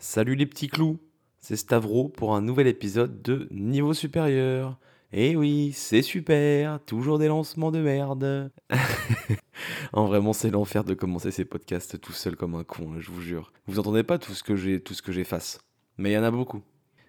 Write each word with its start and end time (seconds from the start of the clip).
Salut 0.00 0.36
les 0.36 0.46
petits 0.46 0.68
clous, 0.68 1.00
c'est 1.40 1.56
Stavro 1.56 2.08
pour 2.08 2.36
un 2.36 2.40
nouvel 2.40 2.68
épisode 2.68 3.20
de 3.20 3.48
Niveau 3.50 3.94
Supérieur. 3.94 4.78
Et 5.12 5.34
oui, 5.34 5.72
c'est 5.74 6.02
super, 6.02 6.78
toujours 6.84 7.18
des 7.18 7.26
lancements 7.26 7.72
de 7.72 7.80
merde. 7.80 8.52
en 9.92 10.06
vraiment, 10.06 10.32
c'est 10.32 10.50
l'enfer 10.50 10.84
de 10.84 10.94
commencer 10.94 11.32
ces 11.32 11.44
podcasts 11.44 12.00
tout 12.00 12.12
seul 12.12 12.36
comme 12.36 12.54
un 12.54 12.62
con, 12.62 13.00
je 13.00 13.10
vous 13.10 13.20
jure. 13.20 13.52
Vous 13.66 13.80
entendez 13.80 14.04
pas 14.04 14.18
tout 14.18 14.34
ce 14.34 14.44
que 14.44 14.54
j'ai, 14.54 14.80
tout 14.80 14.94
ce 14.94 15.02
que 15.02 15.10
j'efface, 15.10 15.58
mais 15.96 16.12
il 16.12 16.14
y 16.14 16.18
en 16.18 16.22
a 16.22 16.30
beaucoup. 16.30 16.62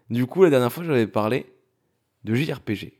Du 0.09 0.25
coup, 0.25 0.43
la 0.43 0.49
dernière 0.49 0.73
fois, 0.73 0.83
j'avais 0.83 1.05
parlé 1.05 1.45
de 2.23 2.33
JRPG. 2.33 2.93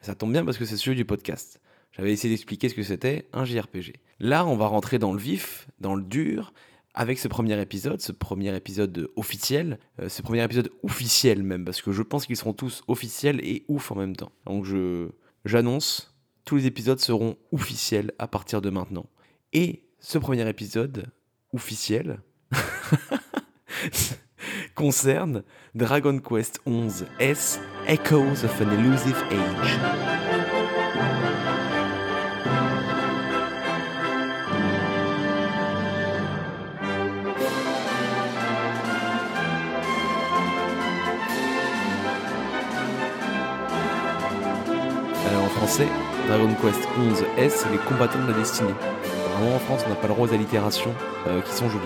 Ça 0.00 0.16
tombe 0.16 0.32
bien 0.32 0.44
parce 0.44 0.58
que 0.58 0.64
c'est 0.64 0.76
sujet 0.76 0.96
du 0.96 1.04
podcast. 1.04 1.60
J'avais 1.92 2.12
essayé 2.12 2.34
d'expliquer 2.34 2.68
ce 2.68 2.74
que 2.74 2.82
c'était 2.82 3.28
un 3.32 3.44
JRPG. 3.44 4.00
Là, 4.18 4.44
on 4.44 4.56
va 4.56 4.66
rentrer 4.66 4.98
dans 4.98 5.12
le 5.12 5.20
vif, 5.20 5.68
dans 5.78 5.94
le 5.94 6.02
dur, 6.02 6.52
avec 6.96 7.18
ce 7.18 7.28
premier 7.28 7.60
épisode, 7.60 8.00
ce 8.00 8.10
premier 8.10 8.56
épisode 8.56 9.10
officiel, 9.16 9.78
euh, 10.00 10.08
ce 10.08 10.22
premier 10.22 10.42
épisode 10.42 10.70
officiel 10.82 11.42
même, 11.42 11.64
parce 11.64 11.82
que 11.82 11.92
je 11.92 12.02
pense 12.02 12.26
qu'ils 12.26 12.38
seront 12.38 12.54
tous 12.54 12.82
officiels 12.88 13.38
et 13.44 13.64
ouf 13.68 13.92
en 13.92 13.96
même 13.96 14.16
temps. 14.16 14.32
Donc 14.46 14.64
je 14.64 15.10
j'annonce, 15.44 16.16
tous 16.44 16.56
les 16.56 16.66
épisodes 16.66 16.98
seront 16.98 17.36
officiels 17.52 18.12
à 18.18 18.26
partir 18.26 18.62
de 18.62 18.70
maintenant. 18.70 19.06
Et 19.52 19.84
ce 20.00 20.16
premier 20.16 20.48
épisode 20.48 21.06
officiel 21.52 22.20
concerne 24.74 25.42
Dragon 25.74 26.18
Quest 26.18 26.60
11 26.64 27.06
S 27.20 27.60
Echoes 27.86 28.44
of 28.44 28.60
an 28.62 28.70
Elusive 28.70 29.22
Age. 29.30 30.15
Dragon 45.66 46.54
Quest 46.62 46.88
11 46.96 47.24
S, 47.38 47.66
les 47.72 47.78
combattants 47.78 48.22
de 48.24 48.30
la 48.30 48.38
destinée. 48.38 48.72
Vraiment 49.32 49.56
en 49.56 49.58
France, 49.58 49.82
on 49.84 49.88
n'a 49.88 49.96
pas 49.96 50.06
le 50.06 50.14
droit 50.14 50.28
aux 50.28 50.32
allitérations 50.32 50.94
euh, 51.26 51.40
qui 51.42 51.52
sont 51.52 51.68
jolies. 51.68 51.84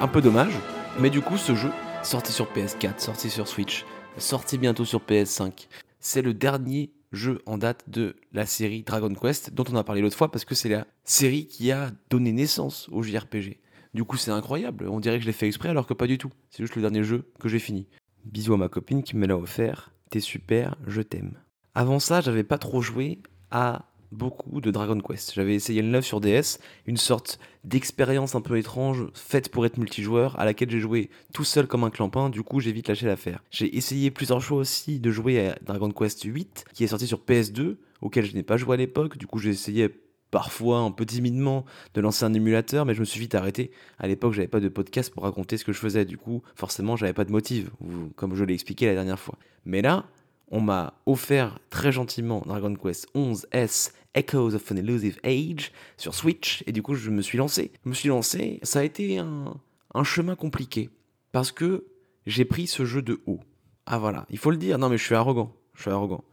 Un 0.00 0.06
peu 0.06 0.22
dommage, 0.22 0.52
mais 1.00 1.10
du 1.10 1.20
coup, 1.20 1.36
ce 1.36 1.56
jeu, 1.56 1.70
sorti 2.04 2.30
sur 2.30 2.46
PS4, 2.52 3.00
sorti 3.00 3.30
sur 3.30 3.48
Switch, 3.48 3.84
sorti 4.16 4.58
bientôt 4.58 4.84
sur 4.84 5.00
PS5, 5.00 5.66
c'est 5.98 6.22
le 6.22 6.34
dernier 6.34 6.92
jeu 7.10 7.42
en 7.46 7.58
date 7.58 7.82
de 7.88 8.14
la 8.32 8.46
série 8.46 8.84
Dragon 8.84 9.12
Quest, 9.12 9.52
dont 9.52 9.64
on 9.72 9.76
a 9.76 9.82
parlé 9.82 10.00
l'autre 10.00 10.16
fois 10.16 10.30
parce 10.30 10.44
que 10.44 10.54
c'est 10.54 10.68
la 10.68 10.86
série 11.02 11.48
qui 11.48 11.72
a 11.72 11.90
donné 12.10 12.30
naissance 12.30 12.88
au 12.92 13.02
JRPG. 13.02 13.58
Du 13.94 14.04
coup, 14.04 14.16
c'est 14.16 14.30
incroyable. 14.30 14.86
On 14.88 15.00
dirait 15.00 15.16
que 15.16 15.22
je 15.22 15.26
l'ai 15.26 15.32
fait 15.32 15.48
exprès 15.48 15.68
alors 15.68 15.88
que 15.88 15.94
pas 15.94 16.06
du 16.06 16.16
tout. 16.16 16.30
C'est 16.48 16.62
juste 16.62 16.76
le 16.76 16.82
dernier 16.82 17.02
jeu 17.02 17.28
que 17.40 17.48
j'ai 17.48 17.58
fini. 17.58 17.88
Bisous 18.24 18.54
à 18.54 18.56
ma 18.56 18.68
copine 18.68 19.02
qui 19.02 19.16
me 19.16 19.26
l'a 19.26 19.36
offert. 19.36 19.90
T'es 20.10 20.20
super, 20.20 20.76
je 20.86 21.02
t'aime. 21.02 21.34
Avant 21.76 21.98
ça, 21.98 22.20
j'avais 22.20 22.44
pas 22.44 22.58
trop 22.58 22.80
joué 22.80 23.18
à 23.50 23.86
beaucoup 24.12 24.60
de 24.60 24.70
Dragon 24.70 25.00
Quest. 25.00 25.34
J'avais 25.34 25.56
essayé 25.56 25.82
le 25.82 25.88
9 25.88 26.04
sur 26.04 26.20
DS, 26.20 26.60
une 26.86 26.96
sorte 26.96 27.40
d'expérience 27.64 28.36
un 28.36 28.40
peu 28.40 28.56
étrange 28.58 29.06
faite 29.12 29.48
pour 29.48 29.66
être 29.66 29.76
multijoueur, 29.76 30.38
à 30.38 30.44
laquelle 30.44 30.70
j'ai 30.70 30.78
joué 30.78 31.10
tout 31.32 31.42
seul 31.42 31.66
comme 31.66 31.82
un 31.82 31.90
clampin, 31.90 32.30
du 32.30 32.44
coup 32.44 32.60
j'ai 32.60 32.70
vite 32.70 32.86
lâché 32.86 33.06
l'affaire. 33.06 33.42
J'ai 33.50 33.76
essayé 33.76 34.12
plusieurs 34.12 34.40
fois 34.40 34.58
aussi 34.58 35.00
de 35.00 35.10
jouer 35.10 35.48
à 35.48 35.58
Dragon 35.64 35.90
Quest 35.90 36.22
8, 36.22 36.66
qui 36.72 36.84
est 36.84 36.86
sorti 36.86 37.08
sur 37.08 37.18
PS2, 37.18 37.76
auquel 38.02 38.24
je 38.24 38.34
n'ai 38.34 38.44
pas 38.44 38.56
joué 38.56 38.74
à 38.74 38.76
l'époque, 38.76 39.18
du 39.18 39.26
coup 39.26 39.40
j'ai 39.40 39.50
essayé 39.50 39.88
parfois 40.30 40.78
un 40.78 40.92
peu 40.92 41.04
timidement 41.04 41.64
de 41.94 42.00
lancer 42.00 42.24
un 42.24 42.34
émulateur, 42.34 42.86
mais 42.86 42.94
je 42.94 43.00
me 43.00 43.04
suis 43.04 43.18
vite 43.18 43.34
arrêté. 43.34 43.70
À 43.98 44.08
l'époque, 44.08 44.32
j'avais 44.32 44.48
pas 44.48 44.58
de 44.58 44.68
podcast 44.68 45.12
pour 45.12 45.22
raconter 45.22 45.56
ce 45.56 45.64
que 45.64 45.72
je 45.72 45.78
faisais, 45.78 46.04
du 46.04 46.18
coup, 46.18 46.42
forcément, 46.56 46.96
j'avais 46.96 47.12
pas 47.12 47.24
de 47.24 47.30
motive, 47.30 47.70
comme 48.16 48.34
je 48.34 48.42
l'ai 48.42 48.54
expliqué 48.54 48.86
la 48.86 48.94
dernière 48.94 49.20
fois. 49.20 49.38
Mais 49.64 49.80
là, 49.80 50.06
on 50.50 50.60
m'a 50.60 50.94
offert 51.06 51.58
très 51.70 51.92
gentiment 51.92 52.42
Dragon 52.46 52.74
Quest 52.74 53.08
11 53.14 53.46
S 53.52 53.92
Echoes 54.14 54.54
of 54.54 54.70
an 54.70 54.76
Elusive 54.76 55.18
Age 55.24 55.72
sur 55.96 56.14
Switch, 56.14 56.62
et 56.66 56.72
du 56.72 56.82
coup, 56.82 56.94
je 56.94 57.10
me 57.10 57.22
suis 57.22 57.38
lancé. 57.38 57.72
Je 57.84 57.88
me 57.88 57.94
suis 57.94 58.08
lancé, 58.08 58.60
ça 58.62 58.80
a 58.80 58.84
été 58.84 59.18
un, 59.18 59.60
chemin 60.04 60.36
compliqué, 60.36 60.90
parce 61.32 61.52
que 61.52 61.86
j'ai 62.26 62.44
pris 62.44 62.66
ce 62.66 62.84
jeu 62.84 63.02
de 63.02 63.20
haut. 63.26 63.40
Ah 63.86 63.98
voilà, 63.98 64.26
il 64.30 64.38
faut 64.38 64.50
le 64.50 64.56
dire, 64.56 64.78
non 64.78 64.88
mais 64.88 64.98
je 64.98 65.04
suis 65.04 65.14
arrogant, 65.14 65.54
je 65.74 65.82
suis 65.82 65.90
arrogant. 65.90 66.24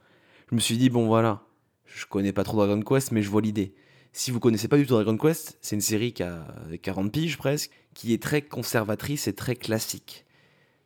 Je 0.49 0.55
me 0.55 0.59
suis 0.59 0.77
dit, 0.77 0.89
bon 0.89 1.07
voilà, 1.07 1.43
je 1.85 2.05
connais 2.05 2.33
pas 2.33 2.43
trop 2.43 2.57
Dragon 2.57 2.81
Quest, 2.81 3.11
mais 3.11 3.21
je 3.21 3.29
vois 3.29 3.41
l'idée. 3.41 3.73
Si 4.13 4.31
vous 4.31 4.39
connaissez 4.39 4.67
pas 4.67 4.77
du 4.77 4.85
tout 4.85 4.93
Dragon 4.93 5.17
Quest, 5.17 5.57
c'est 5.61 5.75
une 5.75 5.81
série 5.81 6.13
qui 6.13 6.23
a 6.23 6.45
40 6.81 7.11
piges 7.11 7.37
presque, 7.37 7.71
qui 7.93 8.13
est 8.13 8.21
très 8.21 8.41
conservatrice 8.41 9.27
et 9.27 9.33
très 9.33 9.55
classique. 9.55 10.25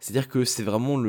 C'est-à-dire 0.05 0.27
que 0.27 0.45
c'est 0.45 0.61
vraiment 0.61 0.99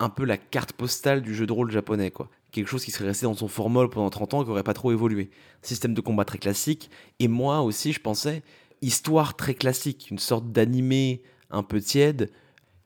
un 0.00 0.08
peu 0.10 0.26
la 0.26 0.36
carte 0.36 0.74
postale 0.74 1.22
du 1.22 1.34
jeu 1.34 1.46
de 1.46 1.52
rôle 1.54 1.70
japonais, 1.70 2.10
quoi. 2.10 2.28
Quelque 2.52 2.68
chose 2.68 2.84
qui 2.84 2.90
serait 2.90 3.06
resté 3.06 3.24
dans 3.24 3.32
son 3.32 3.48
formol 3.48 3.88
pendant 3.88 4.10
30 4.10 4.34
ans 4.34 4.42
et 4.42 4.44
qui 4.44 4.50
aurait 4.50 4.62
pas 4.62 4.74
trop 4.74 4.92
évolué. 4.92 5.30
Système 5.62 5.94
de 5.94 6.00
combat 6.02 6.26
très 6.26 6.36
classique, 6.36 6.90
et 7.20 7.26
moi 7.26 7.62
aussi 7.62 7.94
je 7.94 8.00
pensais, 8.00 8.42
histoire 8.82 9.34
très 9.34 9.54
classique, 9.54 10.08
une 10.10 10.18
sorte 10.18 10.52
d'animé 10.52 11.22
un 11.48 11.62
peu 11.62 11.80
tiède, 11.80 12.30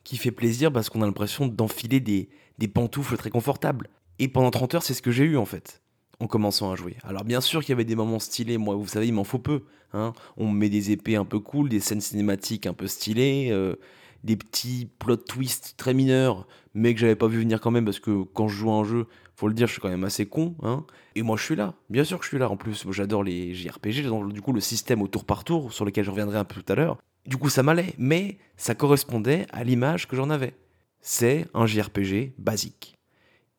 qui 0.05 0.17
fait 0.17 0.31
plaisir 0.31 0.73
parce 0.73 0.91
qu'on 0.91 1.03
a 1.03 1.07
l'impression 1.07 1.49
d'enfiler 1.49 1.99
des, 1.99 2.29
pantoufles 2.69 3.17
très 3.17 3.31
confortables. 3.31 3.89
Et 4.21 4.29
pendant 4.29 4.53
30 4.53 4.77
heures, 4.77 4.83
c'est 4.85 4.95
ce 4.95 5.03
que 5.03 5.11
j'ai 5.11 5.25
eu 5.25 5.37
en 5.37 5.45
fait, 5.45 5.83
en 6.21 6.29
commençant 6.29 6.71
à 6.71 6.77
jouer. 6.77 6.95
Alors 7.03 7.25
bien 7.25 7.41
sûr 7.41 7.63
qu'il 7.63 7.71
y 7.71 7.73
avait 7.73 7.85
des 7.85 7.97
moments 7.97 8.21
stylés, 8.21 8.59
moi 8.59 8.77
vous 8.77 8.87
savez, 8.87 9.09
il 9.09 9.13
m'en 9.13 9.25
faut 9.25 9.41
peu. 9.41 9.65
hein. 9.93 10.13
On 10.37 10.47
me 10.47 10.57
met 10.57 10.69
des 10.69 10.93
épées 10.93 11.17
un 11.17 11.25
peu 11.25 11.41
cool, 11.41 11.69
des 11.69 11.81
scènes 11.81 12.01
cinématiques 12.01 12.67
un 12.67 12.75
peu 12.75 12.87
stylées, 12.87 13.49
euh, 13.51 13.75
des 14.25 14.37
petits 14.37 14.89
plot 14.99 15.17
twists 15.17 15.75
très 15.77 15.95
mineurs, 15.95 16.47
mais 16.75 16.95
que 16.95 17.01
j'avais 17.01 17.17
pas 17.17 17.29
vu 17.29 17.39
venir 17.39 17.61
quand 17.61 17.71
même 17.71 17.85
parce 17.85 18.01
que 18.01 18.23
quand 18.23 18.49
je 18.49 18.57
joue 18.57 18.71
à 18.71 18.75
un 18.75 18.85
jeu, 18.85 19.07
faut 19.35 19.49
le 19.49 19.55
dire, 19.55 19.67
je 19.69 19.73
suis 19.73 19.81
quand 19.81 19.89
même 19.89 20.05
assez 20.05 20.27
con. 20.27 20.57
Hein. 20.63 20.85
Et 21.15 21.23
moi 21.23 21.37
je 21.37 21.45
suis 21.45 21.57
là, 21.57 21.75
bien 21.91 22.05
sûr 22.05 22.19
que 22.19 22.25
je 22.25 22.29
suis 22.29 22.39
là. 22.39 22.51
En 22.51 22.57
plus, 22.57 22.87
j'adore 22.91 23.23
les 23.23 23.55
JRPG, 23.55 24.03
j'adore 24.03 24.25
du 24.27 24.43
coup 24.43 24.53
le 24.53 24.61
système 24.61 25.01
au 25.03 25.09
tour 25.09 25.25
par 25.25 25.45
tour, 25.45 25.73
sur 25.73 25.85
lequel 25.85 26.05
je 26.05 26.11
reviendrai 26.11 26.39
un 26.39 26.45
peu 26.45 26.61
tout 26.61 26.73
à 26.73 26.77
l'heure. 26.77 26.99
Du 27.27 27.37
coup, 27.37 27.49
ça 27.49 27.63
m'allait, 27.63 27.95
mais 27.99 28.39
ça 28.57 28.75
correspondait 28.75 29.47
à 29.51 29.63
l'image 29.63 30.09
que 30.09 30.17
j'en 30.17 30.31
avais. 30.31 30.55
C'est 31.01 31.47
un 31.55 31.67
JRPG 31.67 32.33
basique. 32.39 32.99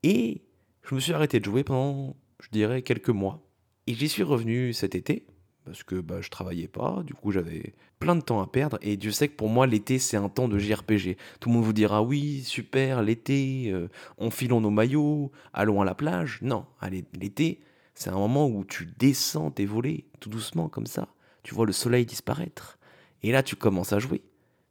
Et 0.03 0.41
je 0.83 0.95
me 0.95 0.99
suis 0.99 1.13
arrêté 1.13 1.39
de 1.39 1.45
jouer 1.45 1.63
pendant, 1.63 2.15
je 2.41 2.49
dirais, 2.51 2.81
quelques 2.81 3.09
mois. 3.09 3.41
Et 3.87 3.93
j'y 3.93 4.09
suis 4.09 4.23
revenu 4.23 4.73
cet 4.73 4.95
été, 4.95 5.25
parce 5.69 5.83
que 5.83 6.01
bah, 6.01 6.19
je 6.19 6.29
travaillais 6.29 6.67
pas, 6.67 7.03
du 7.05 7.13
coup 7.13 7.31
j'avais 7.31 7.75
plein 7.99 8.15
de 8.15 8.21
temps 8.21 8.41
à 8.41 8.47
perdre, 8.47 8.79
et 8.81 8.97
Dieu 8.97 9.11
sait 9.11 9.27
que 9.27 9.35
pour 9.35 9.49
moi 9.49 9.67
l'été 9.67 9.99
c'est 9.99 10.17
un 10.17 10.27
temps 10.27 10.47
de 10.47 10.57
JRPG. 10.57 11.15
Tout 11.39 11.49
le 11.49 11.55
monde 11.55 11.63
vous 11.63 11.73
dira 11.73 12.01
oui, 12.01 12.41
super, 12.43 13.03
l'été, 13.03 13.69
euh, 13.71 13.87
enfilons 14.17 14.61
nos 14.61 14.71
maillots, 14.71 15.31
allons 15.53 15.79
à 15.79 15.85
la 15.85 15.93
plage. 15.93 16.39
Non, 16.41 16.65
allez, 16.81 17.05
l'été, 17.13 17.61
c'est 17.93 18.09
un 18.09 18.17
moment 18.17 18.47
où 18.47 18.65
tu 18.65 18.87
descends 18.97 19.51
tes 19.51 19.67
volets, 19.67 20.05
tout 20.19 20.29
doucement 20.29 20.69
comme 20.69 20.87
ça. 20.87 21.07
Tu 21.43 21.53
vois 21.53 21.67
le 21.67 21.71
soleil 21.71 22.07
disparaître. 22.07 22.79
Et 23.21 23.31
là 23.31 23.43
tu 23.43 23.55
commences 23.55 23.93
à 23.93 23.99
jouer. 23.99 24.23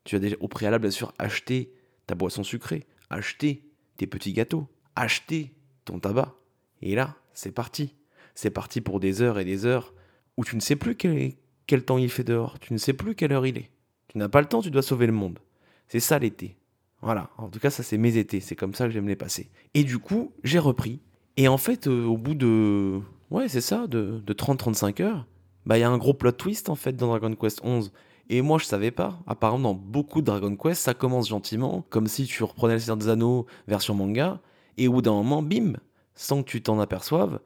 Tu 0.02 0.16
as 0.16 0.18
déjà 0.18 0.34
au 0.40 0.48
préalable 0.48 0.82
bien 0.82 0.90
sûr 0.90 1.12
acheté 1.20 1.72
ta 2.08 2.16
boisson 2.16 2.42
sucrée, 2.42 2.88
acheté 3.08 3.62
tes 3.98 4.08
petits 4.08 4.32
gâteaux, 4.32 4.66
acheté 4.96 5.54
ton 5.84 6.00
tabac. 6.00 6.34
Et 6.82 6.96
là, 6.96 7.14
c'est 7.34 7.52
parti. 7.52 7.94
C'est 8.34 8.50
parti 8.50 8.80
pour 8.80 8.98
des 8.98 9.22
heures 9.22 9.38
et 9.38 9.44
des 9.44 9.64
heures 9.64 9.94
où 10.38 10.44
tu 10.44 10.54
ne 10.54 10.60
sais 10.60 10.76
plus 10.76 10.94
quel, 10.94 11.84
temps 11.84 11.98
il 11.98 12.08
fait 12.08 12.24
dehors, 12.24 12.60
tu 12.60 12.72
ne 12.72 12.78
sais 12.78 12.92
plus 12.92 13.16
quelle 13.16 13.32
heure 13.32 13.44
il 13.44 13.58
est. 13.58 13.70
Tu 14.06 14.18
n'as 14.18 14.28
pas 14.28 14.40
le 14.40 14.46
temps, 14.46 14.62
tu 14.62 14.70
dois 14.70 14.82
sauver 14.82 15.06
le 15.06 15.12
monde. 15.12 15.40
C'est 15.88 16.00
ça 16.00 16.18
l'été. 16.18 16.56
Voilà, 17.02 17.30
en 17.38 17.48
tout 17.48 17.58
cas 17.58 17.70
ça 17.70 17.82
c'est 17.82 17.98
mes 17.98 18.16
étés, 18.16 18.40
c'est 18.40 18.54
comme 18.54 18.72
ça 18.72 18.86
que 18.86 18.92
j'aime 18.92 19.08
les 19.08 19.16
passer. 19.16 19.50
Et 19.74 19.82
du 19.82 19.98
coup, 19.98 20.32
j'ai 20.44 20.60
repris. 20.60 21.00
Et 21.36 21.48
en 21.48 21.58
fait, 21.58 21.88
euh, 21.88 22.04
au 22.04 22.16
bout 22.16 22.34
de... 22.34 23.00
Ouais, 23.30 23.48
c'est 23.48 23.60
ça, 23.60 23.86
de, 23.88 24.22
de 24.24 24.32
30-35 24.32 25.02
heures, 25.02 25.26
bah 25.66 25.76
il 25.76 25.80
y 25.80 25.84
a 25.84 25.90
un 25.90 25.98
gros 25.98 26.14
plot 26.14 26.32
twist 26.32 26.70
en 26.70 26.76
fait 26.76 26.94
dans 26.94 27.08
Dragon 27.08 27.34
Quest 27.34 27.60
11. 27.64 27.92
Et 28.30 28.40
moi 28.40 28.58
je 28.58 28.64
savais 28.64 28.92
pas. 28.92 29.18
Apparemment 29.26 29.74
dans 29.74 29.74
beaucoup 29.74 30.20
de 30.20 30.26
Dragon 30.26 30.54
Quest, 30.54 30.80
ça 30.82 30.94
commence 30.94 31.28
gentiment, 31.28 31.84
comme 31.90 32.06
si 32.06 32.26
tu 32.26 32.44
reprenais 32.44 32.74
le 32.74 32.80
Seigneur 32.80 32.96
des 32.96 33.08
Anneaux 33.08 33.46
version 33.66 33.94
manga, 33.94 34.40
et 34.76 34.86
au 34.86 34.92
bout 34.92 35.02
d'un 35.02 35.14
moment, 35.14 35.42
bim, 35.42 35.74
sans 36.14 36.44
que 36.44 36.48
tu 36.48 36.62
t'en 36.62 36.78
aperçoives, 36.78 37.40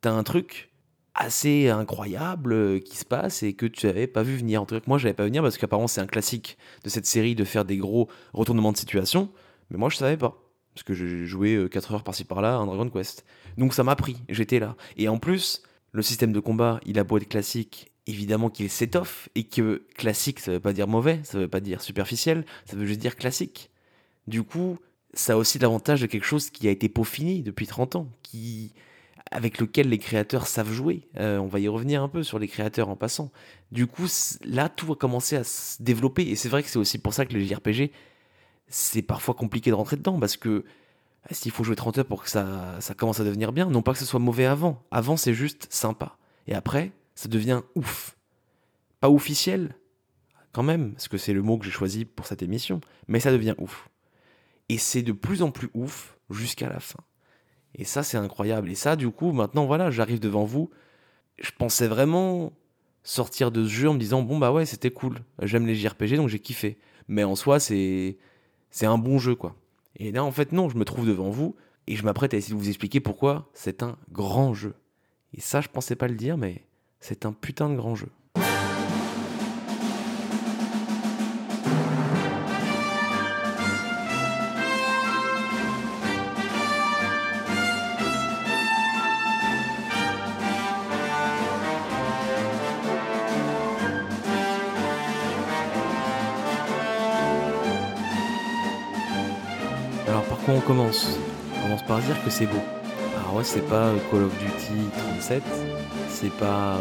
t'as 0.00 0.12
un 0.12 0.24
truc 0.24 0.71
assez 1.14 1.68
incroyable 1.68 2.52
euh, 2.52 2.78
qui 2.78 2.96
se 2.96 3.04
passe 3.04 3.42
et 3.42 3.52
que 3.52 3.66
tu 3.66 3.86
n'avais 3.86 4.06
pas 4.06 4.22
vu 4.22 4.36
venir. 4.36 4.62
En 4.62 4.66
tout 4.66 4.74
cas, 4.74 4.80
moi, 4.86 4.98
je 4.98 5.04
n'avais 5.04 5.14
pas 5.14 5.24
vu 5.24 5.28
venir 5.28 5.42
parce 5.42 5.58
qu'apparemment, 5.58 5.88
c'est 5.88 6.00
un 6.00 6.06
classique 6.06 6.56
de 6.84 6.88
cette 6.88 7.06
série 7.06 7.34
de 7.34 7.44
faire 7.44 7.64
des 7.64 7.76
gros 7.76 8.08
retournements 8.32 8.72
de 8.72 8.76
situation. 8.76 9.30
Mais 9.70 9.78
moi, 9.78 9.88
je 9.88 9.96
savais 9.96 10.16
pas. 10.16 10.38
Parce 10.74 10.84
que 10.84 10.94
j'ai 10.94 11.26
joué 11.26 11.68
4 11.70 11.94
heures 11.94 12.02
par-ci 12.02 12.24
par-là 12.24 12.58
à 12.58 12.64
Dragon 12.64 12.88
Quest. 12.88 13.26
Donc 13.58 13.74
ça 13.74 13.84
m'a 13.84 13.94
pris, 13.94 14.16
j'étais 14.30 14.58
là. 14.58 14.74
Et 14.96 15.06
en 15.08 15.18
plus, 15.18 15.62
le 15.92 16.00
système 16.00 16.32
de 16.32 16.40
combat, 16.40 16.80
il 16.86 16.98
a 16.98 17.04
beau 17.04 17.18
être 17.18 17.28
classique, 17.28 17.92
évidemment 18.06 18.48
qu'il 18.48 18.70
s'étoffe. 18.70 19.28
Et 19.34 19.44
que 19.44 19.84
classique, 19.96 20.40
ça 20.40 20.52
veut 20.52 20.60
pas 20.60 20.72
dire 20.72 20.88
mauvais, 20.88 21.20
ça 21.24 21.38
veut 21.38 21.48
pas 21.48 21.60
dire 21.60 21.82
superficiel, 21.82 22.46
ça 22.64 22.76
veut 22.76 22.86
juste 22.86 23.00
dire 23.00 23.16
classique. 23.16 23.70
Du 24.26 24.42
coup, 24.42 24.78
ça 25.14 25.34
a 25.34 25.36
aussi 25.36 25.58
l'avantage 25.58 26.00
de 26.00 26.06
quelque 26.06 26.24
chose 26.24 26.50
qui 26.50 26.68
a 26.68 26.70
été 26.70 26.88
peaufiné 26.88 27.42
depuis 27.42 27.66
30 27.66 27.96
ans, 27.96 28.08
qui 28.22 28.72
avec 29.32 29.58
lequel 29.58 29.88
les 29.88 29.98
créateurs 29.98 30.46
savent 30.46 30.72
jouer. 30.72 31.08
Euh, 31.18 31.38
on 31.38 31.46
va 31.46 31.60
y 31.60 31.68
revenir 31.68 32.02
un 32.02 32.08
peu 32.08 32.22
sur 32.22 32.38
les 32.38 32.48
créateurs 32.48 32.88
en 32.88 32.96
passant. 32.96 33.30
Du 33.70 33.86
coup, 33.86 34.06
là, 34.44 34.68
tout 34.68 34.92
a 34.92 34.96
commencé 34.96 35.36
à 35.36 35.44
se 35.44 35.82
développer. 35.82 36.22
Et 36.22 36.36
c'est 36.36 36.48
vrai 36.48 36.62
que 36.62 36.68
c'est 36.68 36.78
aussi 36.78 36.98
pour 36.98 37.14
ça 37.14 37.26
que 37.26 37.34
le 37.34 37.40
JRPG, 37.40 37.90
c'est 38.68 39.02
parfois 39.02 39.34
compliqué 39.34 39.70
de 39.70 39.74
rentrer 39.74 39.96
dedans 39.96 40.18
parce 40.18 40.36
que 40.36 40.64
bah, 41.24 41.30
s'il 41.32 41.50
faut 41.50 41.64
jouer 41.64 41.76
30 41.76 41.98
heures 41.98 42.06
pour 42.06 42.22
que 42.22 42.30
ça, 42.30 42.76
ça 42.80 42.94
commence 42.94 43.20
à 43.20 43.24
devenir 43.24 43.52
bien, 43.52 43.66
non 43.66 43.82
pas 43.82 43.92
que 43.92 43.98
ce 43.98 44.04
soit 44.04 44.20
mauvais 44.20 44.46
avant. 44.46 44.82
Avant, 44.90 45.16
c'est 45.16 45.34
juste 45.34 45.66
sympa. 45.70 46.16
Et 46.46 46.54
après, 46.54 46.92
ça 47.14 47.28
devient 47.28 47.62
ouf. 47.74 48.16
Pas 49.00 49.10
officiel, 49.10 49.76
quand 50.52 50.62
même, 50.62 50.92
parce 50.92 51.08
que 51.08 51.18
c'est 51.18 51.32
le 51.32 51.42
mot 51.42 51.58
que 51.58 51.64
j'ai 51.64 51.70
choisi 51.70 52.04
pour 52.04 52.26
cette 52.26 52.42
émission, 52.42 52.80
mais 53.08 53.20
ça 53.20 53.32
devient 53.32 53.54
ouf. 53.58 53.88
Et 54.68 54.78
c'est 54.78 55.02
de 55.02 55.12
plus 55.12 55.42
en 55.42 55.50
plus 55.50 55.70
ouf 55.74 56.16
jusqu'à 56.30 56.68
la 56.68 56.80
fin. 56.80 57.00
Et 57.74 57.84
ça, 57.84 58.02
c'est 58.02 58.16
incroyable. 58.16 58.70
Et 58.70 58.74
ça, 58.74 58.96
du 58.96 59.10
coup, 59.10 59.32
maintenant, 59.32 59.66
voilà, 59.66 59.90
j'arrive 59.90 60.20
devant 60.20 60.44
vous. 60.44 60.70
Je 61.38 61.50
pensais 61.56 61.88
vraiment 61.88 62.52
sortir 63.02 63.50
de 63.50 63.64
ce 63.64 63.68
jeu 63.70 63.88
en 63.88 63.94
me 63.94 63.98
disant, 63.98 64.22
bon, 64.22 64.38
bah 64.38 64.52
ouais, 64.52 64.66
c'était 64.66 64.90
cool. 64.90 65.20
J'aime 65.40 65.66
les 65.66 65.74
JRPG, 65.74 66.16
donc 66.16 66.28
j'ai 66.28 66.38
kiffé. 66.38 66.78
Mais 67.08 67.24
en 67.24 67.34
soi, 67.34 67.58
c'est, 67.58 68.18
c'est 68.70 68.86
un 68.86 68.98
bon 68.98 69.18
jeu, 69.18 69.34
quoi. 69.34 69.56
Et 69.96 70.12
là, 70.12 70.24
en 70.24 70.32
fait, 70.32 70.52
non, 70.52 70.68
je 70.68 70.76
me 70.76 70.84
trouve 70.84 71.06
devant 71.06 71.30
vous 71.30 71.56
et 71.86 71.96
je 71.96 72.04
m'apprête 72.04 72.34
à 72.34 72.36
essayer 72.36 72.54
de 72.54 72.60
vous 72.60 72.68
expliquer 72.68 73.00
pourquoi 73.00 73.50
c'est 73.54 73.82
un 73.82 73.96
grand 74.10 74.54
jeu. 74.54 74.74
Et 75.34 75.40
ça, 75.40 75.60
je 75.60 75.68
pensais 75.68 75.96
pas 75.96 76.08
le 76.08 76.14
dire, 76.14 76.36
mais 76.36 76.64
c'est 77.00 77.26
un 77.26 77.32
putain 77.32 77.68
de 77.68 77.76
grand 77.76 77.94
jeu. 77.94 78.08
On 100.62 100.64
commence 100.64 101.18
par 101.88 101.98
dire 101.98 102.22
que 102.24 102.30
c'est 102.30 102.46
beau. 102.46 102.60
Alors 103.18 103.34
ouais, 103.34 103.42
c'est 103.42 103.68
pas 103.68 103.90
Call 104.12 104.22
of 104.22 104.38
Duty 104.38 104.80
37, 105.16 105.42
c'est 106.08 106.32
pas 106.36 106.76
euh, 106.76 106.78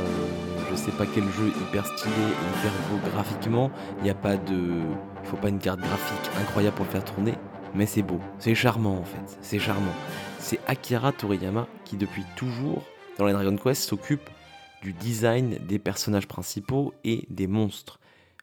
je 0.70 0.76
sais 0.76 0.92
pas 0.92 1.06
quel 1.08 1.24
jeu 1.24 1.48
hyper 1.48 1.88
stylé 1.88 2.14
hyper 2.14 2.72
beau 2.90 3.10
graphiquement, 3.12 3.72
il 3.98 4.04
n'y 4.04 4.12
a 4.12 4.16
pas 4.16 4.38
de 4.38 4.54
il 5.24 5.30
faut 5.30 5.38
pas 5.38 5.50
une 5.50 5.58
carte 5.58 5.80
graphique 5.80 6.32
incroyable 6.40 6.76
pour 6.76 6.86
le 6.86 6.92
faire 6.92 7.04
tourner, 7.04 7.34
mais 7.74 7.88
c'est 7.88 8.04
beau, 8.04 8.20
c'est 8.38 8.54
charmant 8.54 8.98
en 8.98 9.04
fait, 9.04 9.40
c'est 9.42 9.58
charmant. 9.58 9.94
C'est 10.38 10.60
Akira 10.68 11.12
Toriyama 11.12 11.68
qui 11.84 11.98
depuis 11.98 12.24
toujours 12.36 12.84
dans 13.18 13.26
les 13.26 13.34
Dragon 13.34 13.58
Quest 13.58 13.82
s'occupe 13.82 14.30
du 14.84 14.94
design 14.94 15.58
des 15.68 15.80
personnages 15.80 16.28
principaux 16.28 16.94
et 17.04 17.26
des 17.32 17.48
monstres. 17.48 18.00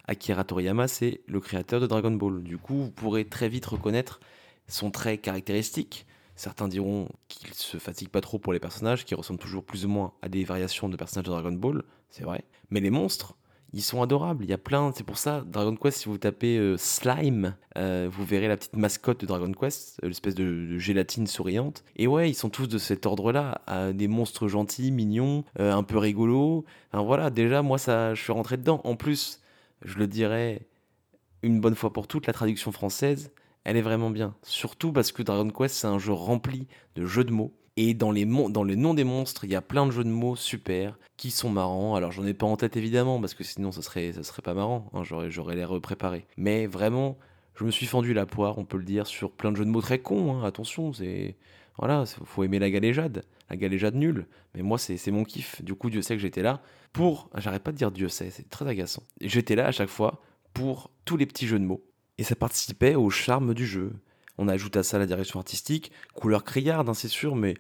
Akira 0.09 0.43
Toriyama, 0.43 0.89
c'est 0.89 1.21
le 1.29 1.39
créateur 1.39 1.81
de 1.81 1.87
Dragon 1.87 2.11
Ball. 2.11 2.43
Du 2.43 2.59
coup, 2.59 2.75
vous 2.75 2.91
pourrez 2.91 3.25
très 3.25 3.49
vite 3.49 3.67
reconnaître 3.67 4.19
son 4.69 4.91
trait 4.91 5.19
caractéristique. 5.19 6.07
Certains 6.37 6.69
diront 6.69 7.09
qu'il 7.27 7.53
se 7.55 7.79
fatigue 7.79 8.11
pas 8.11 8.21
trop 8.21 8.39
pour 8.39 8.53
les 8.53 8.61
personnages, 8.61 9.05
qui 9.05 9.15
ressemblent 9.15 9.41
toujours 9.41 9.65
plus 9.65 9.85
ou 9.87 9.89
moins 9.89 10.13
à 10.23 10.29
des 10.29 10.45
variations 10.45 10.89
de 10.89 10.97
personnages 10.97 11.27
de 11.27 11.31
Dragon 11.31 11.53
Ball, 11.53 11.83
c'est 12.11 12.23
vrai. 12.23 12.45
Mais 12.71 12.81
les 12.81 12.91
monstres, 12.91 13.35
ils 13.73 13.83
sont 13.83 14.03
adorables. 14.03 14.45
Il 14.45 14.51
y 14.51 14.53
a 14.53 14.59
plein, 14.59 14.93
c'est 14.95 15.05
pour 15.05 15.19
ça, 15.19 15.43
Dragon 15.47 15.77
Quest, 15.77 15.99
si 15.99 16.09
vous 16.09 16.17
tapez 16.17 16.57
euh, 16.57 16.77
Slime, 16.79 17.55
euh, 17.77 18.09
vous 18.11 18.25
verrez 18.25 18.49
la 18.49 18.57
petite 18.57 18.77
mascotte 18.77 19.21
de 19.21 19.27
Dragon 19.27 19.53
Quest, 19.53 20.01
euh, 20.03 20.09
l'espèce 20.09 20.35
de, 20.35 20.79
gélatine 20.79 21.27
souriante. 21.27 21.85
Et 21.97 22.07
ouais, 22.07 22.31
ils 22.31 22.35
sont 22.35 22.51
tous 22.51 22.67
de 22.69 22.79
cet 22.79 23.05
ordre-là, 23.05 23.61
des 23.93 24.09
monstres 24.09 24.49
gentils, 24.49 24.91
mignons, 24.91 25.45
un 25.59 25.83
peu 25.83 25.99
rigolos. 25.99 26.65
Enfin 26.93 27.03
voilà, 27.03 27.31
déjà, 27.31 27.63
moi, 27.63 27.79
ça, 27.79 28.15
je 28.15 28.23
suis 28.23 28.33
rentré 28.33 28.57
dedans. 28.57 28.81
En 28.85 28.97
plus, 28.97 29.41
je 29.83 29.99
le 29.99 30.07
dirais 30.07 30.67
une 31.43 31.61
bonne 31.61 31.75
fois 31.75 31.93
pour 31.93 32.07
toutes, 32.07 32.27
la 32.27 32.33
traduction 32.33 32.73
française, 32.73 33.33
elle 33.69 33.77
est 33.77 33.83
vraiment 33.83 34.09
bien. 34.09 34.35
Surtout 34.43 34.93
parce 34.93 35.13
que 35.13 35.23
Dragon 35.23 35.51
Quest, 35.51 35.75
c'est 35.75 35.87
un 35.87 35.99
jeu 35.99 36.15
rempli 36.15 36.69
de 36.95 37.05
jeux 37.05 37.25
de 37.25 37.33
mots. 37.33 37.53
Et 37.77 37.93
dans 37.93 38.11
les, 38.11 38.25
noms 38.25 38.95
des 38.95 39.05
monstres, 39.05 39.45
il 39.45 39.51
y 39.51 39.55
a 39.55 39.61
plein 39.61 39.85
de 39.85 39.91
jeux 39.91 40.05
de 40.05 40.09
mots 40.09 40.37
super, 40.37 40.99
qui 41.19 41.31
sont 41.31 41.51
marrants. 41.51 41.95
Alors 41.95 42.11
j'en 42.11 42.25
ai 42.25 42.33
pas 42.33 42.47
en 42.47 42.57
tête 42.57 42.79
évidemment, 42.79 43.21
parce 43.21 43.35
que 43.35 43.45
sinon 43.45 43.71
ça 43.71 43.83
serait, 43.83 44.15
ça 44.15 44.23
serait 44.23 44.41
pas 44.41 44.55
marrant, 44.55 44.91
hein, 44.95 45.03
j'aurais, 45.05 45.55
l'air 45.55 45.79
préparé. 45.83 46.27
Mais 46.39 46.67
vraiment, 46.67 47.19
je 47.57 47.65
me 47.65 47.71
suis 47.71 47.85
fendu 47.85 48.15
la 48.15 48.25
poire, 48.25 48.57
on 48.57 48.65
peut 48.65 48.79
le 48.79 48.85
dire, 48.85 49.07
sur 49.07 49.31
plein 49.33 49.53
de 49.53 49.57
jeux 49.59 49.67
de 49.67 49.71
mots 49.71 49.83
très 49.83 49.99
cons, 49.99 50.33
hein, 50.33 50.45
attention, 50.45 50.95
c'est... 50.95 51.37
Voilà, 51.77 52.07
faut 52.07 52.43
aimer 52.43 52.59
la 52.59 52.71
galéjade, 52.71 53.23
la 53.51 53.57
galéjade 53.57 53.95
nulle. 53.95 54.27
Mais 54.55 54.63
moi, 54.63 54.79
c'est, 54.79 54.97
c'est 54.97 55.13
mon 55.13 55.23
kiff. 55.23 55.63
Du 55.63 55.75
coup, 55.75 55.91
Dieu 55.91 56.03
sait 56.03 56.17
que 56.17 56.23
j'étais 56.23 56.43
là 56.43 56.61
pour... 56.93 57.29
J'arrête 57.37 57.63
pas 57.63 57.71
de 57.71 57.77
dire 57.77 57.93
Dieu 57.93 58.09
sait, 58.09 58.31
c'est 58.31 58.49
très 58.49 58.67
agaçant. 58.67 59.03
J'étais 59.21 59.55
là 59.55 59.67
à 59.67 59.73
chaque 59.73 59.91
fois 59.91 60.23
pour 60.55 60.91
tous 61.05 61.17
les 61.17 61.27
petits 61.27 61.47
jeux 61.47 61.61
de 61.61 61.65
mots. 61.65 61.85
Et 62.19 62.25
ça 62.25 62.35
participait 62.35 62.95
au 62.95 63.11
charme 63.11 63.55
du 63.55 63.67
jeu. 63.67 63.93
On 64.37 64.49
ajoute 64.49 64.77
à 64.77 64.83
ça 64.83 64.99
la 64.99 65.07
direction 65.07 65.41
artistique, 65.41 65.91
couleur 66.15 66.45
criarde, 66.45 66.89
hein, 66.89 66.95
c'est 66.95 67.09
sûr, 67.09 67.35
mais 67.35 67.55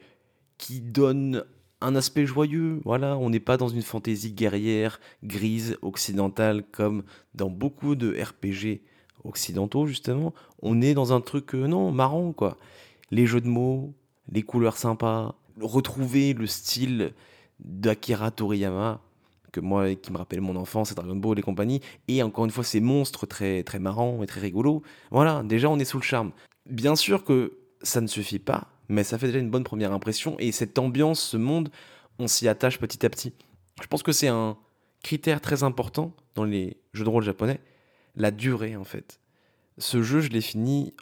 qui 0.58 0.80
donne 0.80 1.44
un 1.80 1.94
aspect 1.96 2.26
joyeux. 2.26 2.80
Voilà, 2.84 3.16
on 3.16 3.30
n'est 3.30 3.40
pas 3.40 3.56
dans 3.56 3.68
une 3.68 3.82
fantaisie 3.82 4.32
guerrière, 4.32 5.00
grise, 5.24 5.76
occidentale, 5.82 6.64
comme 6.70 7.02
dans 7.34 7.50
beaucoup 7.50 7.94
de 7.94 8.16
RPG 8.20 8.82
occidentaux, 9.24 9.86
justement. 9.86 10.34
On 10.62 10.80
est 10.80 10.94
dans 10.94 11.12
un 11.12 11.20
truc, 11.20 11.54
euh, 11.54 11.66
non, 11.66 11.90
marrant, 11.90 12.32
quoi. 12.32 12.56
Les 13.10 13.26
jeux 13.26 13.40
de 13.40 13.48
mots, 13.48 13.94
les 14.30 14.42
couleurs 14.42 14.76
sympas, 14.76 15.34
retrouver 15.60 16.34
le 16.34 16.46
style 16.46 17.12
d'Akira 17.60 18.30
Toriyama, 18.30 19.00
que 19.52 19.60
moi, 19.60 19.94
qui 19.94 20.12
me 20.12 20.18
rappelle 20.18 20.40
mon 20.40 20.56
enfance, 20.56 20.94
Dragon 20.94 21.16
Ball 21.16 21.38
et 21.38 21.42
compagnie, 21.42 21.80
et 22.08 22.22
encore 22.22 22.44
une 22.44 22.50
fois, 22.50 22.64
ces 22.64 22.80
monstres 22.80 23.26
très, 23.26 23.62
très 23.62 23.78
marrants 23.78 24.22
et 24.22 24.26
très 24.26 24.40
rigolos. 24.40 24.82
Voilà, 25.10 25.42
déjà, 25.44 25.68
on 25.68 25.78
est 25.78 25.84
sous 25.84 25.98
le 25.98 26.02
charme. 26.02 26.32
Bien 26.68 26.96
sûr 26.96 27.24
que 27.24 27.58
ça 27.82 28.00
ne 28.00 28.06
suffit 28.06 28.38
pas, 28.38 28.68
mais 28.88 29.04
ça 29.04 29.18
fait 29.18 29.26
déjà 29.26 29.38
une 29.38 29.50
bonne 29.50 29.64
première 29.64 29.92
impression, 29.92 30.36
et 30.38 30.52
cette 30.52 30.78
ambiance, 30.78 31.20
ce 31.20 31.36
monde, 31.36 31.70
on 32.18 32.28
s'y 32.28 32.48
attache 32.48 32.78
petit 32.78 33.04
à 33.06 33.10
petit. 33.10 33.32
Je 33.80 33.86
pense 33.86 34.02
que 34.02 34.12
c'est 34.12 34.28
un 34.28 34.56
critère 35.02 35.40
très 35.40 35.62
important 35.62 36.12
dans 36.34 36.44
les 36.44 36.76
jeux 36.92 37.04
de 37.04 37.08
rôle 37.08 37.24
japonais, 37.24 37.60
la 38.16 38.30
durée, 38.30 38.76
en 38.76 38.84
fait. 38.84 39.20
Ce 39.78 40.02
jeu, 40.02 40.20
je 40.20 40.30
l'ai 40.30 40.40
fini 40.40 40.92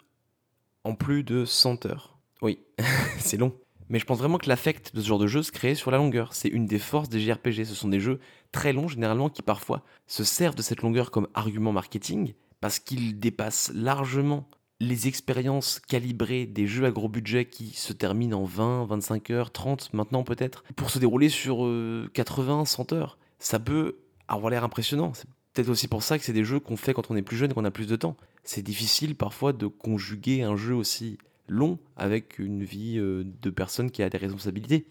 en 0.83 0.93
plus 0.93 1.23
de 1.23 1.45
100 1.45 1.85
heures. 1.85 2.17
Oui, 2.41 2.59
c'est 3.19 3.37
long. 3.37 3.53
Mais 3.89 3.99
je 3.99 4.05
pense 4.05 4.19
vraiment 4.19 4.37
que 4.37 4.49
l'affect 4.49 4.93
de 4.95 5.01
ce 5.01 5.07
genre 5.07 5.19
de 5.19 5.27
jeu 5.27 5.43
se 5.43 5.51
crée 5.51 5.75
sur 5.75 5.91
la 5.91 5.97
longueur. 5.97 6.33
C'est 6.33 6.49
une 6.49 6.65
des 6.65 6.79
forces 6.79 7.09
des 7.09 7.19
JRPG. 7.19 7.65
Ce 7.65 7.75
sont 7.75 7.87
des 7.87 7.99
jeux 7.99 8.19
très 8.51 8.73
longs, 8.73 8.87
généralement, 8.87 9.29
qui 9.29 9.41
parfois 9.41 9.83
se 10.07 10.23
servent 10.23 10.55
de 10.55 10.61
cette 10.61 10.81
longueur 10.81 11.11
comme 11.11 11.27
argument 11.33 11.71
marketing, 11.71 12.33
parce 12.59 12.79
qu'ils 12.79 13.19
dépassent 13.19 13.71
largement 13.73 14.49
les 14.79 15.07
expériences 15.07 15.79
calibrées 15.79 16.45
des 16.45 16.67
jeux 16.67 16.85
à 16.85 16.91
gros 16.91 17.09
budget 17.09 17.45
qui 17.45 17.69
se 17.69 17.93
terminent 17.93 18.39
en 18.39 18.43
20, 18.43 18.85
25 18.85 19.31
heures, 19.31 19.51
30 19.51 19.93
maintenant 19.93 20.23
peut-être, 20.23 20.63
pour 20.75 20.89
se 20.89 20.99
dérouler 20.99 21.29
sur 21.29 21.65
euh, 21.65 22.09
80, 22.13 22.65
100 22.65 22.93
heures. 22.93 23.17
Ça 23.39 23.59
peut 23.59 23.97
avoir 24.27 24.51
l'air 24.51 24.63
impressionnant. 24.63 25.13
C'est 25.15 25.27
peut-être 25.53 25.69
aussi 25.69 25.87
pour 25.87 26.03
ça 26.03 26.19
que 26.19 26.23
c'est 26.23 26.33
des 26.33 26.43
jeux 26.43 26.59
qu'on 26.59 26.77
fait 26.77 26.93
quand 26.93 27.09
on 27.09 27.15
est 27.15 27.23
plus 27.23 27.37
jeune 27.37 27.51
et 27.51 27.53
qu'on 27.53 27.65
a 27.65 27.71
plus 27.71 27.87
de 27.87 27.95
temps. 27.95 28.17
C'est 28.43 28.61
difficile 28.61 29.15
parfois 29.15 29.51
de 29.53 29.65
conjuguer 29.67 30.43
un 30.43 30.55
jeu 30.55 30.75
aussi 30.75 31.17
long 31.47 31.79
avec 31.95 32.39
une 32.39 32.63
vie 32.63 32.97
euh, 32.97 33.23
de 33.41 33.49
personne 33.49 33.91
qui 33.91 34.03
a 34.03 34.09
des 34.09 34.17
responsabilités. 34.17 34.87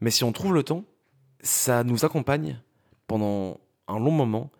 Mais 0.00 0.10
si 0.10 0.24
on 0.24 0.32
trouve 0.32 0.54
le 0.54 0.62
temps, 0.62 0.84
ça 1.40 1.84
nous 1.84 2.04
accompagne 2.04 2.60
pendant 3.06 3.60
un 3.88 3.98
long 3.98 4.10
moment 4.10 4.50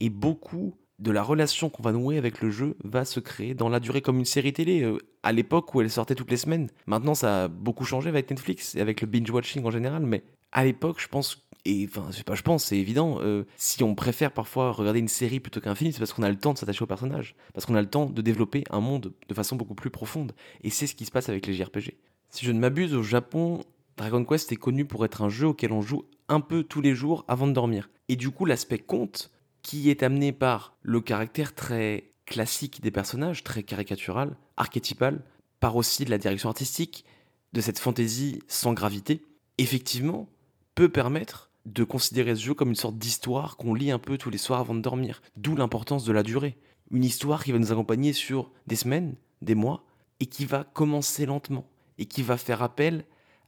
et 0.00 0.10
beaucoup 0.10 0.74
de 0.98 1.10
la 1.10 1.22
relation 1.22 1.70
qu'on 1.70 1.82
va 1.82 1.92
nouer 1.92 2.18
avec 2.18 2.40
le 2.40 2.50
jeu 2.50 2.76
va 2.82 3.04
se 3.04 3.20
créer 3.20 3.54
dans 3.54 3.68
la 3.68 3.78
durée 3.78 4.02
comme 4.02 4.18
une 4.18 4.24
série 4.24 4.52
télé. 4.52 4.82
euh, 4.82 4.98
à 5.22 5.32
l'époque 5.32 5.74
où 5.74 5.80
elle 5.80 5.90
sortait 5.90 6.14
toutes 6.14 6.30
les 6.30 6.36
semaines. 6.36 6.68
Maintenant, 6.86 7.14
ça 7.14 7.44
a 7.44 7.48
beaucoup 7.48 7.84
changé 7.84 8.08
avec 8.08 8.30
Netflix 8.30 8.74
et 8.74 8.80
avec 8.80 9.00
le 9.00 9.06
binge-watching 9.06 9.64
en 9.64 9.70
général, 9.70 10.02
mais 10.06 10.22
à 10.52 10.64
l'époque, 10.64 11.00
je 11.00 11.08
pense, 11.08 11.47
et 11.64 11.88
enfin, 11.88 12.08
je 12.10 12.42
pense, 12.42 12.64
c'est 12.64 12.78
évident, 12.78 13.18
euh, 13.20 13.44
si 13.56 13.82
on 13.82 13.94
préfère 13.94 14.32
parfois 14.32 14.72
regarder 14.72 15.00
une 15.00 15.08
série 15.08 15.40
plutôt 15.40 15.60
qu'un 15.60 15.74
film, 15.74 15.92
c'est 15.92 15.98
parce 15.98 16.12
qu'on 16.12 16.22
a 16.22 16.30
le 16.30 16.38
temps 16.38 16.52
de 16.52 16.58
s'attacher 16.58 16.82
au 16.82 16.86
personnage, 16.86 17.34
parce 17.52 17.66
qu'on 17.66 17.74
a 17.74 17.82
le 17.82 17.90
temps 17.90 18.06
de 18.06 18.22
développer 18.22 18.64
un 18.70 18.80
monde 18.80 19.12
de 19.28 19.34
façon 19.34 19.56
beaucoup 19.56 19.74
plus 19.74 19.90
profonde. 19.90 20.32
Et 20.62 20.70
c'est 20.70 20.86
ce 20.86 20.94
qui 20.94 21.04
se 21.04 21.10
passe 21.10 21.28
avec 21.28 21.46
les 21.46 21.54
JRPG. 21.54 21.96
Si 22.30 22.46
je 22.46 22.52
ne 22.52 22.58
m'abuse, 22.58 22.94
au 22.94 23.02
Japon, 23.02 23.60
Dragon 23.96 24.24
Quest 24.24 24.52
est 24.52 24.56
connu 24.56 24.84
pour 24.84 25.04
être 25.04 25.22
un 25.22 25.28
jeu 25.28 25.48
auquel 25.48 25.72
on 25.72 25.82
joue 25.82 26.04
un 26.28 26.40
peu 26.40 26.62
tous 26.62 26.80
les 26.80 26.94
jours 26.94 27.24
avant 27.28 27.46
de 27.46 27.52
dormir. 27.52 27.90
Et 28.08 28.16
du 28.16 28.30
coup, 28.30 28.44
l'aspect 28.44 28.78
conte, 28.78 29.30
qui 29.62 29.90
est 29.90 30.02
amené 30.02 30.32
par 30.32 30.76
le 30.82 31.00
caractère 31.00 31.54
très 31.54 32.12
classique 32.26 32.80
des 32.80 32.90
personnages, 32.90 33.42
très 33.42 33.62
caricatural, 33.62 34.36
archétypal, 34.56 35.22
par 35.60 35.76
aussi 35.76 36.04
de 36.04 36.10
la 36.10 36.18
direction 36.18 36.48
artistique, 36.48 37.04
de 37.52 37.60
cette 37.60 37.78
fantaisie 37.78 38.40
sans 38.46 38.72
gravité, 38.72 39.22
effectivement, 39.56 40.28
peut 40.74 40.88
permettre 40.88 41.47
de 41.68 41.84
considérer 41.84 42.34
ce 42.34 42.42
jeu 42.42 42.54
comme 42.54 42.70
une 42.70 42.74
sorte 42.74 42.98
d'histoire 42.98 43.56
qu'on 43.56 43.74
lit 43.74 43.90
un 43.90 43.98
peu 43.98 44.18
tous 44.18 44.30
les 44.30 44.38
soirs 44.38 44.60
avant 44.60 44.74
de 44.74 44.80
dormir. 44.80 45.22
D'où 45.36 45.54
l'importance 45.54 46.04
de 46.04 46.12
la 46.12 46.22
durée. 46.22 46.56
Une 46.90 47.04
histoire 47.04 47.44
qui 47.44 47.52
va 47.52 47.58
nous 47.58 47.72
accompagner 47.72 48.12
sur 48.12 48.50
des 48.66 48.76
semaines, 48.76 49.16
des 49.42 49.54
mois, 49.54 49.84
et 50.20 50.26
qui 50.26 50.46
va 50.46 50.64
commencer 50.64 51.26
lentement, 51.26 51.68
et 51.98 52.06
qui 52.06 52.22
va 52.22 52.36
faire 52.36 52.62
appel 52.62 53.04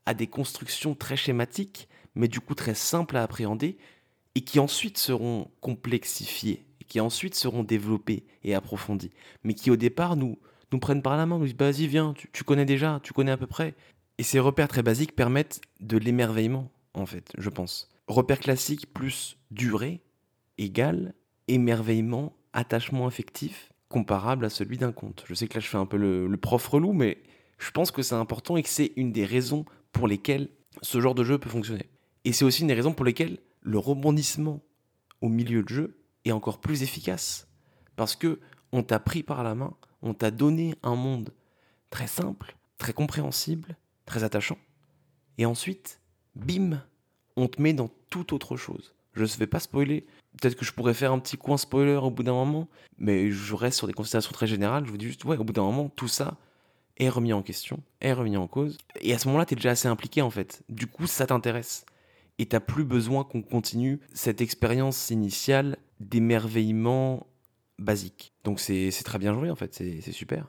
à 0.06 0.14
des 0.14 0.26
constructions 0.26 0.94
très 0.94 1.16
schématiques, 1.16 1.88
mais 2.14 2.28
du 2.28 2.40
coup 2.40 2.54
très 2.54 2.74
simples 2.74 3.16
à 3.16 3.22
appréhender, 3.22 3.78
et 4.34 4.42
qui 4.42 4.58
ensuite 4.58 4.98
seront 4.98 5.50
complexifiées, 5.60 6.66
qui 6.86 7.00
ensuite 7.00 7.34
seront 7.34 7.62
développées 7.62 8.24
et 8.44 8.54
approfondies, 8.54 9.10
mais 9.44 9.54
qui 9.54 9.70
au 9.70 9.76
départ 9.76 10.16
nous, 10.16 10.38
nous 10.72 10.78
prennent 10.78 11.02
par 11.02 11.16
la 11.16 11.24
main, 11.24 11.38
nous 11.38 11.46
disent 11.46 11.56
bah, 11.56 11.70
vas-y, 11.70 11.86
viens, 11.86 12.14
tu 12.32 12.44
connais 12.44 12.66
déjà, 12.66 13.00
tu 13.02 13.12
connais 13.12 13.32
à 13.32 13.36
peu 13.36 13.46
près. 13.46 13.74
Et 14.18 14.22
ces 14.22 14.38
repères 14.38 14.68
très 14.68 14.82
basiques 14.82 15.16
permettent 15.16 15.62
de 15.80 15.96
l'émerveillement, 15.96 16.70
en 16.92 17.06
fait, 17.06 17.32
je 17.38 17.48
pense. 17.48 17.88
Repères 18.10 18.40
classiques 18.40 18.92
plus 18.92 19.36
durée 19.52 20.02
égale 20.58 21.14
émerveillement, 21.46 22.36
attachement 22.52 23.06
affectif 23.06 23.72
comparable 23.88 24.44
à 24.44 24.50
celui 24.50 24.78
d'un 24.78 24.90
conte. 24.90 25.22
Je 25.28 25.34
sais 25.34 25.46
que 25.46 25.54
là 25.54 25.60
je 25.60 25.68
fais 25.68 25.76
un 25.76 25.86
peu 25.86 25.96
le, 25.96 26.26
le 26.26 26.36
prof 26.36 26.66
relou, 26.66 26.92
mais 26.92 27.22
je 27.58 27.70
pense 27.70 27.92
que 27.92 28.02
c'est 28.02 28.16
important 28.16 28.56
et 28.56 28.64
que 28.64 28.68
c'est 28.68 28.90
une 28.96 29.12
des 29.12 29.24
raisons 29.24 29.64
pour 29.92 30.08
lesquelles 30.08 30.48
ce 30.82 31.00
genre 31.00 31.14
de 31.14 31.22
jeu 31.22 31.38
peut 31.38 31.48
fonctionner. 31.48 31.88
Et 32.24 32.32
c'est 32.32 32.44
aussi 32.44 32.62
une 32.62 32.66
des 32.66 32.74
raisons 32.74 32.94
pour 32.94 33.04
lesquelles 33.04 33.38
le 33.60 33.78
rebondissement 33.78 34.60
au 35.20 35.28
milieu 35.28 35.62
de 35.62 35.68
jeu 35.68 36.02
est 36.24 36.32
encore 36.32 36.60
plus 36.60 36.82
efficace. 36.82 37.46
Parce 37.94 38.16
que 38.16 38.40
on 38.72 38.82
t'a 38.82 38.98
pris 38.98 39.22
par 39.22 39.44
la 39.44 39.54
main, 39.54 39.76
on 40.02 40.14
t'a 40.14 40.32
donné 40.32 40.74
un 40.82 40.96
monde 40.96 41.32
très 41.90 42.08
simple, 42.08 42.56
très 42.76 42.92
compréhensible, 42.92 43.76
très 44.04 44.24
attachant. 44.24 44.58
Et 45.38 45.46
ensuite, 45.46 46.00
bim, 46.34 46.82
on 47.40 47.48
te 47.48 47.60
met 47.60 47.72
dans 47.72 47.90
toute 48.10 48.32
autre 48.32 48.56
chose. 48.56 48.94
Je 49.14 49.22
ne 49.22 49.28
vais 49.28 49.46
pas 49.46 49.60
spoiler. 49.60 50.06
Peut-être 50.40 50.56
que 50.56 50.64
je 50.64 50.72
pourrais 50.72 50.94
faire 50.94 51.12
un 51.12 51.18
petit 51.18 51.36
coin 51.36 51.56
spoiler 51.56 51.96
au 51.96 52.10
bout 52.10 52.22
d'un 52.22 52.32
moment, 52.32 52.68
mais 52.98 53.30
je 53.30 53.54
reste 53.54 53.78
sur 53.78 53.86
des 53.86 53.92
considérations 53.92 54.32
très 54.32 54.46
générales. 54.46 54.86
Je 54.86 54.90
vous 54.90 54.98
dis 54.98 55.06
juste, 55.06 55.24
ouais, 55.24 55.36
au 55.36 55.44
bout 55.44 55.52
d'un 55.52 55.62
moment, 55.62 55.88
tout 55.88 56.08
ça 56.08 56.36
est 56.98 57.08
remis 57.08 57.32
en 57.32 57.42
question, 57.42 57.80
est 58.00 58.12
remis 58.12 58.36
en 58.36 58.46
cause. 58.46 58.78
Et 59.00 59.12
à 59.14 59.18
ce 59.18 59.26
moment-là, 59.28 59.46
tu 59.46 59.54
es 59.54 59.56
déjà 59.56 59.70
assez 59.70 59.88
impliqué 59.88 60.22
en 60.22 60.30
fait. 60.30 60.62
Du 60.68 60.86
coup, 60.86 61.06
ça 61.06 61.26
t'intéresse. 61.26 61.84
Et 62.38 62.46
t'as 62.46 62.60
plus 62.60 62.84
besoin 62.84 63.24
qu'on 63.24 63.42
continue 63.42 64.00
cette 64.14 64.40
expérience 64.40 65.10
initiale 65.10 65.76
d'émerveillement 65.98 67.26
basique. 67.78 68.32
Donc 68.44 68.60
c'est 68.60 68.90
très 69.04 69.18
bien 69.18 69.34
joué 69.34 69.50
en 69.50 69.56
fait, 69.56 69.74
c'est 69.74 70.12
super. 70.12 70.46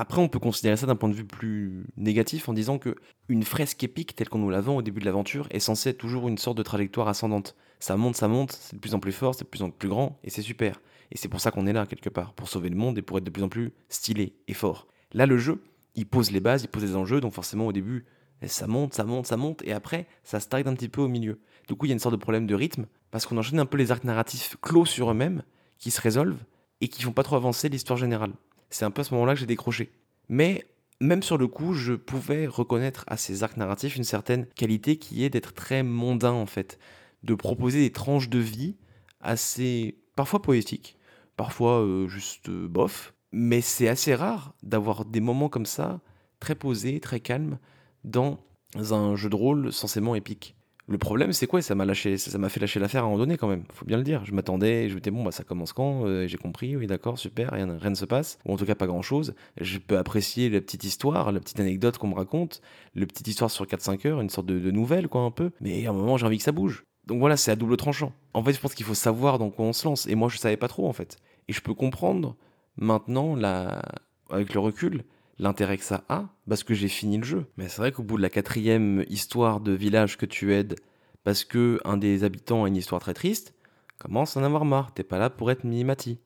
Après, 0.00 0.20
on 0.20 0.28
peut 0.28 0.38
considérer 0.38 0.76
ça 0.76 0.86
d'un 0.86 0.94
point 0.94 1.08
de 1.08 1.14
vue 1.14 1.24
plus 1.24 1.84
négatif 1.96 2.48
en 2.48 2.52
disant 2.52 2.78
que 2.78 2.94
une 3.28 3.42
fresque 3.42 3.82
épique 3.82 4.14
telle 4.14 4.28
qu'on 4.28 4.38
nous 4.38 4.48
la 4.48 4.60
vend 4.60 4.76
au 4.76 4.82
début 4.82 5.00
de 5.00 5.04
l'aventure 5.04 5.48
est 5.50 5.58
censée 5.58 5.90
être 5.90 5.98
toujours 5.98 6.28
une 6.28 6.38
sorte 6.38 6.56
de 6.56 6.62
trajectoire 6.62 7.08
ascendante. 7.08 7.56
Ça 7.80 7.96
monte, 7.96 8.14
ça 8.14 8.28
monte, 8.28 8.52
c'est 8.52 8.76
de 8.76 8.80
plus 8.80 8.94
en 8.94 9.00
plus 9.00 9.10
fort, 9.10 9.34
c'est 9.34 9.42
de 9.42 9.48
plus 9.48 9.62
en 9.62 9.70
plus 9.70 9.88
grand, 9.88 10.20
et 10.22 10.30
c'est 10.30 10.40
super. 10.40 10.80
Et 11.10 11.16
c'est 11.18 11.26
pour 11.26 11.40
ça 11.40 11.50
qu'on 11.50 11.66
est 11.66 11.72
là, 11.72 11.84
quelque 11.84 12.10
part, 12.10 12.32
pour 12.34 12.48
sauver 12.48 12.68
le 12.68 12.76
monde 12.76 12.96
et 12.96 13.02
pour 13.02 13.18
être 13.18 13.24
de 13.24 13.30
plus 13.30 13.42
en 13.42 13.48
plus 13.48 13.72
stylé 13.88 14.36
et 14.46 14.54
fort. 14.54 14.86
Là, 15.14 15.26
le 15.26 15.36
jeu, 15.36 15.64
il 15.96 16.06
pose 16.06 16.30
les 16.30 16.38
bases, 16.38 16.62
il 16.62 16.68
pose 16.68 16.84
les 16.84 16.94
enjeux, 16.94 17.20
donc 17.20 17.32
forcément 17.32 17.66
au 17.66 17.72
début, 17.72 18.04
ça 18.46 18.68
monte, 18.68 18.94
ça 18.94 19.02
monte, 19.02 19.26
ça 19.26 19.36
monte, 19.36 19.64
et 19.64 19.72
après, 19.72 20.06
ça 20.22 20.38
stagne 20.38 20.68
un 20.68 20.74
petit 20.74 20.88
peu 20.88 21.00
au 21.00 21.08
milieu. 21.08 21.40
Du 21.66 21.74
coup, 21.74 21.86
il 21.86 21.88
y 21.88 21.92
a 21.92 21.94
une 21.94 21.98
sorte 21.98 22.14
de 22.14 22.20
problème 22.20 22.46
de 22.46 22.54
rythme, 22.54 22.86
parce 23.10 23.26
qu'on 23.26 23.36
enchaîne 23.36 23.58
un 23.58 23.66
peu 23.66 23.76
les 23.76 23.90
arcs 23.90 24.04
narratifs 24.04 24.58
clos 24.62 24.84
sur 24.84 25.10
eux-mêmes, 25.10 25.42
qui 25.76 25.90
se 25.90 26.00
résolvent, 26.00 26.44
et 26.80 26.86
qui 26.86 27.02
font 27.02 27.10
pas 27.10 27.24
trop 27.24 27.34
avancer 27.34 27.68
l'histoire 27.68 27.96
générale. 27.96 28.30
C'est 28.70 28.84
un 28.84 28.90
peu 28.90 29.00
à 29.00 29.04
ce 29.04 29.14
moment-là 29.14 29.34
que 29.34 29.40
j'ai 29.40 29.46
décroché. 29.46 29.92
Mais 30.28 30.64
même 31.00 31.22
sur 31.22 31.38
le 31.38 31.46
coup, 31.46 31.74
je 31.74 31.94
pouvais 31.94 32.46
reconnaître 32.46 33.04
à 33.06 33.16
ces 33.16 33.42
arcs 33.42 33.56
narratifs 33.56 33.96
une 33.96 34.04
certaine 34.04 34.46
qualité 34.46 34.96
qui 34.98 35.24
est 35.24 35.30
d'être 35.30 35.54
très 35.54 35.82
mondain 35.82 36.32
en 36.32 36.46
fait, 36.46 36.78
de 37.22 37.34
proposer 37.34 37.80
des 37.80 37.92
tranches 37.92 38.28
de 38.28 38.38
vie 38.38 38.76
assez 39.20 39.98
parfois 40.16 40.42
poétiques, 40.42 40.96
parfois 41.36 41.80
euh, 41.80 42.08
juste 42.08 42.48
euh, 42.48 42.66
bof, 42.68 43.14
mais 43.32 43.60
c'est 43.60 43.88
assez 43.88 44.14
rare 44.14 44.54
d'avoir 44.62 45.04
des 45.04 45.20
moments 45.20 45.48
comme 45.48 45.66
ça, 45.66 46.00
très 46.40 46.54
posés, 46.54 47.00
très 47.00 47.20
calmes, 47.20 47.58
dans 48.04 48.40
un 48.74 49.16
jeu 49.16 49.30
de 49.30 49.36
rôle 49.36 49.72
censément 49.72 50.14
épique. 50.14 50.57
Le 50.90 50.96
problème, 50.96 51.34
c'est 51.34 51.46
quoi? 51.46 51.60
Ça 51.60 51.74
m'a 51.74 51.84
lâché, 51.84 52.16
ça 52.16 52.38
m'a 52.38 52.48
fait 52.48 52.60
lâcher 52.60 52.80
l'affaire 52.80 53.02
à 53.02 53.04
un 53.04 53.08
moment 53.10 53.18
donné 53.18 53.36
quand 53.36 53.46
même. 53.46 53.64
Faut 53.74 53.84
bien 53.84 53.98
le 53.98 54.02
dire. 54.02 54.24
Je 54.24 54.32
m'attendais, 54.32 54.88
je 54.88 54.94
me 54.94 55.00
disais 55.00 55.10
bon 55.10 55.22
bah 55.22 55.32
ça 55.32 55.44
commence 55.44 55.74
quand? 55.74 56.06
Euh, 56.06 56.26
J'ai 56.26 56.38
compris, 56.38 56.76
oui 56.76 56.86
d'accord, 56.86 57.18
super, 57.18 57.50
rien, 57.50 57.76
rien 57.78 57.90
ne 57.90 57.94
se 57.94 58.06
passe, 58.06 58.38
ou 58.46 58.54
en 58.54 58.56
tout 58.56 58.64
cas 58.64 58.74
pas 58.74 58.86
grand 58.86 59.02
chose. 59.02 59.34
Je 59.60 59.76
peux 59.78 59.98
apprécier 59.98 60.48
la 60.48 60.62
petite 60.62 60.84
histoire, 60.84 61.30
la 61.30 61.40
petite 61.40 61.60
anecdote 61.60 61.98
qu'on 61.98 62.08
me 62.08 62.14
raconte, 62.14 62.62
le 62.94 63.04
petite 63.04 63.28
histoire 63.28 63.50
sur 63.50 63.66
4-5 63.66 64.08
heures, 64.08 64.20
une 64.22 64.30
sorte 64.30 64.46
de, 64.46 64.70
nouvelle 64.70 65.08
quoi 65.08 65.20
un 65.20 65.30
peu. 65.30 65.50
Mais 65.60 65.86
à 65.86 65.90
un 65.90 65.92
moment 65.92 66.16
j'ai 66.16 66.24
envie 66.24 66.38
que 66.38 66.44
ça 66.44 66.52
bouge. 66.52 66.84
Donc 67.06 67.20
voilà, 67.20 67.36
c'est 67.36 67.50
à 67.50 67.56
double 67.56 67.76
tranchant. 67.76 68.12
En 68.32 68.42
fait, 68.42 68.54
je 68.54 68.60
pense 68.60 68.74
qu'il 68.74 68.86
faut 68.86 68.94
savoir 68.94 69.38
dans 69.38 69.50
quoi 69.50 69.66
on 69.66 69.72
se 69.72 69.86
lance. 69.86 70.06
Et 70.06 70.14
moi, 70.14 70.28
je 70.28 70.36
savais 70.36 70.58
pas 70.58 70.68
trop 70.68 70.88
en 70.88 70.92
fait. 70.92 71.16
Et 71.48 71.54
je 71.54 71.60
peux 71.62 71.72
comprendre 71.72 72.36
maintenant, 72.76 73.34
la... 73.34 73.82
avec 74.30 74.52
le 74.52 74.60
recul, 74.60 75.04
l'intérêt 75.38 75.78
que 75.78 75.84
ça 75.84 76.04
a, 76.08 76.26
parce 76.48 76.64
que 76.64 76.74
j'ai 76.74 76.88
fini 76.88 77.18
le 77.18 77.24
jeu. 77.24 77.46
Mais 77.56 77.68
c'est 77.68 77.80
vrai 77.80 77.92
qu'au 77.92 78.02
bout 78.02 78.16
de 78.16 78.22
la 78.22 78.30
quatrième 78.30 79.04
histoire 79.08 79.60
de 79.60 79.72
village 79.72 80.16
que 80.16 80.26
tu 80.26 80.52
aides, 80.52 80.76
parce 81.24 81.44
que 81.44 81.80
un 81.84 81.96
des 81.96 82.24
habitants 82.24 82.64
a 82.64 82.68
une 82.68 82.76
histoire 82.76 83.00
très 83.00 83.14
triste, 83.14 83.54
commence 83.98 84.36
à 84.36 84.40
en 84.40 84.44
avoir 84.44 84.64
marre. 84.64 84.92
T'es 84.94 85.02
pas 85.02 85.18
là 85.18 85.30
pour 85.30 85.50
être 85.50 85.64
Minimati. 85.64 86.18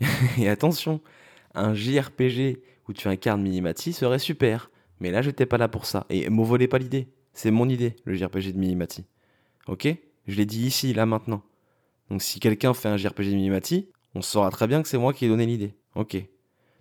Et 0.38 0.48
attention, 0.48 1.00
un 1.54 1.74
JRPG 1.74 2.60
où 2.88 2.92
tu 2.92 3.08
incarnes 3.08 3.42
Minimati 3.42 3.92
serait 3.92 4.18
super. 4.18 4.70
Mais 5.00 5.10
là, 5.10 5.22
j'étais 5.22 5.46
pas 5.46 5.58
là 5.58 5.68
pour 5.68 5.86
ça. 5.86 6.06
Et 6.10 6.28
me 6.30 6.44
volez 6.44 6.68
pas 6.68 6.78
l'idée. 6.78 7.08
C'est 7.32 7.50
mon 7.50 7.68
idée, 7.68 7.96
le 8.04 8.14
JRPG 8.14 8.52
de 8.52 8.58
Minimati. 8.58 9.04
Ok? 9.66 9.88
Je 10.26 10.36
l'ai 10.36 10.46
dit 10.46 10.66
ici, 10.66 10.92
là, 10.92 11.06
maintenant. 11.06 11.42
Donc 12.10 12.22
si 12.22 12.40
quelqu'un 12.40 12.74
fait 12.74 12.88
un 12.88 12.96
JRPG 12.96 13.30
de 13.30 13.34
Minimati, 13.34 13.88
on 14.14 14.22
saura 14.22 14.50
très 14.50 14.66
bien 14.66 14.82
que 14.82 14.88
c'est 14.88 14.98
moi 14.98 15.12
qui 15.12 15.26
ai 15.26 15.28
donné 15.28 15.46
l'idée. 15.46 15.74
Ok. 15.94 16.16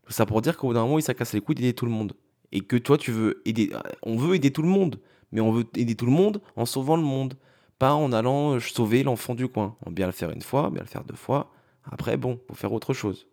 Ça 0.09 0.25
pour 0.25 0.41
dire 0.41 0.57
qu'au 0.57 0.67
bout 0.67 0.73
d'un 0.73 0.83
moment, 0.83 0.99
il 0.99 1.01
s'est 1.01 1.15
les 1.33 1.41
couilles 1.41 1.55
d'aider 1.55 1.73
tout 1.73 1.85
le 1.85 1.91
monde. 1.91 2.13
Et 2.51 2.61
que 2.61 2.77
toi, 2.77 2.97
tu 2.97 3.11
veux 3.11 3.41
aider. 3.45 3.71
On 4.03 4.15
veut 4.17 4.35
aider 4.35 4.51
tout 4.51 4.61
le 4.61 4.69
monde. 4.69 4.99
Mais 5.31 5.41
on 5.41 5.51
veut 5.51 5.65
aider 5.75 5.95
tout 5.95 6.05
le 6.05 6.11
monde 6.11 6.41
en 6.55 6.65
sauvant 6.65 6.95
le 6.95 7.03
monde. 7.03 7.35
Pas 7.79 7.93
en 7.93 8.11
allant 8.11 8.55
euh, 8.55 8.59
sauver 8.59 9.03
l'enfant 9.03 9.35
du 9.35 9.47
coin. 9.47 9.75
On 9.85 9.91
bien 9.91 10.05
le 10.05 10.11
faire 10.11 10.31
une 10.31 10.41
fois, 10.41 10.69
bien 10.69 10.81
le 10.81 10.87
faire 10.87 11.03
deux 11.03 11.15
fois. 11.15 11.51
Après, 11.83 12.17
bon, 12.17 12.39
faut 12.47 12.55
faire 12.55 12.73
autre 12.73 12.93
chose. 12.93 13.27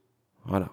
Voilà. 0.45 0.71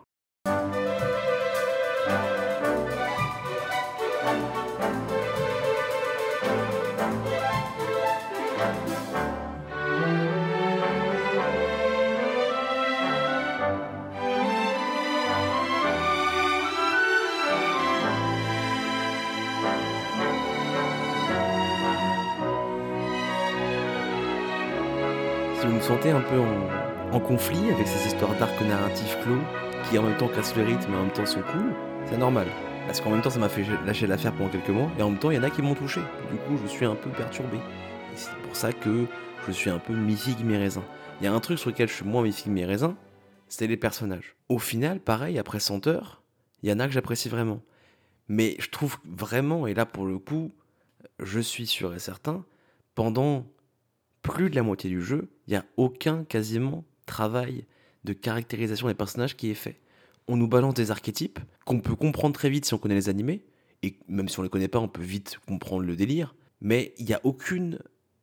Un 25.91 26.21
peu 26.21 26.39
en, 27.11 27.19
conflit 27.19 27.69
avec 27.69 27.85
ces 27.85 28.07
histoires 28.07 28.33
d'arc 28.39 28.59
narratif 28.61 29.17
clos 29.23 29.41
qui 29.89 29.97
en 29.99 30.03
même 30.03 30.17
temps 30.17 30.29
cassent 30.29 30.55
le 30.55 30.63
rythme 30.63 30.93
et 30.93 30.95
en 30.95 31.01
même 31.01 31.11
temps 31.11 31.25
sont 31.25 31.41
cool, 31.41 31.73
c'est 32.05 32.17
normal. 32.17 32.47
Parce 32.87 33.01
qu'en 33.01 33.11
même 33.11 33.21
temps, 33.21 33.29
ça 33.29 33.39
m'a 33.39 33.49
fait 33.49 33.65
lâcher 33.85 34.07
l'affaire 34.07 34.33
pendant 34.33 34.49
quelques 34.49 34.69
mois, 34.69 34.89
et 34.97 35.03
en 35.03 35.09
même 35.09 35.19
temps, 35.19 35.31
il 35.31 35.35
y 35.35 35.39
en 35.39 35.43
a 35.43 35.49
qui 35.49 35.61
m'ont 35.61 35.75
touché. 35.75 35.99
Du 36.31 36.37
coup, 36.37 36.57
je 36.63 36.67
suis 36.67 36.85
un 36.85 36.95
peu 36.95 37.09
perturbé. 37.09 37.57
C'est 38.15 38.33
pour 38.43 38.55
ça 38.55 38.71
que 38.71 39.05
je 39.45 39.51
suis 39.51 39.69
un 39.69 39.79
peu 39.79 39.93
mi-figue, 39.93 40.43
mi-raisin. 40.45 40.83
Il 41.19 41.25
y 41.25 41.27
a 41.27 41.33
un 41.33 41.39
truc 41.39 41.59
sur 41.59 41.69
lequel 41.69 41.89
je 41.89 41.93
suis 41.93 42.05
moins 42.05 42.23
mi-figue, 42.23 42.51
mi-raisin, 42.51 42.95
c'est 43.47 43.67
les 43.67 43.77
personnages. 43.77 44.35
Au 44.49 44.59
final, 44.59 44.99
pareil, 44.99 45.37
après 45.37 45.59
100 45.59 45.87
heures, 45.87 46.21
il 46.63 46.69
y 46.69 46.73
en 46.73 46.79
a 46.79 46.87
que 46.87 46.93
j'apprécie 46.93 47.29
vraiment. 47.29 47.61
Mais 48.29 48.55
je 48.59 48.69
trouve 48.69 48.97
vraiment, 49.05 49.67
et 49.67 49.73
là 49.73 49.85
pour 49.85 50.05
le 50.05 50.17
coup, 50.19 50.51
je 51.19 51.39
suis 51.39 51.67
sûr 51.67 51.93
et 51.93 51.99
certain, 51.99 52.45
pendant 52.95 53.45
plus 54.21 54.49
de 54.49 54.55
la 54.55 54.63
moitié 54.63 54.89
du 54.89 55.01
jeu, 55.01 55.29
il 55.47 55.51
n'y 55.51 55.57
a 55.57 55.65
aucun 55.77 56.23
quasiment 56.23 56.85
travail 57.05 57.65
de 58.03 58.13
caractérisation 58.13 58.87
des 58.87 58.93
personnages 58.93 59.35
qui 59.35 59.49
est 59.49 59.55
fait. 59.55 59.79
On 60.27 60.37
nous 60.37 60.47
balance 60.47 60.73
des 60.73 60.91
archétypes 60.91 61.39
qu'on 61.65 61.79
peut 61.79 61.95
comprendre 61.95 62.35
très 62.35 62.49
vite 62.49 62.65
si 62.65 62.73
on 62.73 62.77
connaît 62.77 62.95
les 62.95 63.09
animés, 63.09 63.45
et 63.83 63.97
même 64.07 64.29
si 64.29 64.39
on 64.39 64.43
ne 64.43 64.47
les 64.47 64.51
connaît 64.51 64.67
pas, 64.67 64.79
on 64.79 64.87
peut 64.87 65.01
vite 65.01 65.39
comprendre 65.47 65.83
le 65.83 65.95
délire, 65.95 66.35
mais 66.61 66.93
il 66.97 67.05
n'y 67.05 67.13
a 67.13 67.21
aucune 67.23 67.79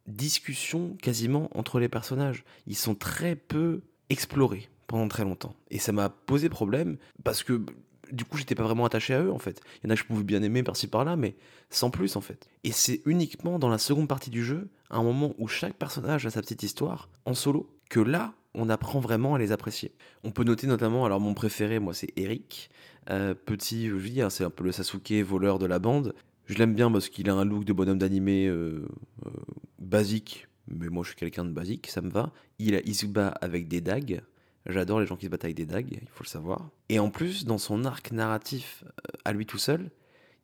discussion 0.07 0.97
quasiment 1.03 1.51
entre 1.57 1.81
les 1.81 1.89
personnages. 1.89 2.45
Ils 2.67 2.77
sont 2.77 2.95
très 2.95 3.37
peu 3.37 3.83
explorés 4.09 4.69
pendant 4.87 5.09
très 5.09 5.25
longtemps. 5.25 5.55
Et 5.71 5.79
ça 5.79 5.93
m'a 5.93 6.09
posé 6.09 6.49
problème 6.49 6.97
parce 7.25 7.43
que 7.43 7.65
du 8.13 8.25
coup, 8.25 8.37
j'étais 8.37 8.55
pas 8.55 8.63
vraiment 8.63 8.85
attaché 8.85 9.15
à 9.15 9.23
eux 9.23 9.33
en 9.33 9.39
fait. 9.39 9.61
Il 9.77 9.87
y 9.87 9.91
en 9.91 9.91
a 9.91 9.95
que 9.95 10.01
je 10.01 10.07
pouvais 10.07 10.25
bien 10.25 10.43
aimer 10.43 10.63
par-ci 10.63 10.87
par-là, 10.87 11.17
mais 11.17 11.37
sans 11.71 11.91
plus 11.91 12.17
en 12.17 12.21
fait. 12.21 12.49
Et 12.65 12.73
c'est 12.73 13.03
uniquement 13.07 13.59
dans 13.59 13.69
la 13.69 13.79
seconde 13.79 14.09
partie 14.09 14.31
du 14.31 14.45
jeu, 14.45 14.69
à 14.91 14.97
un 14.97 15.03
moment 15.03 15.35
où 15.39 15.49
chaque 15.49 15.75
personnage 15.75 16.27
a 16.27 16.31
sa 16.31 16.41
petite 16.41 16.63
histoire, 16.63 17.09
en 17.25 17.35
solo, 17.35 17.71
que 17.91 18.01
là, 18.01 18.35
on 18.55 18.69
apprend 18.69 19.01
vraiment 19.01 19.35
à 19.35 19.39
les 19.39 19.53
apprécier. 19.53 19.93
On 20.25 20.31
peut 20.31 20.45
noter 20.45 20.67
notamment, 20.67 21.05
alors 21.05 21.21
mon 21.21 21.35
préféré, 21.35 21.79
moi, 21.79 21.95
c'est 21.95 22.13
Eric. 22.17 22.71
Euh, 23.11 23.35
petit, 23.35 23.89
je 23.89 23.97
dis, 23.97 24.21
hein, 24.21 24.31
c'est 24.31 24.45
un 24.45 24.51
peu 24.51 24.65
le 24.65 24.73
Sasuke 24.73 25.13
voleur 25.25 25.59
de 25.59 25.67
la 25.67 25.79
bande. 25.79 26.15
Je 26.47 26.55
l'aime 26.55 26.75
bien 26.75 26.91
parce 26.91 27.09
qu'il 27.09 27.29
a 27.29 27.35
un 27.35 27.45
look 27.45 27.65
de 27.65 27.73
bonhomme 27.73 27.99
d'animé 27.99 28.47
euh, 28.47 28.87
euh, 29.27 29.31
basique, 29.79 30.49
mais 30.67 30.89
moi 30.89 31.03
je 31.05 31.11
suis 31.11 31.17
quelqu'un 31.17 31.45
de 31.45 31.51
basique, 31.51 31.89
ça 31.89 32.01
me 32.01 32.11
va. 32.11 32.33
Il 32.59 32.75
a 32.75 32.81
Izuba 32.87 33.29
avec 33.29 33.69
des 33.69 33.81
dagues. 33.81 34.23
J'adore 34.69 35.01
les 35.01 35.07
gens 35.07 35.17
qui 35.17 35.27
se 35.27 35.31
battent 35.31 35.45
avec 35.45 35.57
des 35.57 35.67
dagues, 35.67 35.99
il 36.03 36.09
faut 36.11 36.25
le 36.25 36.29
savoir. 36.29 36.71
Et 36.89 36.99
en 36.99 37.11
plus, 37.11 37.47
dans 37.47 37.59
son 37.59 37.85
arc 37.85 38.13
narratif 38.13 38.85
euh, 38.85 39.19
à 39.25 39.33
lui 39.33 39.47
tout 39.47 39.59
seul, 39.59 39.91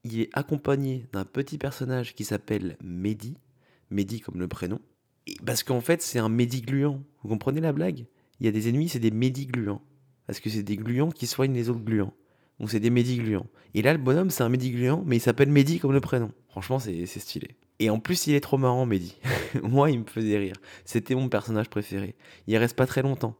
il 0.02 0.20
est 0.20 0.30
accompagné 0.32 1.06
d'un 1.12 1.24
petit 1.24 1.58
personnage 1.58 2.14
qui 2.14 2.24
s'appelle 2.24 2.76
Mehdi. 2.82 3.36
Mehdi 3.90 4.20
comme 4.20 4.38
le 4.38 4.48
prénom. 4.48 4.80
Et 5.26 5.36
parce 5.44 5.62
qu'en 5.62 5.80
fait, 5.80 6.02
c'est 6.02 6.18
un 6.18 6.28
Mehdi 6.28 6.62
gluant. 6.62 7.02
Vous 7.22 7.28
comprenez 7.28 7.60
la 7.60 7.72
blague? 7.72 8.06
Il 8.40 8.46
y 8.46 8.48
a 8.48 8.52
des 8.52 8.68
ennemis, 8.68 8.88
c'est 8.88 8.98
des 8.98 9.10
Mehdi 9.10 9.46
gluants. 9.46 9.82
Parce 10.26 10.40
que 10.40 10.48
c'est 10.50 10.62
des 10.62 10.76
gluants 10.76 11.10
qui 11.10 11.26
soignent 11.26 11.54
les 11.54 11.68
autres 11.68 11.84
gluants. 11.84 12.14
ou 12.60 12.68
c'est 12.68 12.80
des 12.80 12.90
Mehdi-gluants. 12.90 13.46
Et 13.74 13.82
là, 13.82 13.92
le 13.92 13.98
bonhomme, 13.98 14.30
c'est 14.30 14.42
un 14.42 14.48
Mehdi-gluant, 14.48 15.02
mais 15.04 15.16
il 15.16 15.20
s'appelle 15.20 15.50
Mehdi 15.50 15.80
comme 15.80 15.92
le 15.92 16.00
prénom. 16.00 16.30
Franchement, 16.48 16.78
c'est 16.78 17.06
stylé. 17.06 17.48
Et 17.80 17.90
en 17.90 17.98
plus, 17.98 18.26
il 18.26 18.34
est 18.34 18.40
trop 18.40 18.56
marrant, 18.56 18.86
Mehdi. 18.86 19.16
Moi, 19.62 19.90
il 19.90 20.00
me 20.00 20.06
faisait 20.06 20.38
rire. 20.38 20.56
C'était 20.84 21.14
mon 21.14 21.28
personnage 21.28 21.68
préféré. 21.68 22.14
Il 22.46 22.56
reste 22.56 22.76
pas 22.76 22.86
très 22.86 23.02
longtemps, 23.02 23.36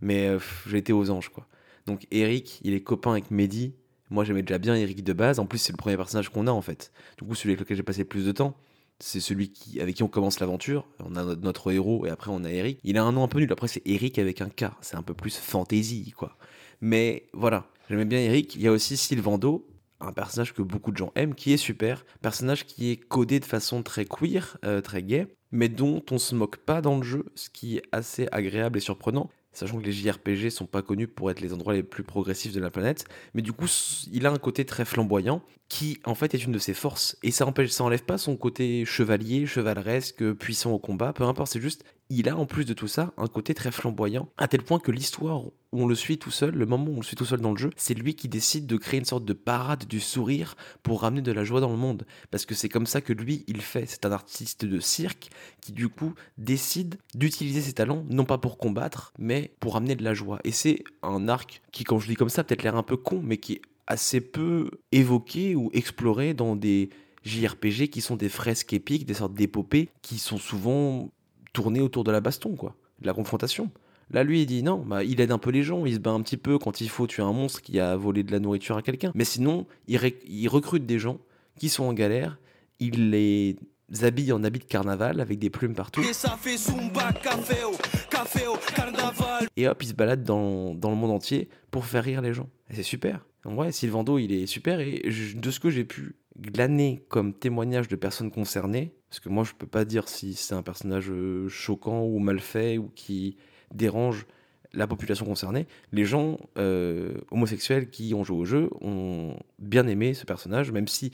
mais 0.00 0.28
euh, 0.28 0.38
j'étais 0.66 0.92
aux 0.92 1.10
anges, 1.10 1.28
quoi. 1.28 1.46
Donc 1.86 2.06
Eric, 2.10 2.60
il 2.62 2.74
est 2.74 2.82
copain 2.82 3.12
avec 3.12 3.30
Mehdi. 3.30 3.74
Moi, 4.10 4.24
j'aimais 4.24 4.42
déjà 4.42 4.58
bien 4.58 4.74
Eric 4.74 5.04
de 5.04 5.12
base. 5.12 5.38
En 5.38 5.46
plus, 5.46 5.58
c'est 5.58 5.72
le 5.72 5.76
premier 5.76 5.96
personnage 5.96 6.28
qu'on 6.30 6.46
a, 6.46 6.50
en 6.50 6.62
fait. 6.62 6.92
Du 7.18 7.24
coup, 7.24 7.34
celui 7.34 7.50
avec 7.50 7.60
lequel 7.60 7.76
j'ai 7.76 7.82
passé 7.82 8.00
le 8.00 8.08
plus 8.08 8.24
de 8.24 8.32
temps 8.32 8.56
c'est 9.00 9.20
celui 9.20 9.50
qui, 9.50 9.80
avec 9.80 9.96
qui 9.96 10.02
on 10.02 10.08
commence 10.08 10.40
l'aventure. 10.40 10.86
On 11.04 11.16
a 11.16 11.36
notre, 11.36 11.72
héros 11.72 12.06
et 12.06 12.10
après 12.10 12.30
on 12.30 12.44
a 12.44 12.50
Eric. 12.50 12.80
Il 12.84 12.98
a 12.98 13.04
un 13.04 13.12
nom 13.12 13.22
un 13.22 13.28
peu 13.28 13.38
nul. 13.38 13.52
Après, 13.52 13.68
c'est 13.68 13.82
Eric 13.86 14.18
avec 14.18 14.40
un 14.40 14.48
K. 14.48 14.66
C'est 14.80 14.96
un 14.96 15.02
peu 15.02 15.14
plus 15.14 15.36
fantasy, 15.36 16.12
quoi. 16.16 16.36
Mais 16.80 17.28
voilà, 17.32 17.66
j'aimais 17.88 18.04
bien 18.04 18.18
Eric. 18.18 18.54
Il 18.56 18.62
y 18.62 18.68
a 18.68 18.72
aussi 18.72 18.96
Sylvando, 18.96 19.66
un 20.00 20.12
personnage 20.12 20.52
que 20.52 20.62
beaucoup 20.62 20.92
de 20.92 20.96
gens 20.96 21.12
aiment, 21.14 21.34
qui 21.34 21.52
est 21.52 21.58
super. 21.58 22.04
Personnage 22.22 22.66
qui 22.66 22.90
est 22.90 22.96
codé 22.96 23.40
de 23.40 23.44
façon 23.44 23.82
très 23.82 24.04
queer, 24.04 24.58
euh, 24.64 24.80
très 24.80 25.02
gay, 25.02 25.28
mais 25.50 25.68
dont 25.68 26.02
on 26.10 26.18
se 26.18 26.34
moque 26.34 26.58
pas 26.58 26.80
dans 26.80 26.96
le 26.96 27.02
jeu, 27.02 27.24
ce 27.34 27.50
qui 27.50 27.78
est 27.78 27.82
assez 27.92 28.28
agréable 28.32 28.78
et 28.78 28.82
surprenant 28.82 29.30
sachant 29.58 29.78
que 29.78 29.84
les 29.84 29.92
JRPG 29.92 30.50
sont 30.50 30.66
pas 30.66 30.82
connus 30.82 31.08
pour 31.08 31.30
être 31.30 31.40
les 31.40 31.52
endroits 31.52 31.74
les 31.74 31.82
plus 31.82 32.04
progressifs 32.04 32.52
de 32.52 32.60
la 32.60 32.70
planète, 32.70 33.04
mais 33.34 33.42
du 33.42 33.52
coup, 33.52 33.66
il 34.12 34.26
a 34.26 34.30
un 34.30 34.38
côté 34.38 34.64
très 34.64 34.84
flamboyant 34.84 35.42
qui 35.68 35.98
en 36.04 36.14
fait 36.14 36.34
est 36.34 36.44
une 36.44 36.52
de 36.52 36.58
ses 36.58 36.74
forces. 36.74 37.16
Et 37.22 37.30
ça 37.30 37.46
empêche 37.46 37.72
pas 38.06 38.18
son 38.18 38.36
côté 38.36 38.84
chevalier, 38.84 39.46
chevaleresque, 39.46 40.32
puissant 40.34 40.72
au 40.72 40.78
combat, 40.78 41.12
peu 41.12 41.24
importe, 41.24 41.52
c'est 41.52 41.60
juste 41.60 41.84
il 42.10 42.28
a 42.28 42.36
en 42.36 42.46
plus 42.46 42.64
de 42.64 42.72
tout 42.72 42.88
ça 42.88 43.12
un 43.16 43.26
côté 43.26 43.54
très 43.54 43.70
flamboyant, 43.70 44.28
à 44.38 44.48
tel 44.48 44.62
point 44.62 44.78
que 44.78 44.90
l'histoire 44.90 45.44
où 45.44 45.52
on 45.72 45.86
le 45.86 45.94
suit 45.94 46.18
tout 46.18 46.30
seul, 46.30 46.54
le 46.54 46.64
moment 46.64 46.86
où 46.86 46.94
on 46.94 47.00
le 47.00 47.02
suit 47.02 47.16
tout 47.16 47.26
seul 47.26 47.40
dans 47.40 47.50
le 47.50 47.58
jeu, 47.58 47.70
c'est 47.76 47.94
lui 47.94 48.14
qui 48.14 48.28
décide 48.28 48.66
de 48.66 48.76
créer 48.76 48.98
une 48.98 49.04
sorte 49.04 49.24
de 49.24 49.32
parade 49.34 49.86
du 49.86 50.00
sourire 50.00 50.56
pour 50.82 51.02
ramener 51.02 51.20
de 51.20 51.32
la 51.32 51.44
joie 51.44 51.60
dans 51.60 51.70
le 51.70 51.76
monde. 51.76 52.06
Parce 52.30 52.46
que 52.46 52.54
c'est 52.54 52.70
comme 52.70 52.86
ça 52.86 53.00
que 53.02 53.12
lui, 53.12 53.44
il 53.46 53.60
fait. 53.60 53.84
C'est 53.86 54.06
un 54.06 54.12
artiste 54.12 54.64
de 54.64 54.80
cirque 54.80 55.28
qui 55.60 55.72
du 55.72 55.88
coup 55.88 56.14
décide 56.38 56.96
d'utiliser 57.14 57.60
ses 57.60 57.74
talents, 57.74 58.04
non 58.08 58.24
pas 58.24 58.38
pour 58.38 58.56
combattre, 58.56 59.12
mais 59.18 59.52
pour 59.60 59.74
ramener 59.74 59.94
de 59.94 60.04
la 60.04 60.14
joie. 60.14 60.38
Et 60.44 60.52
c'est 60.52 60.82
un 61.02 61.28
arc 61.28 61.60
qui, 61.72 61.84
quand 61.84 61.98
je 61.98 62.08
dis 62.08 62.14
comme 62.14 62.30
ça, 62.30 62.44
peut-être 62.44 62.62
l'air 62.62 62.76
un 62.76 62.82
peu 62.82 62.96
con, 62.96 63.20
mais 63.22 63.36
qui 63.36 63.54
est 63.54 63.62
assez 63.86 64.20
peu 64.20 64.70
évoqué 64.92 65.54
ou 65.54 65.70
exploré 65.74 66.32
dans 66.32 66.56
des 66.56 66.90
JRPG 67.24 67.88
qui 67.88 68.00
sont 68.00 68.16
des 68.16 68.28
fresques 68.28 68.72
épiques, 68.72 69.04
des 69.04 69.14
sortes 69.14 69.34
d'épopées 69.34 69.90
qui 70.02 70.18
sont 70.18 70.38
souvent 70.38 71.10
tourner 71.58 71.80
autour 71.80 72.04
de 72.04 72.12
la 72.12 72.20
baston, 72.20 72.54
quoi, 72.54 72.76
de 73.00 73.06
la 73.08 73.12
confrontation. 73.12 73.68
Là, 74.12 74.22
lui, 74.22 74.42
il 74.42 74.46
dit 74.46 74.62
non, 74.62 74.78
bah, 74.86 75.02
il 75.02 75.20
aide 75.20 75.32
un 75.32 75.38
peu 75.38 75.50
les 75.50 75.64
gens, 75.64 75.86
il 75.86 75.94
se 75.94 75.98
bat 75.98 76.12
un 76.12 76.22
petit 76.22 76.36
peu 76.36 76.56
quand 76.56 76.80
il 76.80 76.88
faut 76.88 77.08
tuer 77.08 77.24
un 77.24 77.32
monstre 77.32 77.62
qui 77.62 77.80
a 77.80 77.96
volé 77.96 78.22
de 78.22 78.30
la 78.30 78.38
nourriture 78.38 78.76
à 78.76 78.82
quelqu'un. 78.82 79.10
Mais 79.16 79.24
sinon, 79.24 79.66
il, 79.88 80.00
il, 80.28 80.48
recrute 80.48 80.86
des 80.86 81.00
gens 81.00 81.18
qui 81.58 81.68
sont 81.68 81.82
en 81.82 81.92
galère, 81.92 82.38
il 82.78 83.10
les 83.10 83.56
habille 84.02 84.32
en 84.32 84.44
habit 84.44 84.60
de 84.60 84.64
carnaval 84.66 85.20
avec 85.20 85.40
des 85.40 85.50
plumes 85.50 85.74
partout. 85.74 86.00
Et, 86.00 86.12
hop, 89.68 89.82
il 89.82 89.88
se 89.88 89.94
balade 89.94 90.22
dans, 90.24 90.74
dans, 90.74 90.90
le 90.90 90.96
monde 90.96 91.10
entier 91.10 91.48
pour 91.70 91.84
faire 91.84 92.04
rire 92.04 92.20
les 92.22 92.34
gens. 92.34 92.48
Et 92.70 92.74
c'est 92.74 92.82
super. 92.82 93.24
Donc 93.44 93.58
ouais, 93.58 93.72
Sylvando, 93.72 94.18
il 94.18 94.32
est 94.32 94.46
super. 94.46 94.80
Et 94.80 95.02
de 95.34 95.50
ce 95.50 95.60
que 95.60 95.70
j'ai 95.70 95.84
pu 95.84 96.16
glaner 96.38 97.04
comme 97.08 97.34
témoignage 97.34 97.88
de 97.88 97.96
personnes 97.96 98.30
concernées, 98.30 98.92
parce 99.08 99.20
que 99.20 99.28
moi 99.28 99.44
je 99.44 99.52
peux 99.52 99.66
pas 99.66 99.84
dire 99.84 100.08
si 100.08 100.34
c'est 100.34 100.54
un 100.54 100.62
personnage 100.62 101.10
euh, 101.10 101.48
choquant 101.48 102.02
ou 102.02 102.18
mal 102.18 102.40
fait 102.40 102.78
ou 102.78 102.90
qui 102.94 103.36
dérange 103.74 104.26
la 104.72 104.86
population 104.86 105.24
concernée, 105.24 105.66
les 105.92 106.04
gens 106.04 106.38
euh, 106.58 107.14
homosexuels 107.30 107.90
qui 107.90 108.14
ont 108.14 108.22
joué 108.22 108.36
au 108.36 108.44
jeu 108.44 108.70
ont 108.80 109.36
bien 109.58 109.86
aimé 109.86 110.14
ce 110.14 110.26
personnage, 110.26 110.70
même 110.72 110.88
si 110.88 111.10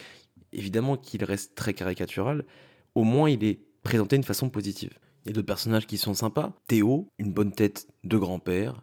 évidemment 0.52 0.96
qu'il 0.96 1.24
reste 1.24 1.54
très 1.54 1.72
caricatural, 1.72 2.44
au 2.94 3.04
moins 3.04 3.30
il 3.30 3.44
est 3.44 3.60
présenté 3.82 4.16
d'une 4.16 4.24
façon 4.24 4.48
positive. 4.50 4.98
A 5.26 5.32
d'autres 5.32 5.46
personnages 5.46 5.86
qui 5.86 5.96
sont 5.96 6.14
sympas. 6.14 6.52
Théo, 6.66 7.08
une 7.18 7.32
bonne 7.32 7.52
tête 7.52 7.88
de 8.04 8.18
grand-père, 8.18 8.82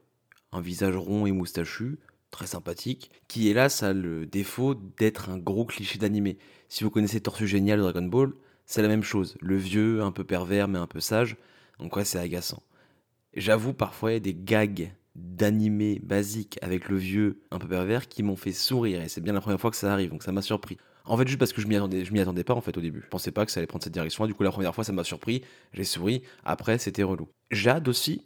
un 0.52 0.62
visage 0.62 0.96
rond 0.96 1.26
et 1.28 1.32
moustachu, 1.32 2.00
très 2.32 2.48
sympathique, 2.48 3.12
qui 3.28 3.48
hélas 3.50 3.84
a 3.84 3.94
le 3.94 4.26
défaut 4.26 4.74
d'être 4.74 5.30
un 5.30 5.38
gros 5.38 5.66
cliché 5.66 6.00
d'animé. 6.00 6.38
Si 6.68 6.84
vous 6.84 6.90
connaissez 6.90 7.22
Tortue 7.22 7.48
Génial 7.48 7.78
de 7.78 7.84
Dragon 7.84 8.08
Ball, 8.08 8.34
c'est 8.66 8.82
la 8.82 8.88
même 8.88 9.04
chose. 9.04 9.38
Le 9.40 9.56
vieux, 9.56 10.02
un 10.02 10.12
peu 10.12 10.24
pervers 10.24 10.68
mais 10.68 10.80
un 10.80 10.88
peu 10.88 11.00
sage, 11.00 11.38
donc 11.80 11.96
ouais 11.96 12.06
c'est 12.06 12.20
agaçant. 12.20 12.64
J'avoue 13.36 13.74
parfois 13.74 14.12
il 14.12 14.14
y 14.16 14.18
a 14.18 14.20
des 14.22 14.34
gags 14.36 14.94
d'animé 15.16 16.00
basiques 16.02 16.58
avec 16.62 16.90
le 16.90 16.98
vieux 16.98 17.42
un 17.52 17.60
peu 17.60 17.68
pervers 17.68 18.08
qui 18.08 18.24
m'ont 18.24 18.36
fait 18.38 18.54
sourire 18.54 19.02
et 19.02 19.10
c'est 19.10 19.22
bien 19.22 19.34
la 19.34 19.42
première 19.42 19.60
fois 19.60 19.70
que 19.72 19.78
ça 19.78 19.92
arrive 19.92 20.10
donc 20.10 20.24
ça 20.24 20.32
m'a 20.32 20.42
surpris. 20.42 20.78
En 21.06 21.18
fait 21.18 21.28
juste 21.28 21.40
parce 21.40 21.54
que 21.54 21.62
je 21.62 21.68
m'y 21.68 21.76
attendais, 21.76 22.06
je 22.06 22.14
m'y 22.14 22.20
attendais 22.20 22.44
pas 22.44 22.54
en 22.54 22.62
fait 22.62 22.78
au 22.78 22.82
début. 22.82 23.02
Je 23.04 23.10
pensais 23.10 23.32
pas 23.32 23.46
que 23.46 23.52
ça 23.52 23.60
allait 23.60 23.68
prendre 23.68 23.84
cette 23.84 23.94
direction. 23.94 24.26
Du 24.26 24.34
coup 24.34 24.44
la 24.44 24.52
première 24.52 24.74
fois 24.76 24.84
ça 24.84 24.92
m'a 24.92 25.04
surpris, 25.04 25.44
j'ai 25.74 25.84
souri. 25.84 26.22
Après 26.44 26.78
c'était 26.78 27.04
relou. 27.04 27.28
Jade 27.52 27.88
aussi, 27.88 28.26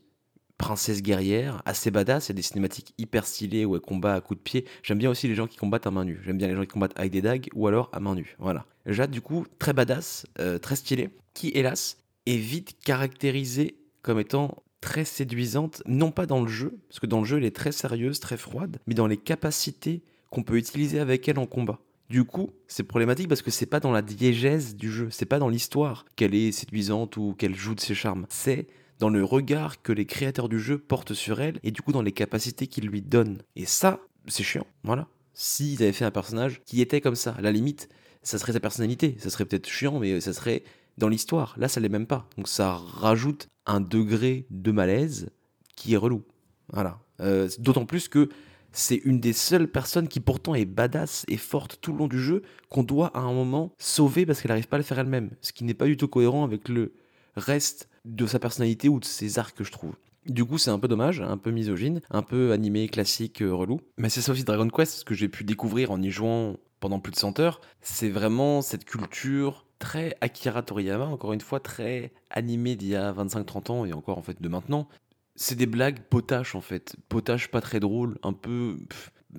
princesse 0.58 1.02
guerrière, 1.02 1.62
assez 1.66 1.92
badass, 1.92 2.28
il 2.28 2.32
y 2.32 2.34
a 2.34 2.36
des 2.36 2.42
cinématiques 2.42 2.94
hyper 2.98 3.26
stylées 3.26 3.66
où 3.66 3.76
elle 3.76 3.82
combat 3.82 4.16
à 4.16 4.22
coups 4.22 4.40
de 4.40 4.44
pied. 4.44 4.66
J'aime 4.84 4.98
bien 4.98 5.10
aussi 5.10 5.28
les 5.28 5.36
gens 5.36 5.48
qui 5.48 5.58
combattent 5.58 5.88
à 5.88 5.92
main 5.92 6.06
nue. 6.06 6.20
J'aime 6.24 6.38
bien 6.38 6.48
les 6.48 6.56
gens 6.56 6.62
qui 6.62 6.68
combattent 6.68 6.98
avec 6.98 7.12
des 7.12 7.22
dagues 7.22 7.50
ou 7.54 7.68
alors 7.68 7.90
à 7.94 8.00
main 8.00 8.16
nue. 8.16 8.36
Voilà. 8.40 8.66
Jade, 8.86 9.12
du 9.12 9.22
coup, 9.22 9.46
très 9.60 9.74
badass, 9.74 10.26
euh, 10.40 10.58
très 10.58 10.76
stylé, 10.76 11.10
qui, 11.34 11.50
hélas, 11.50 11.98
est 12.26 12.38
vite 12.38 12.78
caractérisée 12.84 13.78
comme 14.02 14.20
étant 14.20 14.64
très 14.82 15.06
séduisante, 15.06 15.82
non 15.88 16.12
pas 16.12 16.28
dans 16.28 16.42
le 16.42 16.48
jeu, 16.48 16.78
parce 16.88 17.00
que 17.00 17.08
dans 17.08 17.20
le 17.20 17.26
jeu, 17.26 17.38
elle 17.38 17.46
est 17.46 17.56
très 17.56 17.72
sérieuse, 17.72 18.20
très 18.20 18.38
froide, 18.38 18.78
mais 18.86 18.94
dans 18.94 19.08
les 19.08 19.18
capacités 19.18 20.04
qu'on 20.30 20.44
peut 20.44 20.58
utiliser 20.58 21.00
avec 21.00 21.28
elle 21.28 21.40
en 21.40 21.48
combat. 21.48 21.80
Du 22.10 22.24
coup, 22.24 22.52
c'est 22.68 22.84
problématique 22.84 23.28
parce 23.28 23.42
que 23.42 23.52
c'est 23.52 23.66
pas 23.66 23.80
dans 23.80 23.92
la 23.92 24.02
diégèse 24.02 24.76
du 24.76 24.92
jeu, 24.92 25.08
c'est 25.10 25.26
pas 25.26 25.40
dans 25.40 25.50
l'histoire 25.50 26.06
qu'elle 26.16 26.36
est 26.36 26.52
séduisante 26.52 27.18
ou 27.18 27.34
qu'elle 27.38 27.56
joue 27.56 27.74
de 27.74 27.80
ses 27.80 27.96
charmes. 27.96 28.28
C'est 28.30 28.68
dans 29.00 29.10
le 29.10 29.24
regard 29.24 29.82
que 29.82 29.92
les 29.92 30.06
créateurs 30.06 30.48
du 30.48 30.60
jeu 30.60 30.78
portent 30.78 31.14
sur 31.14 31.42
elle 31.42 31.60
et 31.64 31.72
du 31.72 31.82
coup 31.82 31.92
dans 31.92 32.04
les 32.04 32.12
capacités 32.12 32.68
qu'ils 32.68 32.88
lui 32.88 33.02
donnent. 33.02 33.42
Et 33.56 33.66
ça, 33.66 34.00
c'est 34.28 34.44
chiant. 34.44 34.68
Voilà. 34.84 35.08
S'ils 35.34 35.82
avaient 35.82 35.94
fait 35.94 36.06
un 36.06 36.12
personnage 36.12 36.62
qui 36.66 36.80
était 36.82 37.02
comme 37.02 37.16
ça, 37.16 37.36
à 37.38 37.42
la 37.42 37.52
limite, 37.52 37.90
ça 38.24 38.38
serait 38.38 38.54
sa 38.54 38.60
personnalité. 38.60 39.18
Ça 39.20 39.30
serait 39.30 39.46
peut-être 39.46 39.68
chiant, 39.68 40.00
mais 40.00 40.22
ça 40.22 40.34
serait 40.34 40.64
dans 40.98 41.10
l'histoire. 41.10 41.56
Là, 41.58 41.68
ça 41.68 41.80
l'est 41.80 41.90
même 41.90 42.08
pas. 42.08 42.30
Donc 42.38 42.48
ça 42.48 42.74
rajoute 42.76 43.48
un 43.66 43.82
degré 43.82 44.46
de 44.50 44.72
malaise 44.72 45.30
qui 45.76 45.94
est 45.94 45.98
relou. 45.98 46.24
Voilà. 46.72 47.00
Euh, 47.20 47.50
d'autant 47.60 47.86
plus 47.86 48.08
que 48.08 48.30
c'est 48.76 48.98
une 48.98 49.20
des 49.20 49.34
seules 49.34 49.70
personnes 49.70 50.08
qui 50.08 50.20
pourtant 50.20 50.54
est 50.54 50.66
badass 50.66 51.26
et 51.28 51.38
forte 51.38 51.80
tout 51.82 51.94
le 51.94 52.00
long 52.00 52.08
du 52.08 52.20
jeu 52.20 52.44
qu'on 52.70 52.84
doit 52.84 53.08
à 53.16 53.20
un 53.20 53.34
moment 53.34 53.72
sauver 53.78 54.26
parce 54.26 54.42
qu'elle 54.42 54.50
n'arrive 54.50 54.68
pas 54.68 54.76
à 54.76 54.80
le 54.80 54.84
faire 54.84 55.00
elle-même. 55.00 55.32
Ce 55.42 55.54
qui 55.54 55.64
n'est 55.64 55.74
pas 55.74 55.86
du 55.86 55.98
tout 55.98 56.10
cohérent 56.10 56.44
avec 56.44 56.68
le 56.68 56.94
reste 57.36 57.90
de 58.04 58.26
sa 58.28 58.38
personnalité 58.38 58.90
ou 58.90 59.00
de 59.00 59.06
ses 59.06 59.40
arcs, 59.40 59.64
je 59.64 59.72
trouve. 59.72 59.96
Du 60.26 60.44
coup, 60.44 60.58
c'est 60.58 60.72
un 60.72 60.80
peu 60.80 60.88
dommage, 60.88 61.22
un 61.22 61.38
peu 61.38 61.52
misogyne, 61.52 62.02
un 62.10 62.22
peu 62.22 62.52
animé, 62.52 62.88
classique, 62.90 63.42
euh, 63.42 63.54
relou. 63.54 63.80
Mais 63.98 64.10
c'est 64.10 64.22
ça 64.22 64.32
aussi 64.32 64.44
Dragon 64.44 64.68
Quest, 64.68 64.94
ce 64.94 65.06
que 65.06 65.14
j'ai 65.14 65.30
pu 65.30 65.44
découvrir 65.44 65.92
en 65.92 66.02
y 66.02 66.10
jouant 66.10 66.58
pendant 66.80 67.00
plus 67.00 67.12
de 67.12 67.18
100 67.18 67.40
heures. 67.40 67.62
C'est 67.82 68.10
vraiment 68.10 68.62
cette 68.62 68.86
culture 68.86 69.66
très 69.80 70.18
Akira 70.22 70.64
Toriyama, 70.64 71.06
encore 71.06 71.34
une 71.34 71.42
fois, 71.42 71.60
très 71.60 72.12
animée 72.30 72.76
d'il 72.76 72.90
y 72.90 72.96
a 72.96 73.14
25-30 73.14 73.72
ans 73.72 73.86
et 73.86 73.94
encore 73.94 74.18
en 74.18 74.22
fait 74.22 74.42
de 74.42 74.50
maintenant. 74.50 74.88
C'est 75.36 75.56
des 75.56 75.66
blagues 75.66 76.02
potaches 76.10 76.56
en 76.56 76.62
fait. 76.62 76.96
Potaches 77.10 77.50
pas 77.50 77.62
très 77.62 77.80
drôles, 77.80 78.18
un 78.24 78.34
peu. 78.34 78.78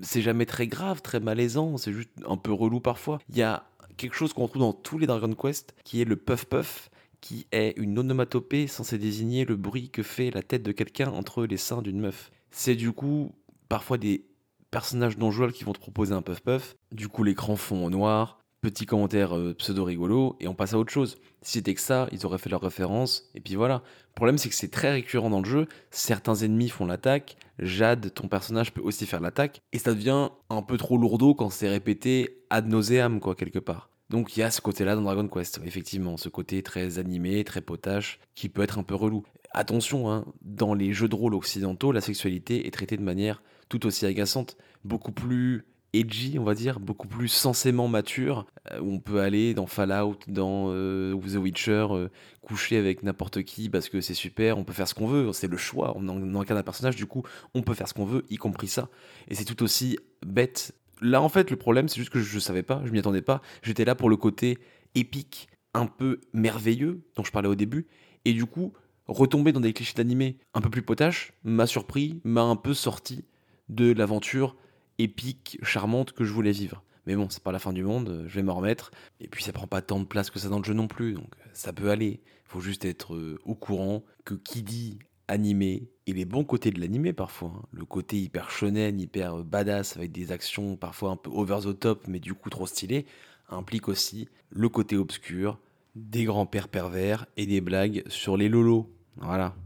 C'est 0.03 0.23
jamais 0.23 0.47
très 0.47 0.67
grave, 0.67 1.01
très 1.01 1.21
malaisant, 1.21 1.79
c'est 1.79 1.93
juste 1.93 2.11
un 2.27 2.37
peu 2.37 2.53
relou 2.53 2.81
parfois. 2.81 3.19
Il 3.31 3.37
y 3.37 3.43
a 3.43 3.65
quelque 3.97 4.15
chose 4.15 4.33
qu'on 4.33 4.47
trouve 4.47 4.61
dans 4.61 4.73
tous 4.73 4.99
les 4.99 5.07
Dragon 5.07 5.33
Quest 5.33 5.75
qui 5.85 6.03
est 6.03 6.05
le 6.05 6.17
puff 6.17 6.45
puff 6.47 6.91
qui 7.23 7.47
est 7.51 7.75
une 7.79 7.99
onomatopée 7.99 8.67
censée 8.67 8.99
désigner 8.99 9.45
le 9.45 9.57
bruit 9.57 9.89
que 9.89 10.03
fait 10.03 10.31
la 10.31 10.43
tête 10.43 10.63
de 10.63 10.73
quelqu'un 10.73 11.09
entre 11.09 11.45
les 11.47 11.57
seins 11.57 11.83
d'une 11.83 11.99
meuf. 11.99 12.31
C'est 12.51 12.77
du 12.77 12.93
coup 12.93 13.33
parfois 13.69 13.99
des 13.99 14.27
personnages 14.71 15.17
non 15.17 15.31
jouables 15.31 15.53
qui 15.53 15.65
vont 15.65 15.73
te 15.73 15.81
proposer 15.81 16.13
un 16.13 16.23
puff 16.23 16.43
puff. 16.43 16.77
Du 16.93 17.09
coup, 17.09 17.25
l'écran 17.25 17.57
fond 17.57 17.85
au 17.85 17.91
noir, 17.91 18.39
petit 18.61 18.87
commentaire 18.87 19.37
euh, 19.37 19.55
pseudo 19.55 19.85
rigolo, 19.85 20.37
et 20.41 20.49
on 20.49 20.55
passe 20.55 20.75
à 20.75 20.79
autre 20.79 20.93
chose. 20.93 21.19
Si 21.43 21.53
c'était 21.53 21.75
que 21.75 21.81
ça, 21.81 22.09
ils 22.13 22.27
auraient 22.27 22.39
fait 22.39 22.51
leur 22.51 22.61
référence, 22.61 23.31
et 23.35 23.41
puis 23.41 23.55
voilà. 23.55 23.83
Le 24.11 24.15
problème, 24.15 24.39
c'est 24.39 24.49
que 24.49 24.55
c'est 24.55 24.71
très 24.71 24.91
récurrent 24.91 25.31
dans 25.31 25.41
le 25.41 25.49
jeu. 25.49 25.67
Certains 25.91 26.35
ennemis 26.37 26.69
font 26.69 26.87
l'attaque, 26.87 27.37
Jade, 27.59 28.13
ton 28.13 28.29
personnage, 28.29 28.73
peut 28.73 28.81
aussi 28.81 29.07
faire 29.07 29.21
l'attaque, 29.21 29.61
et 29.73 29.79
ça 29.79 29.95
devient 29.95 30.31
un 30.51 30.63
peu 30.63 30.77
trop 30.77 30.99
lourdeau 30.99 31.35
quand 31.35 31.51
c'est 31.51 31.69
répété 31.69 32.43
ad 32.51 32.67
nauseam, 32.67 33.21
quoi, 33.21 33.35
quelque 33.35 33.59
part. 33.59 33.91
Donc 34.09 34.37
il 34.37 34.41
y 34.41 34.43
a 34.43 34.51
ce 34.51 34.61
côté-là 34.61 34.95
dans 34.95 35.03
Dragon 35.03 35.27
Quest, 35.27 35.61
effectivement, 35.65 36.17
ce 36.17 36.29
côté 36.29 36.63
très 36.63 36.99
animé, 36.99 37.43
très 37.45 37.61
potache, 37.61 38.21
qui 38.35 38.49
peut 38.49 38.63
être 38.63 38.79
un 38.79 38.85
peu 38.85 38.95
relou. 38.95 39.25
Attention, 39.51 40.11
hein, 40.11 40.25
dans 40.43 40.75
les 40.75 40.93
jeux 40.93 41.09
de 41.09 41.15
rôle 41.15 41.35
occidentaux, 41.35 41.91
la 41.91 42.01
sexualité 42.01 42.67
est 42.67 42.71
traitée 42.71 42.97
de 42.97 43.03
manière 43.03 43.43
tout 43.69 43.85
aussi 43.87 44.07
agaçante, 44.07 44.57
beaucoup 44.85 45.13
plus 45.13 45.67
edgy, 45.99 46.39
on 46.39 46.45
va 46.45 46.55
dire, 46.55 46.81
beaucoup 46.81 47.09
plus 47.09 47.29
sensément 47.29 47.89
mature, 47.89 48.47
euh, 48.73 48.81
où 48.81 48.93
on 48.93 49.01
peut 49.01 49.21
aller 49.21 49.55
dans 49.55 49.67
Fallout, 49.67 50.19
dans 50.29 50.67
euh, 50.69 51.15
The 51.15 51.37
Witcher, 51.37 51.87
euh, 51.91 52.09
coucher 52.43 52.77
avec 52.77 53.03
n'importe 53.03 53.43
qui 53.43 53.69
parce 53.69 53.89
que 53.89 54.01
c'est 54.01 54.15
super, 54.15 54.59
on 54.59 54.65
peut 54.65 54.73
faire 54.73 54.89
ce 54.89 54.95
qu'on 54.95 55.07
veut, 55.07 55.33
c'est 55.33 55.49
le 55.49 55.57
choix, 55.57 55.95
on, 55.97 56.09
en, 56.09 56.41
incarne 56.41 56.59
un 56.59 56.63
personnage, 56.63 56.97
du 56.97 57.07
coup, 57.07 57.23
on 57.55 57.63
peut 57.63 57.75
faire 57.75 57.89
ce 57.89 57.95
qu'on 57.95 58.05
veut, 58.05 58.25
y 58.31 58.37
compris 58.37 58.69
ça. 58.69 58.89
Et 59.29 59.35
c'est 59.35 59.45
tout 59.45 59.63
aussi 59.63 59.99
bête 60.25 60.75
Là, 61.03 61.21
en 61.21 61.29
fait, 61.29 61.51
le 61.51 61.57
problème, 61.57 61.89
c'est 61.89 62.01
juste 62.01 62.11
que 62.11 62.21
je 62.21 62.35
ne 62.37 62.41
savais 62.41 62.63
pas, 62.63 62.81
je 62.87 62.91
m'y 62.91 62.99
attendais 62.99 63.21
pas. 63.21 63.43
J'étais 63.63 63.85
là 63.85 63.95
pour 63.95 64.09
le 64.09 64.17
côté 64.17 64.59
épique, 64.95 65.49
un 65.75 65.87
peu 65.87 66.21
merveilleux, 66.33 67.03
dont 67.17 67.23
je 67.23 67.31
parlais 67.31 67.49
au 67.49 67.55
début. 67.55 67.87
Et 68.25 68.33
du 68.33 68.47
coup, 68.47 68.73
retomber 69.07 69.53
dans 69.53 69.61
des 69.61 69.73
clichés 69.73 69.95
d'animé 69.95 70.39
un 70.55 70.61
peu 70.61 70.71
plus 70.71 70.83
potaches 70.83 71.33
m'a 71.45 71.67
surpris, 71.67 72.21
m'a 72.25 72.43
un 72.43 72.57
peu 72.57 72.73
sorti 72.73 73.25
de 73.69 73.93
l'aventure 73.93 74.57
épique, 74.99 75.59
charmante 75.63 76.13
que 76.13 76.25
je 76.25 76.33
voulais 76.33 76.53
vivre. 76.53 76.83
Mais 77.07 77.15
bon, 77.15 77.29
c'est 77.31 77.43
pas 77.43 77.53
la 77.53 77.59
fin 77.59 77.73
du 77.73 77.85
monde, 77.85 78.25
je 78.27 78.35
vais 78.35 78.43
m'en 78.43 78.55
remettre. 78.55 78.91
Et 79.21 79.29
puis 79.29 79.45
ça 79.45 79.53
prend 79.53 79.67
pas 79.67 79.83
tant 79.83 80.01
de 80.01 80.05
place 80.05 80.31
que 80.31 80.39
ça 80.39 80.49
dans 80.49 80.59
le 80.59 80.65
jeu 80.65 80.75
non 80.75 80.89
plus, 80.89 81.13
donc 81.13 81.35
ça 81.53 81.73
peut 81.73 81.91
aller. 81.91 82.21
Faut 82.45 82.61
juste 82.61 82.85
être 82.85 83.15
euh, 83.15 83.39
au 83.45 83.55
courant 83.55 84.05
que 84.25 84.35
qui 84.35 84.63
dit 84.63 84.99
animé, 85.29 85.89
et 86.07 86.13
les 86.13 86.25
bons 86.25 86.45
côtés 86.45 86.71
de 86.71 86.81
l'animé 86.81 87.13
parfois, 87.13 87.53
hein. 87.57 87.67
le 87.73 87.85
côté 87.85 88.21
hyper 88.21 88.51
shonen, 88.51 89.01
hyper 89.01 89.41
euh, 89.41 89.43
badass, 89.43 89.97
avec 89.97 90.13
des 90.13 90.31
actions 90.31 90.77
parfois 90.77 91.11
un 91.11 91.17
peu 91.17 91.31
over 91.31 91.59
the 91.65 91.79
top, 91.79 92.07
mais 92.07 92.21
du 92.21 92.35
coup 92.35 92.51
trop 92.51 92.67
stylé, 92.67 93.07
implique 93.49 93.89
aussi 93.89 94.29
le 94.51 94.69
côté 94.69 94.97
obscur, 94.97 95.59
des 95.97 96.25
grands-pères 96.25 96.69
pervers 96.69 97.27
et 97.37 97.47
des 97.47 97.61
blagues 97.61 98.05
sur 98.09 98.37
les 98.37 98.49
lolos. 98.49 98.89
Voilà. 99.17 99.57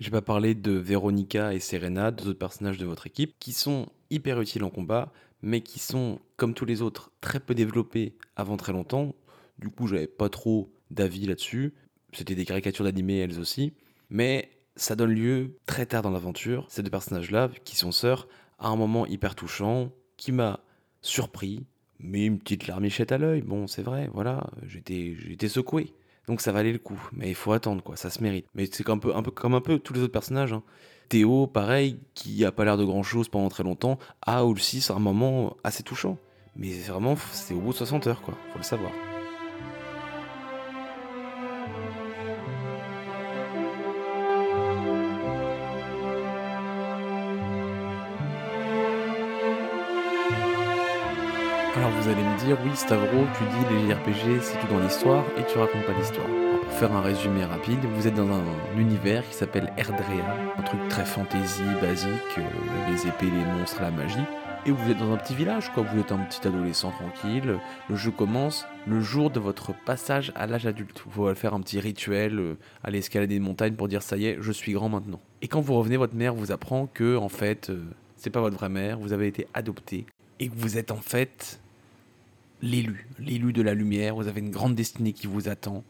J'ai 0.00 0.10
pas 0.10 0.22
parlé 0.22 0.54
de 0.54 0.72
Veronica 0.72 1.54
et 1.54 1.60
Serena, 1.60 2.10
deux 2.10 2.28
autres 2.28 2.38
personnages 2.38 2.78
de 2.78 2.86
votre 2.86 3.06
équipe, 3.06 3.34
qui 3.38 3.52
sont 3.52 3.88
hyper 4.12 4.40
utiles 4.40 4.64
en 4.64 4.70
combat, 4.70 5.12
mais 5.42 5.60
qui 5.60 5.78
sont, 5.78 6.20
comme 6.36 6.54
tous 6.54 6.64
les 6.64 6.82
autres, 6.82 7.10
très 7.20 7.40
peu 7.40 7.54
développés 7.54 8.14
avant 8.36 8.56
très 8.56 8.72
longtemps. 8.72 9.14
Du 9.58 9.68
coup, 9.68 9.86
j'avais 9.86 10.06
pas 10.06 10.28
trop 10.28 10.72
d'avis 10.90 11.26
là-dessus. 11.26 11.74
C'était 12.12 12.34
des 12.34 12.44
caricatures 12.44 12.84
d'animé 12.84 13.18
elles 13.18 13.40
aussi. 13.40 13.72
Mais 14.10 14.50
ça 14.76 14.94
donne 14.94 15.12
lieu, 15.12 15.58
très 15.66 15.86
tard 15.86 16.02
dans 16.02 16.10
l'aventure, 16.10 16.66
ces 16.68 16.82
deux 16.82 16.90
personnages-là, 16.90 17.50
qui 17.64 17.76
sont 17.76 17.92
sœurs, 17.92 18.28
à 18.58 18.68
un 18.68 18.76
moment 18.76 19.06
hyper 19.06 19.34
touchant, 19.34 19.90
qui 20.16 20.32
m'a 20.32 20.60
surpris, 21.00 21.66
mais 21.98 22.26
une 22.26 22.38
petite 22.38 22.66
larmichette 22.66 23.12
à 23.12 23.18
l'œil. 23.18 23.42
Bon, 23.42 23.66
c'est 23.66 23.82
vrai, 23.82 24.08
voilà, 24.12 24.50
j'étais, 24.66 25.14
j'étais 25.18 25.48
secoué. 25.48 25.92
Donc 26.28 26.40
ça 26.40 26.52
valait 26.52 26.72
le 26.72 26.78
coup, 26.78 27.00
mais 27.12 27.28
il 27.28 27.34
faut 27.34 27.52
attendre, 27.52 27.82
quoi, 27.82 27.96
ça 27.96 28.10
se 28.10 28.22
mérite. 28.22 28.46
Mais 28.54 28.68
c'est 28.70 28.88
un 28.88 28.98
peu, 28.98 29.14
un 29.14 29.22
peu 29.22 29.30
comme 29.30 29.54
un 29.54 29.60
peu 29.60 29.78
tous 29.78 29.92
les 29.92 30.00
autres 30.00 30.12
personnages. 30.12 30.52
Hein. 30.52 30.62
Théo, 31.08 31.46
pareil, 31.46 31.98
qui 32.14 32.44
a 32.44 32.52
pas 32.52 32.64
l'air 32.64 32.76
de 32.76 32.84
grand 32.84 33.02
chose 33.02 33.28
pendant 33.28 33.48
très 33.48 33.62
longtemps, 33.62 33.98
a 34.22 34.44
aussi 34.44 34.84
un 34.90 34.98
moment 34.98 35.56
assez 35.64 35.82
touchant. 35.82 36.16
Mais 36.56 36.72
vraiment, 36.72 37.16
c'est 37.32 37.54
au 37.54 37.60
bout 37.60 37.72
de 37.72 37.76
60 37.78 38.06
heures, 38.06 38.22
quoi, 38.22 38.34
faut 38.52 38.58
le 38.58 38.64
savoir. 38.64 38.92
Alors 51.74 51.90
vous 51.90 52.08
allez 52.08 52.22
me 52.22 52.38
dire, 52.44 52.58
oui 52.64 52.70
Stavro, 52.74 53.24
tu 53.38 53.44
dis 53.44 53.74
les 53.74 53.94
JRPG 53.94 54.42
c'est 54.42 54.58
tout 54.60 54.66
dans 54.66 54.78
l'histoire 54.78 55.24
et 55.38 55.44
tu 55.50 55.58
racontes 55.58 55.86
pas 55.86 55.94
l'histoire. 55.98 56.51
Pour 56.62 56.72
faire 56.72 56.92
un 56.92 57.00
résumé 57.00 57.44
rapide, 57.44 57.80
vous 57.94 58.06
êtes 58.06 58.14
dans 58.14 58.30
un 58.30 58.44
univers 58.76 59.28
qui 59.28 59.34
s'appelle 59.34 59.72
Erdrea, 59.76 60.36
un 60.56 60.62
truc 60.62 60.80
très 60.88 61.04
fantasy, 61.04 61.62
basique, 61.80 62.38
euh, 62.38 62.42
les 62.90 63.06
épées, 63.06 63.26
les 63.26 63.44
monstres, 63.44 63.82
la 63.82 63.90
magie. 63.90 64.24
Et 64.64 64.70
vous 64.70 64.90
êtes 64.90 64.98
dans 64.98 65.12
un 65.12 65.16
petit 65.16 65.34
village, 65.34 65.72
quoi. 65.72 65.82
Vous 65.82 65.98
êtes 65.98 66.12
un 66.12 66.18
petit 66.18 66.46
adolescent 66.46 66.92
tranquille. 66.92 67.58
Le 67.88 67.96
jeu 67.96 68.12
commence 68.12 68.64
le 68.86 69.00
jour 69.00 69.30
de 69.30 69.40
votre 69.40 69.74
passage 69.84 70.32
à 70.36 70.46
l'âge 70.46 70.66
adulte. 70.66 71.02
Vous 71.10 71.26
allez 71.26 71.34
faire 71.34 71.54
un 71.54 71.60
petit 71.60 71.80
rituel, 71.80 72.38
euh, 72.38 72.56
aller 72.84 72.98
escalader 72.98 73.36
une 73.36 73.42
montagne 73.42 73.74
pour 73.74 73.88
dire 73.88 74.02
ça 74.02 74.16
y 74.16 74.26
est, 74.26 74.38
je 74.40 74.52
suis 74.52 74.72
grand 74.72 74.88
maintenant. 74.88 75.20
Et 75.42 75.48
quand 75.48 75.60
vous 75.60 75.74
revenez, 75.74 75.96
votre 75.96 76.14
mère 76.14 76.34
vous 76.34 76.52
apprend 76.52 76.86
que, 76.86 77.16
en 77.16 77.28
fait, 77.28 77.70
euh, 77.70 77.82
c'est 78.16 78.30
pas 78.30 78.40
votre 78.40 78.56
vraie 78.56 78.68
mère, 78.68 78.98
vous 78.98 79.12
avez 79.12 79.26
été 79.26 79.48
adopté. 79.52 80.06
Et 80.38 80.48
que 80.48 80.54
vous 80.56 80.78
êtes 80.78 80.92
en 80.92 81.00
fait 81.00 81.60
l'élu, 82.62 83.08
l'élu 83.18 83.52
de 83.52 83.62
la 83.62 83.74
lumière, 83.74 84.14
vous 84.14 84.28
avez 84.28 84.40
une 84.40 84.50
grande 84.50 84.76
destinée 84.76 85.12
qui 85.12 85.26
vous 85.26 85.48
attend, 85.48 85.82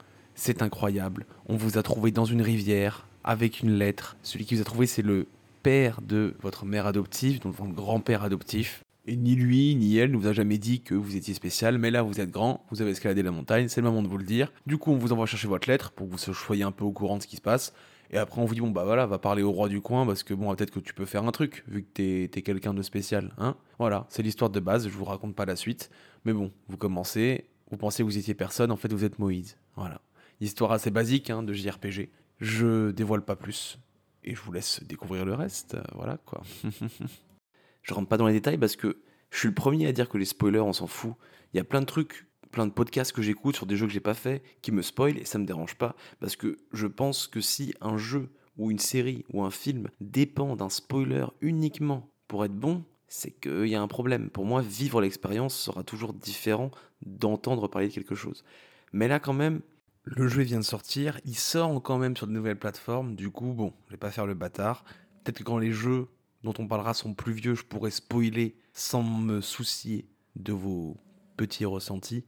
c'est 0.43 0.61
incroyable. 0.61 1.25
On 1.47 1.55
vous 1.55 1.79
a 1.79 1.85
trouvé 1.85 2.11
dans 2.11 2.25
une 2.25 2.43
rivière 2.43 3.07
avec 3.23 3.61
une 3.61 3.75
lettre. 3.75 4.17
Celui 4.25 4.45
qui 4.45 4.57
vous 4.57 4.61
a 4.61 4.65
trouvé, 4.65 4.87
c'est 4.89 5.03
le 5.03 5.29
père 5.63 6.01
de 6.03 6.35
votre 6.43 6.65
mère 6.65 6.89
adoptive, 6.89 7.41
donc 7.41 7.55
votre 7.55 7.73
grand-père 7.73 8.25
adoptif. 8.25 8.83
Et 9.07 9.15
ni 9.15 9.37
lui, 9.37 9.77
ni 9.77 9.97
elle 9.99 10.11
ne 10.11 10.17
vous 10.17 10.27
a 10.27 10.33
jamais 10.33 10.59
dit 10.59 10.81
que 10.81 10.97
vous 10.97 11.15
étiez 11.15 11.33
spécial, 11.33 11.79
mais 11.79 11.93
là 11.93 12.03
vous 12.03 12.21
êtes 12.21 12.33
grand, 12.33 12.65
vous 12.73 12.83
avez 12.83 12.91
escaladé 12.91 13.23
la 13.23 13.31
montagne, 13.31 13.69
c'est 13.69 13.81
le 13.81 13.87
moment 13.87 14.03
de 14.03 14.09
vous 14.09 14.19
le 14.19 14.25
dire. 14.25 14.53
Du 14.67 14.79
coup, 14.79 14.91
on 14.91 14.97
vous 14.97 15.13
envoie 15.13 15.27
chercher 15.27 15.47
votre 15.47 15.69
lettre 15.69 15.93
pour 15.93 16.09
que 16.09 16.13
vous 16.13 16.19
soyez 16.19 16.65
un 16.65 16.73
peu 16.73 16.85
au 16.85 16.93
courant 16.93 17.19
de 17.19 17.23
ce 17.23 17.29
qui 17.29 17.37
se 17.37 17.41
passe. 17.41 17.73
Et 18.11 18.19
après, 18.19 18.41
on 18.41 18.45
vous 18.45 18.55
dit, 18.55 18.61
bon, 18.61 18.71
bah 18.71 18.83
voilà, 18.85 19.07
va 19.07 19.19
parler 19.19 19.45
au 19.45 19.53
roi 19.53 19.69
du 19.69 19.81
coin 19.81 20.05
parce 20.05 20.25
que 20.25 20.35
bon, 20.35 20.53
peut-être 20.57 20.73
que 20.73 20.81
tu 20.81 20.93
peux 20.93 21.07
faire 21.07 21.25
un 21.25 21.31
truc 21.31 21.63
vu 21.69 21.85
que 21.85 21.89
t'es 21.95 22.25
es, 22.25 22.43
quelqu'un 22.43 22.75
de 22.75 22.83
spécial. 22.83 23.33
Hein 23.39 23.55
voilà, 23.79 24.07
c'est 24.09 24.25
l'histoire 24.25 24.51
de 24.51 24.59
base, 24.59 24.89
je 24.89 24.93
vous 24.93 25.05
raconte 25.05 25.37
pas 25.37 25.47
la 25.47 25.55
suite. 25.55 25.89
Mais 26.25 26.33
bon, 26.33 26.51
vous 26.67 26.77
commencez, 26.77 27.47
vous 27.71 27.77
pensez 27.77 28.03
que 28.03 28.09
vous 28.09 28.19
étiez 28.19 28.35
personne, 28.35 28.73
en 28.73 28.77
fait, 28.77 28.93
vous 28.93 29.05
êtes 29.05 29.21
Moïse. 29.21 29.57
Voilà. 29.77 30.01
Histoire 30.43 30.73
assez 30.73 30.91
basique 30.91 31.31
hein, 31.31 31.45
de 31.45 31.53
JRPG. 31.53 32.11
Je 32.41 32.91
dévoile 32.91 33.25
pas 33.25 33.37
plus. 33.37 33.79
Et 34.25 34.35
je 34.35 34.43
vous 34.43 34.51
laisse 34.51 34.83
découvrir 34.83 35.25
le 35.25 35.35
reste. 35.35 35.75
Euh, 35.75 35.83
voilà, 35.95 36.19
quoi. 36.27 36.43
je 37.83 37.95
rentre 37.95 38.09
pas 38.09 38.17
dans 38.17 38.27
les 38.27 38.33
détails 38.33 38.59
parce 38.59 38.75
que 38.75 38.99
je 39.31 39.39
suis 39.39 39.47
le 39.49 39.55
premier 39.55 39.87
à 39.87 39.93
dire 39.93 40.09
que 40.09 40.19
les 40.19 40.25
spoilers, 40.25 40.59
on 40.59 40.73
s'en 40.73 40.89
fout. 40.89 41.15
Il 41.55 41.59
y 41.59 41.61
a 41.61 41.65
plein 41.65 41.81
de 41.81 41.87
trucs 41.87 42.27
plein 42.51 42.67
de 42.67 42.73
podcasts 42.73 43.13
que 43.13 43.23
j'écoute 43.23 43.55
sur 43.55 43.67
des 43.67 43.77
jeux 43.77 43.87
que 43.87 43.93
j'ai 43.93 44.01
pas 44.01 44.15
fait 44.15 44.43
qui 44.63 44.73
me 44.73 44.83
spoilent 44.83 45.17
et 45.17 45.25
ça 45.25 45.39
me 45.39 45.47
dérange 45.47 45.77
pas 45.77 45.97
parce 46.21 46.37
que 46.37 46.59
je 46.73 46.87
pense 46.87 47.27
que 47.29 47.41
si 47.41 47.73
un 47.81 47.97
jeu 47.97 48.29
ou 48.59 48.71
une 48.71 48.81
série 48.81 49.25
ou 49.33 49.43
un 49.43 49.51
film 49.51 49.89
dépend 50.01 50.55
d'un 50.57 50.69
spoiler 50.69 51.25
uniquement 51.41 52.11
pour 52.27 52.45
être 52.45 52.55
bon, 52.55 52.85
c'est 53.07 53.31
qu'il 53.31 53.69
y 53.69 53.77
a 53.77 53.81
un 53.81 53.89
problème. 53.89 54.29
Pour 54.29 54.45
moi, 54.45 54.61
vivre 54.61 55.01
l'expérience 55.01 55.55
sera 55.55 55.85
toujours 55.85 56.13
différent 56.13 56.73
d'entendre 57.07 57.69
parler 57.69 57.89
de 57.89 57.95
quelque 57.95 58.17
chose. 58.17 58.45
Mais 58.93 59.09
là, 59.09 59.21
quand 59.21 59.33
même, 59.33 59.63
le 60.05 60.29
jeu 60.29 60.43
vient 60.43 60.59
de 60.59 60.65
sortir, 60.65 61.21
il 61.25 61.37
sort 61.37 61.81
quand 61.83 61.99
même 61.99 62.17
sur 62.17 62.27
de 62.27 62.33
nouvelles 62.33 62.59
plateformes. 62.59 63.15
Du 63.15 63.31
coup, 63.31 63.53
bon, 63.53 63.73
je 63.87 63.93
vais 63.93 63.99
pas 63.99 64.11
faire 64.11 64.27
le 64.27 64.35
bâtard. 64.35 64.85
Peut-être 65.23 65.39
que 65.39 65.45
quand 65.45 65.59
les 65.59 65.73
jeux 65.73 66.09
dont 66.43 66.55
on 66.59 66.67
parlera 66.67 66.95
sont 66.95 67.15
plus 67.15 67.33
vieux, 67.33 67.55
je 67.55 67.65
pourrais 67.65 67.93
spoiler 67.93 68.57
sans 68.73 69.03
me 69.03 69.41
soucier 69.41 70.09
de 70.35 70.53
vos 70.53 70.97
petits 71.37 71.65
ressentis. 71.65 72.25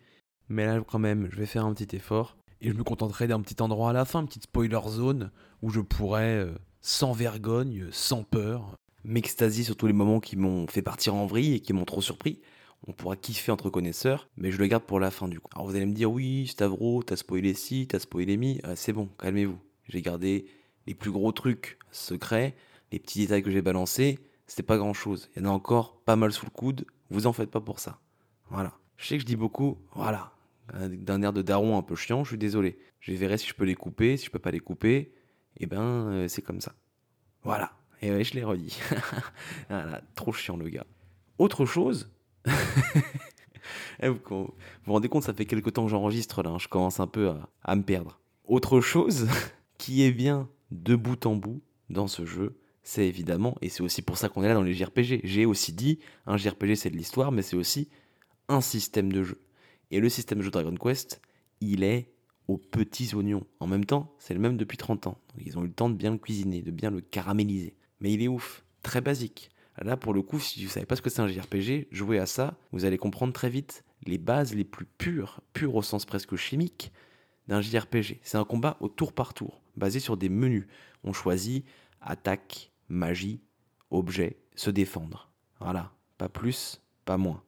Mais 0.49 0.67
là, 0.67 0.81
quand 0.87 0.99
même, 0.99 1.29
je 1.31 1.37
vais 1.37 1.47
faire 1.47 1.65
un 1.65 1.75
petit 1.75 1.97
effort. 1.97 2.37
Et 2.61 2.71
je 2.71 2.75
me 2.75 2.85
contenterai 2.85 3.27
d'un 3.27 3.41
petit 3.41 3.61
endroit 3.61 3.91
à 3.91 3.93
la 3.93 4.05
fin, 4.05 4.21
une 4.21 4.27
petite 4.27 4.45
spoiler 4.45 4.81
zone, 4.89 5.31
où 5.61 5.71
je 5.71 5.81
pourrais, 5.81 6.37
euh, 6.37 6.55
sans 6.81 7.13
vergogne, 7.13 7.89
sans 7.91 8.23
peur, 8.23 8.77
m'extasier 9.03 9.65
sur 9.65 9.77
tous 9.77 9.87
les 9.87 9.93
moments 9.93 10.21
qui 10.21 10.37
m'ont 10.37 10.67
fait 10.67 10.81
partir 10.81 11.15
en 11.15 11.27
vrille 11.27 11.55
et 11.55 11.61
qui 11.61 11.73
m'ont 11.73 11.85
trop 11.85 12.01
surpris. 12.01 12.41
On 12.87 12.93
pourra 12.93 13.17
kiffer 13.17 13.51
entre 13.51 13.71
connaisseurs, 13.71 14.29
mais 14.37 14.51
je 14.51 14.59
le 14.59 14.67
garde 14.67 14.85
pour 14.85 15.01
la 15.01 15.11
fin 15.11 15.29
du 15.29 15.41
coup. 15.41 15.51
Alors 15.55 15.67
vous 15.67 15.75
allez 15.75 15.87
me 15.87 15.95
dire, 15.95 16.11
oui, 16.11 16.47
Stavro, 16.47 17.03
t'as 17.03 17.17
spoilé 17.17 17.55
ci, 17.55 17.87
t'as 17.87 17.99
spoilé 17.99 18.37
mi. 18.37 18.61
Ah, 18.63 18.77
c'est 18.77 18.93
bon, 18.93 19.09
calmez-vous. 19.19 19.59
J'ai 19.89 20.03
gardé 20.03 20.47
les 20.87 20.95
plus 20.95 21.11
gros 21.11 21.33
trucs 21.33 21.79
secrets, 21.91 22.55
les 22.93 22.99
petits 22.99 23.21
détails 23.21 23.43
que 23.43 23.51
j'ai 23.51 23.63
balancés. 23.63 24.19
C'était 24.47 24.63
pas 24.63 24.77
grand 24.77 24.93
chose. 24.93 25.31
Il 25.35 25.43
y 25.43 25.47
en 25.47 25.49
a 25.49 25.53
encore 25.53 26.01
pas 26.03 26.17
mal 26.17 26.33
sous 26.33 26.45
le 26.45 26.51
coude. 26.51 26.85
Vous 27.11 27.27
en 27.27 27.33
faites 27.33 27.51
pas 27.51 27.61
pour 27.61 27.81
ça. 27.81 28.01
Voilà. 28.51 28.75
Je 28.97 29.07
sais 29.07 29.17
que 29.17 29.23
je 29.23 29.27
dis 29.27 29.37
beaucoup, 29.37 29.79
voilà, 29.95 30.33
d'un 30.73 31.23
air 31.23 31.33
de 31.33 31.43
daron 31.43 31.77
un 31.77 31.83
peu 31.83 31.97
chiant, 31.97 32.25
je 32.25 32.31
suis 32.31 32.39
désolé. 32.39 32.79
Je 33.01 33.13
verrai 33.13 33.39
si 33.39 33.49
je 33.49 33.55
peux 33.55 33.65
les 33.65 33.75
couper, 33.75 34.17
si 34.17 34.27
je 34.27 34.31
peux 34.31 34.39
pas 34.39 34.51
les 34.51 34.61
couper, 34.61 34.97
et 34.97 35.13
eh 35.61 35.67
ben 35.67 35.83
euh, 35.83 36.29
c'est 36.29 36.43
comme 36.43 36.61
ça. 36.61 36.75
Voilà, 37.43 37.73
et 38.01 38.11
ouais, 38.11 38.25
je 38.25 38.35
l'ai 38.35 38.45
redit. 38.45 38.79
voilà, 39.69 40.01
trop 40.15 40.33
chiant 40.33 40.57
le 40.57 40.69
gars. 40.69 40.87
Autre 41.39 41.67
chose, 41.67 42.14
eh, 44.03 44.09
vous, 44.09 44.19
vous 44.29 44.93
rendez 44.93 45.09
compte, 45.09 45.23
ça 45.23 45.35
fait 45.35 45.47
quelque 45.47 45.71
temps 45.71 45.85
que 45.85 45.91
j'enregistre 45.91 46.43
là, 46.43 46.51
hein, 46.51 46.59
je 46.59 46.69
commence 46.69 47.01
un 47.01 47.07
peu 47.07 47.29
à, 47.31 47.49
à 47.63 47.77
me 47.77 47.83
perdre. 47.83 48.21
Autre 48.45 48.81
chose 48.81 49.29
qui 49.79 50.03
est 50.03 50.13
bien 50.13 50.49
de 50.71 50.97
bout 50.97 51.27
en 51.27 51.37
bout 51.37 51.63
dans 51.91 52.09
ce 52.09 52.25
jeu, 52.25 52.59
c'est 52.83 53.07
évidemment, 53.07 53.57
et 53.63 53.69
c'est 53.69 53.83
aussi 53.83 54.03
pour 54.03 54.19
ça 54.19 54.29
qu'on 54.29 54.43
est 54.43 54.49
là 54.49 54.55
dans 54.55 54.63
les 54.63 54.75
JRPG. 54.75 55.21
J'ai 55.25 55.47
aussi 55.47 55.73
dit, 55.73 55.99
un 56.27 56.37
JRPG 56.37 56.75
c'est 56.75 56.91
de 56.91 56.97
l'histoire, 56.97 57.33
mais 57.33 57.43
c'est 57.43 57.57
aussi 57.57 57.89
un 58.49 58.61
système 58.61 59.13
de 59.13 59.23
jeu. 59.23 59.41
Et 59.91 60.01
le 60.01 60.09
système 60.09 60.39
de 60.39 60.45
jeu 60.45 60.51
Dragon 60.51 60.75
Quest, 60.75 61.21
il 61.61 61.83
est 61.83 62.11
aux 62.49 62.59
petits 62.59 63.15
oignons. 63.15 63.47
En 63.61 63.67
même 63.67 63.85
temps, 63.85 64.15
c'est 64.19 64.35
le 64.35 64.41
même 64.41 64.57
depuis 64.57 64.77
30 64.77 65.07
ans. 65.07 65.19
ils 65.39 65.59
ont 65.59 65.63
eu 65.63 65.69
le 65.69 65.73
temps 65.73 65.89
de 65.89 65.95
bien 65.95 66.11
le 66.11 66.19
cuisiner, 66.19 66.63
de 66.63 66.71
bien 66.71 66.91
le 66.91 67.01
caraméliser. 67.01 67.75
Mais 68.01 68.13
il 68.13 68.23
est 68.23 68.29
ouf, 68.29 68.65
très 68.83 69.01
basique. 69.01 69.51
Là, 69.83 69.97
pour 69.97 70.15
le 70.15 70.23
coup, 70.23 70.39
si 70.39 70.61
vous 70.61 70.67
ne 70.67 70.71
savez 70.71 70.87
pas 70.87 70.97
ce 70.97 71.03
que 71.03 71.11
c'est 71.11 71.21
un 71.21 71.29
JRPG, 71.29 71.89
jouez 71.91 72.19
à 72.19 72.27
ça, 72.27 72.57
vous 72.73 72.85
allez 72.85 72.99
comprendre 72.99 73.33
très 73.33 73.51
vite 73.51 73.85
les 74.07 74.19
bases 74.19 74.55
les 74.55 74.65
plus 74.65 74.87
pures, 74.87 75.41
pures 75.53 75.75
au 75.75 75.83
sens 75.83 76.05
presque 76.05 76.37
chimique, 76.37 76.93
d'un 77.49 77.61
JRPG. 77.61 78.21
C'est 78.23 78.39
un 78.39 78.45
combat 78.45 78.77
au 78.81 78.89
tour 78.89 79.13
par 79.13 79.35
tour, 79.35 79.61
basé 79.77 80.01
sur 80.01 80.17
des 80.17 80.29
menus. 80.29 80.67
On 81.03 81.13
choisit 81.13 81.65
attaque, 82.01 82.71
magie, 82.89 83.41
objet, 83.91 84.39
se 84.55 84.71
défendre. 84.71 85.31
Voilà, 85.61 85.93
pas 86.19 86.29
plus, 86.29 86.81
pas 87.05 87.17
moins. 87.17 87.43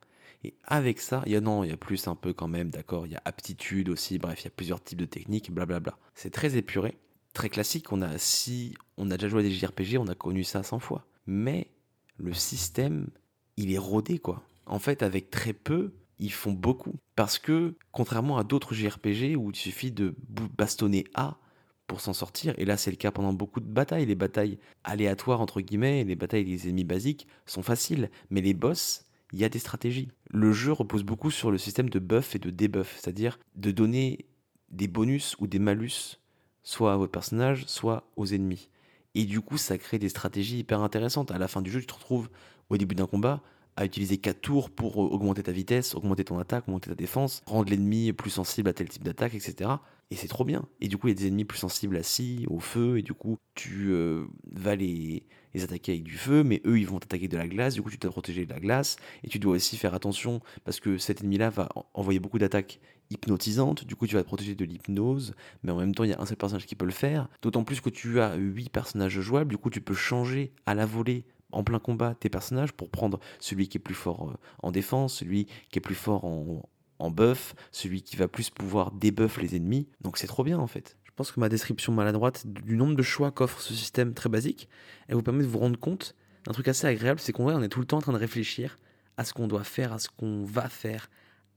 Et 0.45 0.55
avec 0.65 1.01
ça, 1.01 1.23
il 1.27 1.33
y 1.33 1.37
a 1.37 1.41
non, 1.41 1.65
il 1.65 1.71
y 1.71 1.73
a 1.73 1.77
plus 1.77 2.09
un 2.09 2.15
peu 2.15 2.33
quand 2.33 2.49
même, 2.49 2.71
d'accord, 2.71 3.07
il 3.07 3.13
y 3.13 3.17
a 3.17 3.23
aptitude 3.25 3.89
aussi, 3.89 4.19
bref, 4.19 4.43
il 4.43 4.45
y 4.45 4.49
a 4.49 4.51
plusieurs 4.51 4.83
types 4.83 4.99
de 4.99 5.07
techniques, 5.07 5.51
blablabla. 5.51 5.99
C'est 6.15 6.31
très 6.31 6.57
épuré, 6.57 6.99
très 7.33 7.49
classique, 7.49 7.93
on 7.93 8.03
a 8.03 8.19
si 8.19 8.75
on 8.97 9.11
a 9.11 9.17
déjà 9.17 9.29
joué 9.29 9.41
à 9.41 9.43
des 9.43 9.51
JRPG, 9.51 9.99
on 9.99 10.09
a 10.09 10.15
connu 10.15 10.45
ça 10.45 10.63
100 10.63 10.79
fois. 10.79 11.07
Mais 11.27 11.71
le 12.17 12.33
système, 12.33 13.09
il 13.57 13.73
est 13.73 13.79
rodé 13.79 14.19
quoi. 14.19 14.43
en 14.67 14.79
fait, 14.79 15.03
avec 15.03 15.31
très 15.31 15.53
peu, 15.53 15.93
ils 16.19 16.33
font 16.33 16.53
beaucoup. 16.53 16.95
Parce 17.15 17.39
que, 17.39 17.75
contrairement 17.93 18.39
à 18.39 18.45
d'autres 18.45 18.75
JRPG 18.75 19.37
où 19.37 19.51
il 19.51 19.57
suffit 19.57 19.91
de 19.91 20.15
bastonner 20.57 21.05
A 21.15 21.39
pour 21.87 22.01
s'en 22.01 22.13
sortir, 22.13 22.55
et 22.59 22.65
là 22.65 22.77
c'est 22.77 22.91
le 22.91 22.97
cas 22.97 23.11
pendant 23.11 23.33
beaucoup 23.33 23.61
de 23.61 23.67
batailles, 23.67 24.07
les 24.07 24.15
batailles 24.15 24.59
aléatoires 24.85 25.41
entre 25.41 25.61
guillemets, 25.61 26.05
les 26.05 26.17
batailles 26.17 26.45
des 26.45 26.69
ennemis 26.69 26.85
basiques 26.85 27.27
sont 27.47 27.63
faciles, 27.63 28.11
mais 28.31 28.41
les 28.41 28.55
boss, 28.55 29.05
il 29.33 29.39
y 29.39 29.45
a 29.45 29.49
des 29.49 29.59
stratégies. 29.59 30.09
Le 30.31 30.53
jeu 30.53 30.73
repose 30.73 31.05
beaucoup 31.05 31.31
sur 31.31 31.51
le 31.51 31.59
système 31.59 31.89
de 31.89 31.99
buff 31.99 32.35
et 32.35 32.39
de 32.39 32.51
debuff, 32.51 32.97
c'est-à-dire 32.99 33.39
de 33.55 33.71
donner 33.71 34.27
des 34.71 34.89
bonus 34.89 35.37
ou 35.39 35.47
des 35.47 35.59
malus, 35.59 36.19
soit 36.63 36.93
à 36.93 36.97
votre 36.97 37.13
personnage, 37.13 37.65
soit 37.67 38.11
aux 38.17 38.27
ennemis. 38.27 38.69
Et 39.17 39.25
du 39.25 39.41
coup, 39.41 39.57
ça 39.57 39.79
crée 39.79 39.99
des 39.99 40.11
stratégies 40.11 40.59
hyper 40.59 40.83
intéressantes. 40.83 41.31
À 41.31 41.39
la 41.39 41.49
fin 41.49 41.63
du 41.63 41.71
jeu, 41.71 41.81
tu 41.81 41.87
te 41.87 41.95
retrouves 41.95 42.29
au 42.69 42.77
début 42.77 42.95
d'un 42.95 43.07
combat 43.07 43.41
à 43.75 43.87
utiliser 43.87 44.19
4 44.19 44.43
tours 44.43 44.69
pour 44.69 45.03
euh, 45.03 45.09
augmenter 45.09 45.43
ta 45.43 45.53
vitesse, 45.53 45.95
augmenter 45.95 46.23
ton 46.23 46.39
attaque, 46.39 46.69
augmenter 46.69 46.91
ta 46.91 46.97
défense, 46.97 47.43
rendre 47.47 47.71
l'ennemi 47.71 48.13
plus 48.13 48.29
sensible 48.29 48.69
à 48.69 48.75
tel 48.75 48.91
type 48.91 49.05
d'attaque, 49.05 49.35
etc. 49.35 49.71
Et 50.11 50.17
c'est 50.17 50.29
trop 50.29 50.45
bien. 50.45 50.69
Et 50.81 50.89
du 50.89 50.97
coup, 50.97 51.09
il 51.09 51.11
y 51.11 51.17
a 51.17 51.19
des 51.19 51.27
ennemis 51.27 51.45
plus 51.45 51.59
sensibles 51.59 51.97
à 51.97 52.03
scie, 52.03 52.47
au 52.49 52.61
feu, 52.61 52.99
et 52.99 53.03
du 53.03 53.13
coup, 53.13 53.39
tu 53.55 53.89
euh, 53.91 54.25
vas 54.53 54.77
les, 54.77 55.25
les 55.53 55.65
attaquer 55.65 55.93
avec 55.93 56.05
du 56.05 56.17
feu, 56.17 56.45
mais 56.45 56.63
eux, 56.65 56.79
ils 56.79 56.87
vont 56.87 57.01
t'attaquer 57.01 57.27
de 57.27 57.37
la 57.37 57.49
glace, 57.49 57.75
du 57.75 57.83
coup, 57.83 57.91
tu 57.91 57.99
dois 57.99 58.13
protéger 58.13 58.47
de 58.47 58.53
la 58.53 58.61
glace, 58.61 58.97
et 59.25 59.29
tu 59.29 59.41
dois 59.41 59.57
aussi 59.57 59.77
faire 59.77 59.95
attention, 59.95 60.41
parce 60.65 60.79
que 60.79 60.97
cet 60.97 61.23
ennemi-là 61.23 61.51
va 61.51 61.69
envoyer 61.93 62.21
beaucoup 62.21 62.39
d'attaques 62.39 62.79
hypnotisantes, 63.11 63.85
du 63.85 63.97
coup, 63.97 64.07
tu 64.07 64.15
vas 64.15 64.23
te 64.23 64.29
protéger 64.29 64.55
de 64.55 64.65
l'hypnose, 64.65 65.35
mais 65.65 65.73
en 65.73 65.79
même 65.79 65.95
temps, 65.95 66.05
il 66.05 66.11
y 66.11 66.13
a 66.13 66.21
un 66.21 66.27
seul 66.27 66.37
personnage 66.37 66.67
qui 66.67 66.77
peut 66.77 66.87
le 66.87 66.93
faire, 66.93 67.29
d'autant 67.43 67.65
plus 67.65 67.81
que 67.81 67.91
tu 67.91 68.21
as 68.21 68.37
8 68.37 68.71
personnages 68.71 69.21
jouables, 69.21 69.51
du 69.51 69.59
coup, 69.59 69.71
tu 69.71 69.81
peux 69.81 69.95
changer 69.95 70.53
à 70.67 70.75
la 70.75 70.87
volée 70.87 71.25
en 71.53 71.65
plein 71.65 71.79
combat 71.79 72.15
tes 72.15 72.29
personnages 72.29 72.73
pour 72.73 72.91
prendre 72.91 73.19
celui 73.39 73.69
qui 73.69 73.79
est 73.79 73.81
plus 73.81 73.95
fort 73.95 74.31
euh, 74.31 74.35
en 74.63 74.71
défense, 74.71 75.15
celui 75.15 75.47
qui 75.71 75.79
est 75.79 75.81
plus 75.81 75.95
fort 75.95 76.25
en, 76.25 76.63
en 76.99 77.11
buff, 77.11 77.55
celui 77.73 78.03
qui 78.03 78.17
va 78.17 78.29
plus 78.29 78.51
pouvoir 78.51 78.93
débuff 78.93 79.41
les 79.41 79.57
ennemis. 79.57 79.89
Donc 80.01 80.19
c'est 80.19 80.27
trop 80.27 80.45
bien 80.45 80.59
en 80.59 80.67
fait. 80.67 80.97
Je 81.05 81.11
pense 81.15 81.33
que 81.33 81.41
ma 81.41 81.49
description 81.49 81.93
maladroite 81.93 82.47
du 82.47 82.77
nombre 82.77 82.95
de 82.95 83.03
choix 83.03 83.31
qu'offre 83.31 83.61
ce 83.61 83.75
système 83.75 84.13
très 84.13 84.29
basique, 84.29 84.69
elle 85.09 85.15
vous 85.15 85.23
permet 85.23 85.43
de 85.43 85.49
vous 85.49 85.59
rendre 85.59 85.79
compte 85.79 86.15
d'un 86.45 86.53
truc 86.53 86.69
assez 86.69 86.87
agréable, 86.87 87.21
c'est 87.21 87.33
qu'on 87.33 87.63
est 87.63 87.69
tout 87.69 87.81
le 87.81 87.87
temps 87.87 87.99
en 87.99 88.03
train 88.03 88.13
de 88.13 88.19
réfléchir 88.19 88.77
à 89.17 89.25
ce 89.25 89.33
qu'on 89.33 89.49
doit 89.49 89.65
faire, 89.65 89.93
à 89.93 89.99
ce 89.99 90.09
qu'on 90.09 90.45
va 90.45 90.69
faire, 90.69 91.09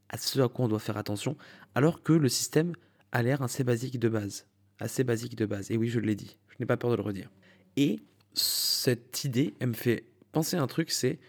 à 0.09 0.17
ce 0.17 0.39
à 0.39 0.47
quoi 0.47 0.65
on 0.65 0.67
doit 0.67 0.79
faire 0.79 0.97
attention, 0.97 1.37
alors 1.75 2.01
que 2.01 2.13
le 2.13 2.29
système 2.29 2.73
a 3.11 3.21
l'air 3.21 3.41
assez 3.41 3.63
basique 3.63 3.99
de 3.99 4.09
base. 4.09 4.47
Assez 4.79 5.03
basique 5.03 5.35
de 5.35 5.45
base. 5.45 5.71
Et 5.71 5.77
oui, 5.77 5.89
je 5.89 5.99
l'ai 5.99 6.15
dit, 6.15 6.37
je 6.49 6.55
n'ai 6.59 6.65
pas 6.65 6.77
peur 6.77 6.89
de 6.89 6.95
le 6.95 7.01
redire. 7.01 7.29
Et 7.75 7.99
cette 8.33 9.23
idée, 9.23 9.55
elle 9.59 9.69
me 9.69 9.73
fait 9.73 10.05
penser 10.31 10.57
à 10.57 10.61
un 10.61 10.67
truc, 10.67 10.91
c'est 10.91 11.19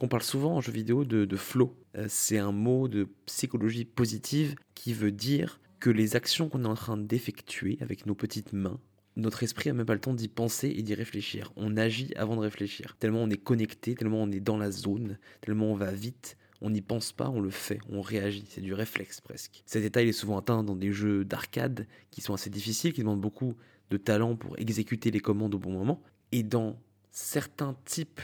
qu'on 0.00 0.08
parle 0.08 0.22
souvent 0.22 0.56
en 0.56 0.60
jeu 0.62 0.72
vidéo 0.72 1.04
de, 1.04 1.36
flow. 1.36 1.76
Euh, 1.96 2.06
c'est 2.08 2.38
un 2.38 2.52
mot 2.52 2.88
de 2.88 3.06
psychologie 3.26 3.84
positive 3.84 4.56
qui 4.74 4.94
veut 4.94 5.12
dire 5.12 5.60
que 5.78 5.90
les 5.90 6.16
actions 6.16 6.48
qu'on 6.48 6.64
est 6.64 6.68
en 6.68 6.74
train 6.74 6.96
d'effectuer 6.96 7.76
avec 7.82 8.06
nos 8.06 8.14
petites 8.14 8.54
mains, 8.54 8.80
notre 9.16 9.42
esprit 9.42 9.68
n'a 9.68 9.74
même 9.74 9.86
pas 9.86 9.94
le 9.94 10.00
temps 10.00 10.14
d'y 10.14 10.28
penser 10.28 10.72
et 10.74 10.82
d'y 10.82 10.94
réfléchir. 10.94 11.52
On 11.56 11.76
agit 11.76 12.14
avant 12.16 12.36
de 12.36 12.40
réfléchir. 12.40 12.96
Tellement 12.98 13.22
on 13.22 13.28
est 13.28 13.36
connecté, 13.36 13.94
tellement 13.94 14.22
on 14.22 14.30
est 14.30 14.40
dans 14.40 14.56
la 14.56 14.70
zone, 14.70 15.18
tellement 15.42 15.66
on 15.66 15.74
va 15.74 15.92
vite, 15.92 16.38
on 16.62 16.70
n'y 16.70 16.80
pense 16.80 17.12
pas, 17.12 17.28
on 17.28 17.40
le 17.40 17.50
fait, 17.50 17.78
on 17.90 18.00
réagit, 18.00 18.44
c'est 18.48 18.62
du 18.62 18.72
réflexe 18.72 19.20
presque. 19.20 19.62
Cet 19.66 19.84
état 19.84 20.02
est 20.02 20.12
souvent 20.12 20.38
atteint 20.38 20.62
dans 20.62 20.76
des 20.76 20.92
jeux 20.92 21.26
d'arcade 21.26 21.86
qui 22.10 22.22
sont 22.22 22.32
assez 22.32 22.48
difficiles, 22.48 22.94
qui 22.94 23.00
demandent 23.00 23.20
beaucoup 23.20 23.54
de 23.90 23.98
talent 23.98 24.36
pour 24.36 24.58
exécuter 24.58 25.10
les 25.10 25.20
commandes 25.20 25.54
au 25.54 25.58
bon 25.58 25.72
moment. 25.72 26.02
Et 26.32 26.42
dans 26.42 26.78
certains 27.10 27.76
types 27.84 28.20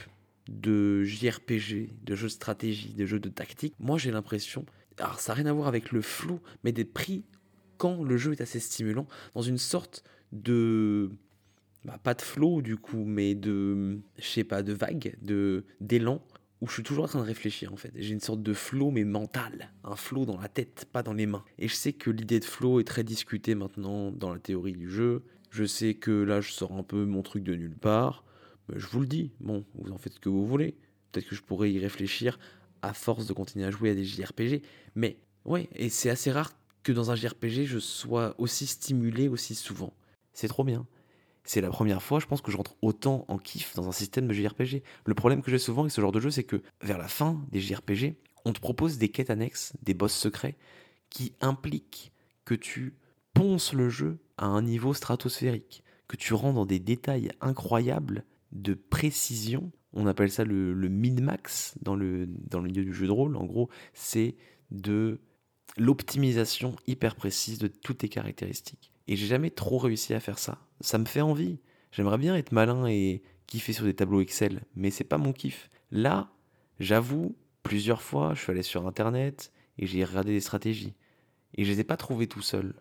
de 0.49 1.03
JRPG, 1.03 1.89
de 2.03 2.15
jeux 2.15 2.27
de 2.27 2.31
stratégie, 2.31 2.93
de 2.93 3.05
jeux 3.05 3.19
de 3.19 3.29
tactique, 3.29 3.73
moi 3.79 3.97
j'ai 3.97 4.11
l'impression, 4.11 4.65
alors 4.97 5.19
ça 5.19 5.33
n'a 5.33 5.41
rien 5.41 5.45
à 5.47 5.53
voir 5.53 5.67
avec 5.67 5.91
le 5.91 6.01
flou, 6.01 6.39
mais 6.63 6.71
d'être 6.71 6.93
pris 6.93 7.25
quand 7.77 8.03
le 8.03 8.17
jeu 8.17 8.31
est 8.31 8.41
assez 8.41 8.59
stimulant, 8.59 9.07
dans 9.35 9.41
une 9.41 9.57
sorte 9.57 10.03
de... 10.31 11.11
Bah, 11.85 11.99
pas 12.03 12.13
de 12.13 12.21
flow 12.21 12.61
du 12.61 12.75
coup, 12.75 13.05
mais 13.05 13.35
de... 13.35 13.99
Je 14.17 14.27
sais 14.27 14.43
pas, 14.43 14.63
de 14.63 14.73
vague, 14.73 15.15
de 15.21 15.63
d'élan, 15.79 16.21
où 16.61 16.67
je 16.67 16.73
suis 16.73 16.83
toujours 16.83 17.05
en 17.05 17.07
train 17.07 17.21
de 17.21 17.25
réfléchir 17.25 17.71
en 17.71 17.77
fait. 17.77 17.91
J'ai 17.95 18.13
une 18.13 18.19
sorte 18.19 18.41
de 18.41 18.53
flow 18.53 18.91
mais 18.91 19.03
mental, 19.03 19.71
un 19.83 19.95
flow 19.95 20.25
dans 20.25 20.39
la 20.39 20.47
tête, 20.47 20.87
pas 20.91 21.03
dans 21.03 21.13
les 21.13 21.27
mains. 21.27 21.43
Et 21.59 21.67
je 21.67 21.75
sais 21.75 21.93
que 21.93 22.09
l'idée 22.09 22.39
de 22.39 22.45
flow 22.45 22.79
est 22.79 22.83
très 22.83 23.03
discutée 23.03 23.55
maintenant 23.55 24.11
dans 24.11 24.33
la 24.33 24.39
théorie 24.39 24.73
du 24.73 24.89
jeu. 24.89 25.23
Je 25.51 25.63
sais 25.63 25.93
que 25.93 26.11
là 26.11 26.41
je 26.41 26.51
sors 26.51 26.73
un 26.73 26.83
peu 26.83 27.05
mon 27.05 27.21
truc 27.21 27.43
de 27.43 27.53
nulle 27.53 27.77
part 27.77 28.23
je 28.75 28.87
vous 28.87 28.99
le 28.99 29.07
dis, 29.07 29.31
bon, 29.39 29.65
vous 29.75 29.91
en 29.91 29.97
faites 29.97 30.13
ce 30.13 30.19
que 30.19 30.29
vous 30.29 30.45
voulez. 30.45 30.75
Peut-être 31.11 31.27
que 31.27 31.35
je 31.35 31.41
pourrais 31.41 31.71
y 31.71 31.79
réfléchir 31.79 32.39
à 32.81 32.93
force 32.93 33.27
de 33.27 33.33
continuer 33.33 33.65
à 33.65 33.71
jouer 33.71 33.91
à 33.91 33.95
des 33.95 34.03
JRPG. 34.03 34.61
Mais 34.95 35.17
ouais, 35.45 35.69
et 35.75 35.89
c'est 35.89 36.09
assez 36.09 36.31
rare 36.31 36.51
que 36.83 36.91
dans 36.91 37.11
un 37.11 37.15
JRPG, 37.15 37.65
je 37.65 37.79
sois 37.79 38.35
aussi 38.37 38.67
stimulé 38.67 39.27
aussi 39.27 39.55
souvent. 39.55 39.93
C'est 40.33 40.47
trop 40.47 40.63
bien. 40.63 40.85
C'est 41.43 41.61
la 41.61 41.69
première 41.69 42.03
fois, 42.03 42.19
je 42.19 42.25
pense, 42.25 42.41
que 42.41 42.51
je 42.51 42.57
rentre 42.57 42.75
autant 42.81 43.25
en 43.29 43.37
kiff 43.37 43.73
dans 43.75 43.87
un 43.87 43.93
système 43.93 44.27
de 44.27 44.33
JRPG. 44.33 44.83
Le 45.05 45.13
problème 45.13 45.41
que 45.41 45.49
j'ai 45.49 45.59
souvent 45.59 45.81
avec 45.83 45.93
ce 45.93 46.01
genre 46.01 46.11
de 46.11 46.19
jeu, 46.19 46.29
c'est 46.29 46.43
que 46.43 46.61
vers 46.81 46.97
la 46.97 47.07
fin 47.07 47.41
des 47.51 47.61
JRPG, 47.61 48.15
on 48.43 48.53
te 48.53 48.59
propose 48.59 48.97
des 48.97 49.09
quêtes 49.09 49.29
annexes, 49.29 49.73
des 49.81 49.93
boss 49.93 50.13
secrets, 50.13 50.57
qui 51.09 51.33
impliquent 51.39 52.11
que 52.43 52.53
tu 52.53 52.95
ponces 53.33 53.73
le 53.73 53.89
jeu 53.89 54.19
à 54.37 54.45
un 54.45 54.61
niveau 54.61 54.93
stratosphérique, 54.93 55.83
que 56.07 56.17
tu 56.17 56.33
rentres 56.33 56.55
dans 56.55 56.65
des 56.65 56.79
détails 56.79 57.31
incroyables 57.39 58.25
de 58.51 58.73
précision. 58.73 59.71
On 59.93 60.07
appelle 60.07 60.31
ça 60.31 60.43
le, 60.43 60.73
min-max 60.89 61.75
dans 61.81 61.95
le, 61.95 62.27
dans 62.27 62.59
le 62.59 62.67
milieu 62.67 62.83
du 62.83 62.93
jeu 62.93 63.07
de 63.07 63.11
rôle. 63.11 63.35
En 63.35 63.45
gros, 63.45 63.69
c'est 63.93 64.35
de 64.71 65.19
l'optimisation 65.77 66.75
hyper 66.87 67.15
précise 67.15 67.59
de 67.59 67.67
toutes 67.67 67.99
tes 67.99 68.09
caractéristiques. 68.09 68.91
Et 69.07 69.15
j'ai 69.15 69.27
jamais 69.27 69.49
trop 69.49 69.77
réussi 69.77 70.13
à 70.13 70.19
faire 70.19 70.39
ça. 70.39 70.59
Ça 70.81 70.97
me 70.97 71.05
fait 71.05 71.21
envie. 71.21 71.59
J'aimerais 71.91 72.17
bien 72.17 72.35
être 72.35 72.51
malin 72.51 72.87
et 72.87 73.23
kiffer 73.47 73.73
sur 73.73 73.85
des 73.85 73.93
tableaux 73.93 74.21
Excel, 74.21 74.63
mais 74.75 74.91
c'est 74.91 75.03
pas 75.03 75.17
mon 75.17 75.31
kiff. 75.31 75.69
Là, 75.91 76.29
j'avoue, 76.79 77.35
plusieurs 77.63 78.01
fois, 78.01 78.33
je 78.33 78.41
suis 78.41 78.51
allé 78.51 78.63
sur 78.63 78.85
internet 78.85 79.53
et 79.77 79.87
j'ai 79.87 80.03
regardé 80.03 80.33
des 80.33 80.41
stratégies. 80.41 80.95
Et 81.55 81.63
je 81.63 81.71
les 81.71 81.79
ai 81.79 81.83
pas 81.85 81.97
trouvées 81.97 82.27
tout 82.27 82.41
seul. 82.41 82.75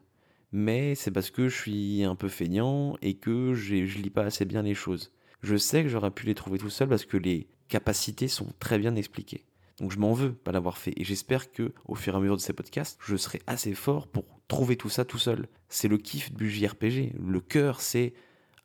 Mais 0.52 0.94
c'est 0.94 1.10
parce 1.10 1.30
que 1.30 1.48
je 1.48 1.56
suis 1.56 2.04
un 2.04 2.16
peu 2.16 2.28
feignant 2.28 2.96
et 3.02 3.14
que 3.14 3.54
je 3.54 3.74
lis 3.74 4.10
pas 4.10 4.24
assez 4.24 4.44
bien 4.44 4.62
les 4.62 4.74
choses 4.74 5.12
je 5.46 5.56
sais 5.56 5.82
que 5.82 5.88
j'aurais 5.88 6.10
pu 6.10 6.26
les 6.26 6.34
trouver 6.34 6.58
tout 6.58 6.70
seul 6.70 6.88
parce 6.88 7.04
que 7.04 7.16
les 7.16 7.46
capacités 7.68 8.28
sont 8.28 8.48
très 8.58 8.78
bien 8.78 8.96
expliquées. 8.96 9.44
Donc 9.78 9.92
je 9.92 9.98
m'en 9.98 10.12
veux 10.12 10.32
pas 10.32 10.52
l'avoir 10.52 10.76
fait 10.76 10.92
et 10.96 11.04
j'espère 11.04 11.52
que 11.52 11.72
au 11.84 11.94
fur 11.94 12.14
et 12.14 12.16
à 12.16 12.20
mesure 12.20 12.36
de 12.36 12.40
ces 12.40 12.52
podcasts, 12.52 12.98
je 13.04 13.16
serai 13.16 13.40
assez 13.46 13.74
fort 13.74 14.08
pour 14.08 14.24
trouver 14.48 14.76
tout 14.76 14.88
ça 14.88 15.04
tout 15.04 15.18
seul. 15.18 15.48
C'est 15.68 15.88
le 15.88 15.98
kiff 15.98 16.32
du 16.32 16.50
JRPG. 16.50 17.12
Le 17.18 17.40
cœur, 17.40 17.80
c'est 17.80 18.14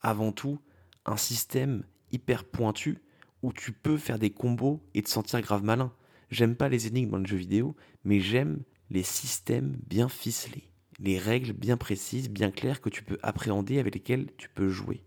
avant 0.01 0.31
tout 0.31 0.59
un 1.05 1.17
système 1.17 1.83
hyper 2.11 2.43
pointu 2.45 2.99
où 3.43 3.53
tu 3.53 3.71
peux 3.71 3.97
faire 3.97 4.19
des 4.19 4.31
combos 4.31 4.81
et 4.93 5.03
te 5.03 5.09
sentir 5.09 5.41
grave 5.41 5.63
malin. 5.63 5.93
J'aime 6.29 6.55
pas 6.55 6.69
les 6.69 6.87
énigmes 6.87 7.11
dans 7.11 7.17
le 7.17 7.27
jeu 7.27 7.37
vidéo, 7.37 7.75
mais 8.05 8.19
j'aime 8.19 8.63
les 8.89 9.03
systèmes 9.03 9.77
bien 9.87 10.09
ficelés, 10.09 10.69
les 10.99 11.17
règles 11.17 11.53
bien 11.53 11.77
précises, 11.77 12.29
bien 12.29 12.51
claires 12.51 12.81
que 12.81 12.89
tu 12.89 13.03
peux 13.03 13.19
appréhender 13.21 13.79
avec 13.79 13.93
lesquelles 13.93 14.29
tu 14.37 14.49
peux 14.49 14.69
jouer. 14.69 15.03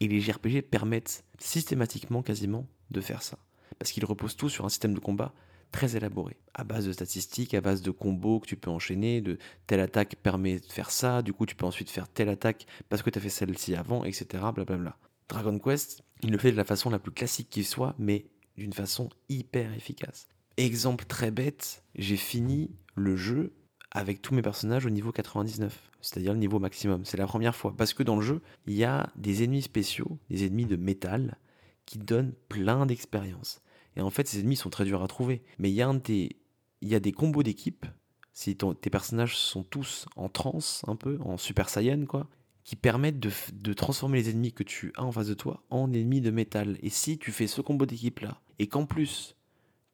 Et 0.00 0.08
les 0.08 0.20
JRPG 0.20 0.62
permettent 0.62 1.24
systématiquement, 1.38 2.22
quasiment, 2.22 2.66
de 2.90 3.00
faire 3.00 3.22
ça. 3.22 3.38
Parce 3.78 3.92
qu'ils 3.92 4.04
reposent 4.04 4.36
tous 4.36 4.48
sur 4.48 4.64
un 4.64 4.68
système 4.68 4.94
de 4.94 5.00
combat 5.00 5.32
très 5.70 5.96
élaboré, 5.96 6.36
à 6.54 6.64
base 6.64 6.86
de 6.86 6.92
statistiques, 6.92 7.54
à 7.54 7.60
base 7.60 7.82
de 7.82 7.90
combos 7.90 8.40
que 8.40 8.46
tu 8.46 8.56
peux 8.56 8.70
enchaîner, 8.70 9.20
de 9.20 9.38
telle 9.66 9.80
attaque 9.80 10.16
permet 10.16 10.58
de 10.58 10.66
faire 10.66 10.90
ça, 10.90 11.22
du 11.22 11.32
coup 11.32 11.46
tu 11.46 11.54
peux 11.54 11.66
ensuite 11.66 11.90
faire 11.90 12.08
telle 12.08 12.28
attaque 12.28 12.66
parce 12.88 13.02
que 13.02 13.10
tu 13.10 13.18
as 13.18 13.22
fait 13.22 13.28
celle-ci 13.28 13.74
avant, 13.74 14.04
etc. 14.04 14.44
Blablabla. 14.52 14.96
Dragon 15.28 15.58
Quest, 15.58 16.02
il 16.22 16.32
le 16.32 16.38
fait 16.38 16.50
de 16.50 16.56
la 16.56 16.64
façon 16.64 16.90
la 16.90 16.98
plus 16.98 17.12
classique 17.12 17.48
qui 17.50 17.62
soit, 17.62 17.94
mais 17.98 18.26
d'une 18.56 18.72
façon 18.72 19.08
hyper 19.28 19.72
efficace. 19.74 20.26
Exemple 20.56 21.04
très 21.04 21.30
bête, 21.30 21.84
j'ai 21.94 22.16
fini 22.16 22.70
le 22.96 23.16
jeu 23.16 23.52
avec 23.90 24.22
tous 24.22 24.34
mes 24.34 24.42
personnages 24.42 24.86
au 24.86 24.90
niveau 24.90 25.12
99 25.12 25.90
c'est-à-dire 26.00 26.32
le 26.32 26.38
niveau 26.38 26.58
maximum. 26.58 27.04
C'est 27.04 27.16
la 27.16 27.26
première 27.26 27.54
fois. 27.54 27.74
Parce 27.76 27.94
que 27.94 28.02
dans 28.02 28.16
le 28.16 28.22
jeu, 28.22 28.40
il 28.66 28.74
y 28.74 28.84
a 28.84 29.10
des 29.16 29.44
ennemis 29.44 29.62
spéciaux, 29.62 30.18
des 30.30 30.46
ennemis 30.46 30.66
de 30.66 30.76
métal, 30.76 31.38
qui 31.86 31.98
donnent 31.98 32.32
plein 32.48 32.86
d'expérience. 32.86 33.62
Et 33.96 34.00
en 34.00 34.10
fait, 34.10 34.28
ces 34.28 34.40
ennemis 34.40 34.56
sont 34.56 34.70
très 34.70 34.84
durs 34.84 35.02
à 35.02 35.08
trouver. 35.08 35.42
Mais 35.58 35.70
il 35.70 35.74
y 35.74 35.82
a, 35.82 35.92
des, 35.92 36.36
il 36.80 36.88
y 36.88 36.94
a 36.94 37.00
des 37.00 37.12
combos 37.12 37.42
d'équipe, 37.42 37.86
si 38.32 38.56
tes 38.56 38.90
personnages 38.90 39.36
sont 39.36 39.62
tous 39.62 40.06
en 40.16 40.28
transe, 40.28 40.82
un 40.86 40.96
peu, 40.96 41.18
en 41.20 41.36
Super 41.36 41.68
Saiyan, 41.68 42.06
quoi, 42.06 42.28
qui 42.64 42.76
permettent 42.76 43.18
de, 43.18 43.30
de, 43.52 43.72
transformer 43.72 44.18
les 44.18 44.30
ennemis 44.30 44.52
que 44.52 44.62
tu 44.62 44.92
as 44.96 45.04
en 45.04 45.12
face 45.12 45.26
de 45.26 45.34
toi 45.34 45.64
en 45.70 45.92
ennemis 45.92 46.20
de 46.20 46.30
métal. 46.30 46.78
Et 46.82 46.90
si 46.90 47.18
tu 47.18 47.32
fais 47.32 47.46
ce 47.46 47.60
combo 47.60 47.86
d'équipe-là, 47.86 48.40
et 48.58 48.68
qu'en 48.68 48.86
plus, 48.86 49.34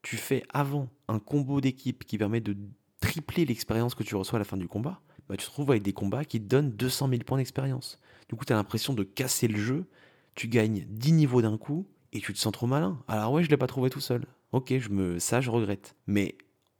tu 0.02 0.16
fais 0.16 0.44
avant 0.50 0.88
un 1.08 1.18
combo 1.18 1.60
d'équipe 1.60 2.04
qui 2.04 2.18
permet 2.18 2.40
de 2.40 2.56
tripler 3.00 3.44
l'expérience 3.44 3.94
que 3.94 4.02
tu 4.02 4.14
reçois 4.14 4.36
à 4.36 4.40
la 4.40 4.44
fin 4.44 4.56
du 4.56 4.68
combat, 4.68 5.00
bah, 5.28 5.36
tu 5.36 5.44
te 5.44 5.50
retrouves 5.50 5.70
avec 5.70 5.82
des 5.82 5.92
combats 5.92 6.24
qui 6.24 6.40
te 6.40 6.46
donnent 6.46 6.70
200 6.70 7.08
000 7.08 7.22
points 7.24 7.38
d'expérience. 7.38 7.98
Du 8.28 8.36
coup, 8.36 8.44
tu 8.44 8.52
as 8.52 8.56
l'impression 8.56 8.94
de 8.94 9.02
casser 9.02 9.48
le 9.48 9.58
jeu, 9.58 9.86
tu 10.34 10.48
gagnes 10.48 10.84
10 10.88 11.12
niveaux 11.12 11.42
d'un 11.42 11.58
coup, 11.58 11.86
et 12.12 12.20
tu 12.20 12.32
te 12.32 12.38
sens 12.38 12.52
trop 12.52 12.66
malin. 12.66 12.98
Alors 13.08 13.32
ouais, 13.32 13.44
je 13.44 13.50
l'ai 13.50 13.56
pas 13.56 13.66
trouvé 13.66 13.90
tout 13.90 14.00
seul. 14.00 14.26
Ok, 14.52 14.72
je 14.78 14.88
me, 14.88 15.18
ça, 15.18 15.40
je 15.40 15.50
regrette. 15.50 15.96
Mais 16.06 16.36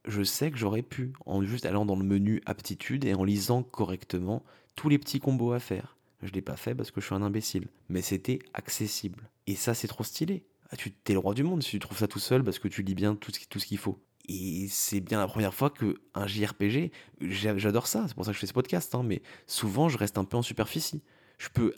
je 0.07 0.22
sais 0.22 0.50
que 0.50 0.57
j'aurais 0.57 0.83
pu, 0.83 1.12
en 1.26 1.42
juste 1.42 1.66
allant 1.66 1.85
dans 1.85 1.96
le 1.96 2.05
menu 2.05 2.40
aptitude 2.46 3.05
et 3.05 3.14
en 3.14 3.24
lisant 3.24 3.62
correctement 3.62 4.44
tous 4.76 4.88
les 4.88 4.98
petits 4.98 5.20
combos 5.20 5.52
à 5.52 5.59
faire. 5.59 5.96
Je 6.22 6.33
l'ai 6.33 6.42
pas 6.42 6.57
fait 6.57 6.74
parce 6.74 6.90
que 6.90 7.00
je 7.00 7.07
suis 7.07 7.14
un 7.14 7.22
imbécile. 7.22 7.68
Mais 7.88 8.02
c'était 8.02 8.38
accessible. 8.55 9.29
Et 9.46 9.55
ça, 9.55 9.74
c'est 9.74 9.88
trop 9.88 10.05
stylé. 10.05 10.44
Ah, 10.70 10.76
tu 10.76 10.90
t'es 10.90 11.12
le 11.12 11.18
roi 11.18 11.35
du 11.35 11.44
monde 11.44 11.62
si 11.62 11.70
tu 11.70 11.79
trouves 11.79 11.98
ça 11.98 12.09
tout 12.09 12.18
seul 12.18 12.42
parce 12.42 12.59
que 12.59 12.68
tu 12.68 12.83
lis 12.83 12.94
bien 12.94 13.14
tout 13.14 13.31
ce 13.33 13.66
qu'il 13.66 13.79
faut. 13.79 13.98
Et 14.29 14.67
c'est 14.69 15.01
bien 15.01 15.21
la 15.21 15.29
première 15.29 15.55
fois 15.55 15.71
que 15.71 16.01
un 16.15 16.27
JRPG, 16.27 16.91
j'adore 17.21 17.87
ça, 17.87 18.05
c'est 18.09 18.15
pour 18.15 18.25
ça 18.25 18.33
que 18.33 18.35
je 18.35 18.41
fais 18.41 18.47
ce 18.47 18.53
podcast, 18.53 18.95
hein, 18.95 19.03
mais 19.05 19.23
souvent 19.47 19.89
je 19.89 19.99
reste 19.99 20.19
un 20.19 20.25
peu 20.25 20.37
en 20.37 20.43
superficie. 20.43 21.03
Je 21.39 21.49
peux 21.49 21.75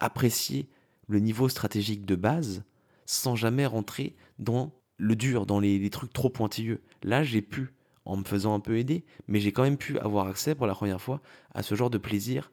apprécier 0.00 0.68
le 1.08 1.20
niveau 1.20 1.48
stratégique 1.48 2.04
de 2.04 2.16
base 2.16 2.64
sans 3.06 3.36
jamais 3.36 3.66
rentrer 3.66 4.16
dans 4.38 4.72
le 4.96 5.14
dur, 5.14 5.46
dans 5.46 5.60
les, 5.60 5.90
trucs 5.90 6.12
trop 6.12 6.30
pointilleux. 6.30 6.82
Là, 7.02 7.22
j'ai 7.22 7.42
pu, 7.42 7.74
en 8.04 8.16
me 8.16 8.24
faisant 8.24 8.54
un 8.54 8.60
peu 8.60 8.78
aider, 8.78 9.04
mais 9.28 9.40
j'ai 9.40 9.52
quand 9.52 9.62
même 9.62 9.76
pu 9.76 9.98
avoir 9.98 10.26
accès 10.26 10.54
pour 10.54 10.66
la 10.66 10.74
première 10.74 11.00
fois 11.00 11.20
à 11.54 11.62
ce 11.62 11.74
genre 11.74 11.90
de 11.90 11.98
plaisir 11.98 12.50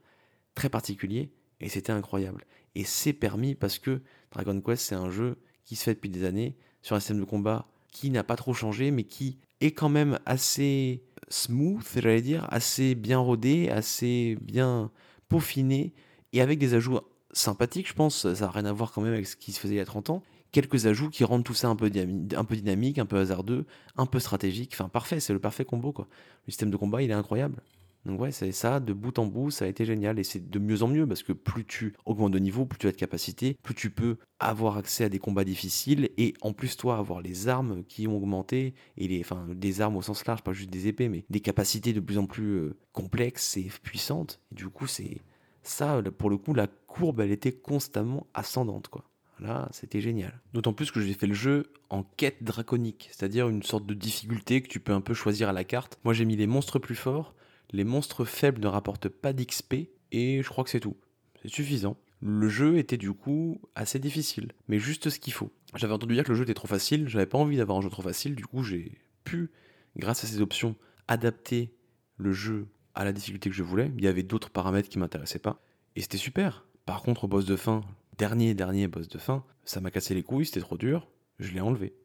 très 0.56 0.70
particulier, 0.70 1.32
et 1.62 1.70
c'était 1.70 1.92
incroyable. 1.92 2.46
Et 2.76 2.84
c'est 2.84 3.14
permis 3.14 3.56
parce 3.56 3.80
que 3.80 4.02
Dragon 4.32 4.60
Quest, 4.62 4.84
c'est 4.84 4.96
un 4.96 5.10
jeu 5.10 5.38
qui 5.66 5.76
se 5.76 5.84
fait 5.84 5.94
depuis 5.94 6.10
des 6.10 6.26
années, 6.26 6.58
sur 6.82 6.96
un 6.96 7.00
système 7.00 7.20
de 7.20 7.26
combat 7.26 7.68
qui 7.92 8.10
n'a 8.10 8.24
pas 8.24 8.36
trop 8.36 8.54
changé, 8.54 8.92
mais 8.92 9.04
qui 9.04 9.38
est 9.60 9.72
quand 9.72 9.90
même 9.90 10.20
assez 10.26 11.04
smooth, 11.30 11.86
j'allais 11.96 12.22
dire, 12.22 12.48
assez 12.50 12.96
bien 12.96 13.20
rodé, 13.20 13.70
assez 13.70 14.38
bien 14.42 14.92
peaufiné, 15.30 15.94
et 16.34 16.42
avec 16.42 16.60
des 16.60 16.74
ajouts 16.74 17.00
sympathiques, 17.34 17.88
je 17.88 17.94
pense, 17.94 18.34
ça 18.34 18.46
n'a 18.46 18.52
rien 18.52 18.66
à 18.66 18.74
voir 18.74 18.92
quand 18.92 19.02
même 19.02 19.14
avec 19.14 19.28
ce 19.28 19.36
qui 19.36 19.52
se 19.52 19.60
faisait 19.60 19.76
il 19.76 19.78
y 19.78 19.82
a 19.82 19.86
30 19.86 20.10
ans, 20.10 20.24
quelques 20.52 20.86
ajouts 20.86 21.10
qui 21.10 21.24
rendent 21.24 21.44
tout 21.44 21.54
ça 21.54 21.70
un 21.70 21.76
peu, 21.76 21.90
un 22.36 22.44
peu 22.44 22.56
dynamique, 22.56 23.00
un 23.00 23.06
peu 23.06 23.18
hasardeux, 23.18 23.66
un 23.96 24.06
peu 24.06 24.20
stratégique, 24.20 24.72
enfin 24.74 24.90
parfait, 24.90 25.20
c'est 25.20 25.34
le 25.34 25.40
parfait 25.40 25.66
combo 25.66 25.92
quoi. 25.92 26.08
Le 26.48 26.52
système 26.52 26.72
de 26.72 26.78
combat, 26.78 27.02
il 27.02 27.12
est 27.12 27.14
incroyable. 27.14 27.62
Donc 28.06 28.20
ouais, 28.20 28.32
c'est 28.32 28.52
ça, 28.52 28.80
de 28.80 28.94
bout 28.94 29.18
en 29.20 29.26
bout, 29.26 29.52
ça 29.52 29.66
a 29.66 29.68
été 29.68 29.86
génial 29.86 30.18
et 30.18 30.24
c'est 30.24 30.50
de 30.50 30.60
mieux 30.60 30.82
en 30.82 30.88
mieux 30.88 31.06
parce 31.06 31.22
que 31.22 31.34
plus 31.34 31.66
tu 31.66 31.94
augmentes 32.06 32.32
de 32.32 32.40
niveau, 32.40 32.66
plus 32.66 32.80
tu 32.80 32.88
as 32.88 32.92
de 32.92 32.98
capacité, 32.98 33.58
plus 33.62 33.76
tu 33.76 33.92
peux 33.92 34.18
avoir 34.40 34.78
accès 34.78 35.04
à 35.04 35.10
des 35.10 35.20
combats 35.20 35.44
difficiles 35.44 36.10
et 36.18 36.34
en 36.42 36.54
plus 36.54 36.76
toi 36.78 36.98
avoir 36.98 37.22
les 37.22 37.48
armes 37.48 37.84
qui 37.84 38.08
ont 38.08 38.18
augmenté 38.18 38.74
et 38.98 39.08
les, 39.08 39.22
enfin 39.22 39.46
des 39.50 39.82
armes 39.82 39.98
au 39.98 40.02
sens 40.02 40.26
large, 40.26 40.42
pas 40.42 40.54
juste 40.54 40.72
des 40.72 40.88
épées, 40.88 41.10
mais 41.10 41.26
des 41.30 41.42
capacités 41.42 41.94
de 41.94 42.00
plus 42.00 42.18
en 42.18 42.26
plus 42.26 42.56
euh, 42.56 42.76
complexes 42.92 43.58
et 43.58 43.70
puissantes. 43.84 44.40
Du 44.52 44.68
coup, 44.70 44.88
c'est 44.88 45.18
ça, 45.62 46.02
pour 46.18 46.32
le 46.32 46.38
coup, 46.38 46.56
la 46.56 46.68
courbe, 46.88 47.20
elle 47.20 47.32
était 47.32 47.52
constamment 47.52 48.26
ascendante 48.34 48.88
quoi. 48.88 49.04
Là, 49.40 49.68
c'était 49.72 50.02
génial. 50.02 50.40
D'autant 50.54 50.74
plus 50.74 50.92
que 50.92 51.02
j'ai 51.02 51.14
fait 51.14 51.26
le 51.26 51.34
jeu 51.34 51.74
en 51.90 52.04
quête 52.04 52.44
draconique, 52.44 53.10
c'est-à-dire 53.12 53.50
une 53.50 53.64
sorte 53.64 53.88
de 53.88 53.96
difficulté 53.96 54.62
que 54.62 54.68
tu 54.68 54.80
peux 54.80 54.94
un 54.94 55.02
peu 55.02 55.16
choisir 55.16 55.50
à 55.50 55.54
la 55.54 55.64
carte. 55.64 56.00
Moi, 56.04 56.14
j'ai 56.14 56.26
mis 56.26 56.36
les 56.36 56.46
monstres 56.46 56.78
plus 56.78 56.96
forts, 56.96 57.34
les 57.72 57.84
monstres 57.84 58.26
faibles 58.26 58.62
ne 58.62 58.68
rapportent 58.68 59.10
pas 59.10 59.34
d'XP, 59.34 59.90
et 60.12 60.42
je 60.44 60.50
crois 60.50 60.64
que 60.64 60.70
c'est 60.70 60.80
tout. 60.80 60.98
C'est 61.42 61.50
suffisant. 61.50 61.98
Le 62.22 62.50
jeu 62.50 62.78
était 62.78 62.98
du 62.98 63.14
coup 63.14 63.60
assez 63.74 63.98
difficile, 63.98 64.52
mais 64.68 64.78
juste 64.78 65.10
ce 65.10 65.20
qu'il 65.20 65.34
faut. 65.34 65.52
J'avais 65.76 65.94
entendu 65.94 66.14
dire 66.14 66.24
que 66.24 66.30
le 66.30 66.36
jeu 66.36 66.44
était 66.44 66.54
trop 66.54 66.68
facile, 66.68 67.08
j'avais 67.08 67.26
pas 67.26 67.38
envie 67.38 67.58
d'avoir 67.58 67.78
un 67.78 67.82
jeu 67.82 67.90
trop 67.90 68.04
facile, 68.04 68.36
du 68.36 68.46
coup 68.46 68.64
j'ai 68.64 69.00
pu, 69.24 69.50
grâce 69.98 70.24
à 70.24 70.28
ces 70.28 70.42
options, 70.42 70.76
adapter 71.08 71.74
le 72.18 72.32
jeu 72.32 72.68
à 72.94 73.06
la 73.06 73.14
difficulté 73.14 73.50
que 73.50 73.56
je 73.56 73.64
voulais. 73.64 73.92
Il 73.98 74.04
y 74.04 74.08
avait 74.08 74.24
d'autres 74.24 74.50
paramètres 74.50 74.90
qui 74.90 75.00
m'intéressaient 75.00 75.40
pas, 75.40 75.64
et 75.96 76.02
c'était 76.02 76.18
super. 76.18 76.66
Par 76.86 77.02
contre, 77.02 77.24
au 77.24 77.28
boss 77.28 77.46
de 77.46 77.56
fin, 77.56 77.82
dernier, 78.18 78.54
dernier 78.54 78.88
boss 78.88 79.08
de 79.08 79.18
fin, 79.18 79.44
ça 79.66 79.82
m'a 79.82 79.92
cassé 79.92 80.14
les 80.14 80.24
couilles, 80.24 80.46
c'était 80.46 80.60
trop 80.60 80.78
dur, 80.78 81.10
je 81.40 81.52
l'ai 81.54 81.62
enlevé. 81.62 81.96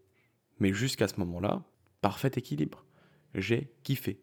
Mais 0.61 0.73
jusqu'à 0.73 1.09
ce 1.09 1.21
moment-là, 1.21 1.63
parfait 2.01 2.33
équilibre. 2.37 2.87
J'ai 3.35 3.75
kiffé. 3.83 4.23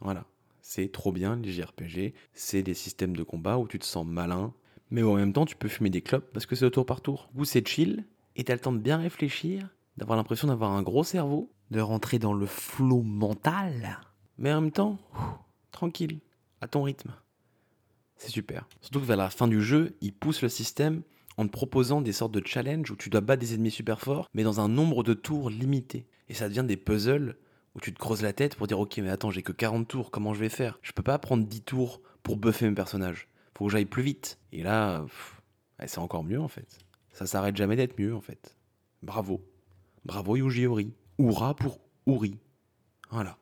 Voilà. 0.00 0.26
C'est 0.60 0.92
trop 0.92 1.12
bien 1.12 1.36
les 1.36 1.52
JRPG, 1.52 2.14
c'est 2.32 2.62
des 2.62 2.74
systèmes 2.74 3.16
de 3.16 3.22
combat 3.22 3.58
où 3.58 3.66
tu 3.66 3.78
te 3.78 3.84
sens 3.84 4.06
malin, 4.06 4.52
mais 4.90 5.02
en 5.02 5.14
même 5.14 5.32
temps 5.32 5.46
tu 5.46 5.56
peux 5.56 5.68
fumer 5.68 5.90
des 5.90 6.02
clopes 6.02 6.32
parce 6.32 6.46
que 6.46 6.56
c'est 6.56 6.64
au 6.64 6.70
tour 6.70 6.86
par 6.86 7.00
tour. 7.00 7.30
Où 7.34 7.44
c'est 7.44 7.66
chill, 7.66 8.04
et 8.36 8.44
t'as 8.44 8.54
le 8.54 8.60
temps 8.60 8.72
de 8.72 8.78
bien 8.78 8.98
réfléchir, 8.98 9.68
d'avoir 9.96 10.16
l'impression 10.16 10.48
d'avoir 10.48 10.72
un 10.72 10.82
gros 10.82 11.04
cerveau, 11.04 11.50
de 11.70 11.80
rentrer 11.80 12.18
dans 12.18 12.32
le 12.32 12.46
flot 12.46 13.02
mental, 13.02 14.00
mais 14.38 14.52
en 14.52 14.60
même 14.60 14.70
temps, 14.70 14.98
tranquille, 15.72 16.20
à 16.60 16.68
ton 16.68 16.82
rythme. 16.82 17.12
C'est 18.16 18.30
super. 18.30 18.68
Surtout 18.80 19.00
que 19.00 19.06
vers 19.06 19.16
la 19.16 19.30
fin 19.30 19.48
du 19.48 19.62
jeu, 19.62 19.96
il 20.00 20.12
pousse 20.12 20.42
le 20.42 20.48
système 20.48 21.02
en 21.36 21.46
te 21.46 21.52
proposant 21.52 22.00
des 22.00 22.12
sortes 22.12 22.32
de 22.32 22.44
challenges 22.44 22.90
où 22.90 22.96
tu 22.96 23.10
dois 23.10 23.20
battre 23.20 23.40
des 23.40 23.54
ennemis 23.54 23.70
super 23.70 24.00
forts, 24.00 24.28
mais 24.34 24.42
dans 24.42 24.60
un 24.60 24.68
nombre 24.68 25.04
de 25.04 25.14
tours 25.14 25.50
limité. 25.50 26.06
Et 26.28 26.34
ça 26.34 26.48
devient 26.48 26.64
des 26.66 26.76
puzzles 26.76 27.36
où 27.74 27.80
tu 27.80 27.92
te 27.92 27.98
creuses 27.98 28.22
la 28.22 28.32
tête 28.32 28.56
pour 28.56 28.66
dire 28.66 28.78
ok 28.78 28.98
mais 28.98 29.10
attends 29.10 29.30
j'ai 29.30 29.42
que 29.42 29.52
40 29.52 29.86
tours, 29.86 30.10
comment 30.10 30.34
je 30.34 30.40
vais 30.40 30.48
faire? 30.48 30.78
Je 30.82 30.92
peux 30.92 31.02
pas 31.02 31.18
prendre 31.18 31.44
10 31.44 31.62
tours 31.62 32.00
pour 32.22 32.36
buffer 32.36 32.68
mes 32.68 32.74
personnages. 32.74 33.28
Faut 33.56 33.66
que 33.66 33.72
j'aille 33.72 33.86
plus 33.86 34.02
vite. 34.02 34.38
Et 34.52 34.62
là, 34.62 35.04
c'est 35.86 35.98
encore 35.98 36.22
mieux 36.22 36.40
en 36.40 36.48
fait. 36.48 36.78
Ça 37.12 37.26
s'arrête 37.26 37.56
jamais 37.56 37.74
d'être 37.74 37.98
mieux 37.98 38.14
en 38.14 38.20
fait. 38.20 38.56
Bravo. 39.02 39.44
Bravo 40.04 40.36
Yuji 40.36 40.66
Ori. 40.66 40.92
Oura 41.18 41.54
pour 41.54 41.80
Uri. 42.06 42.38
Voilà. 43.10 43.36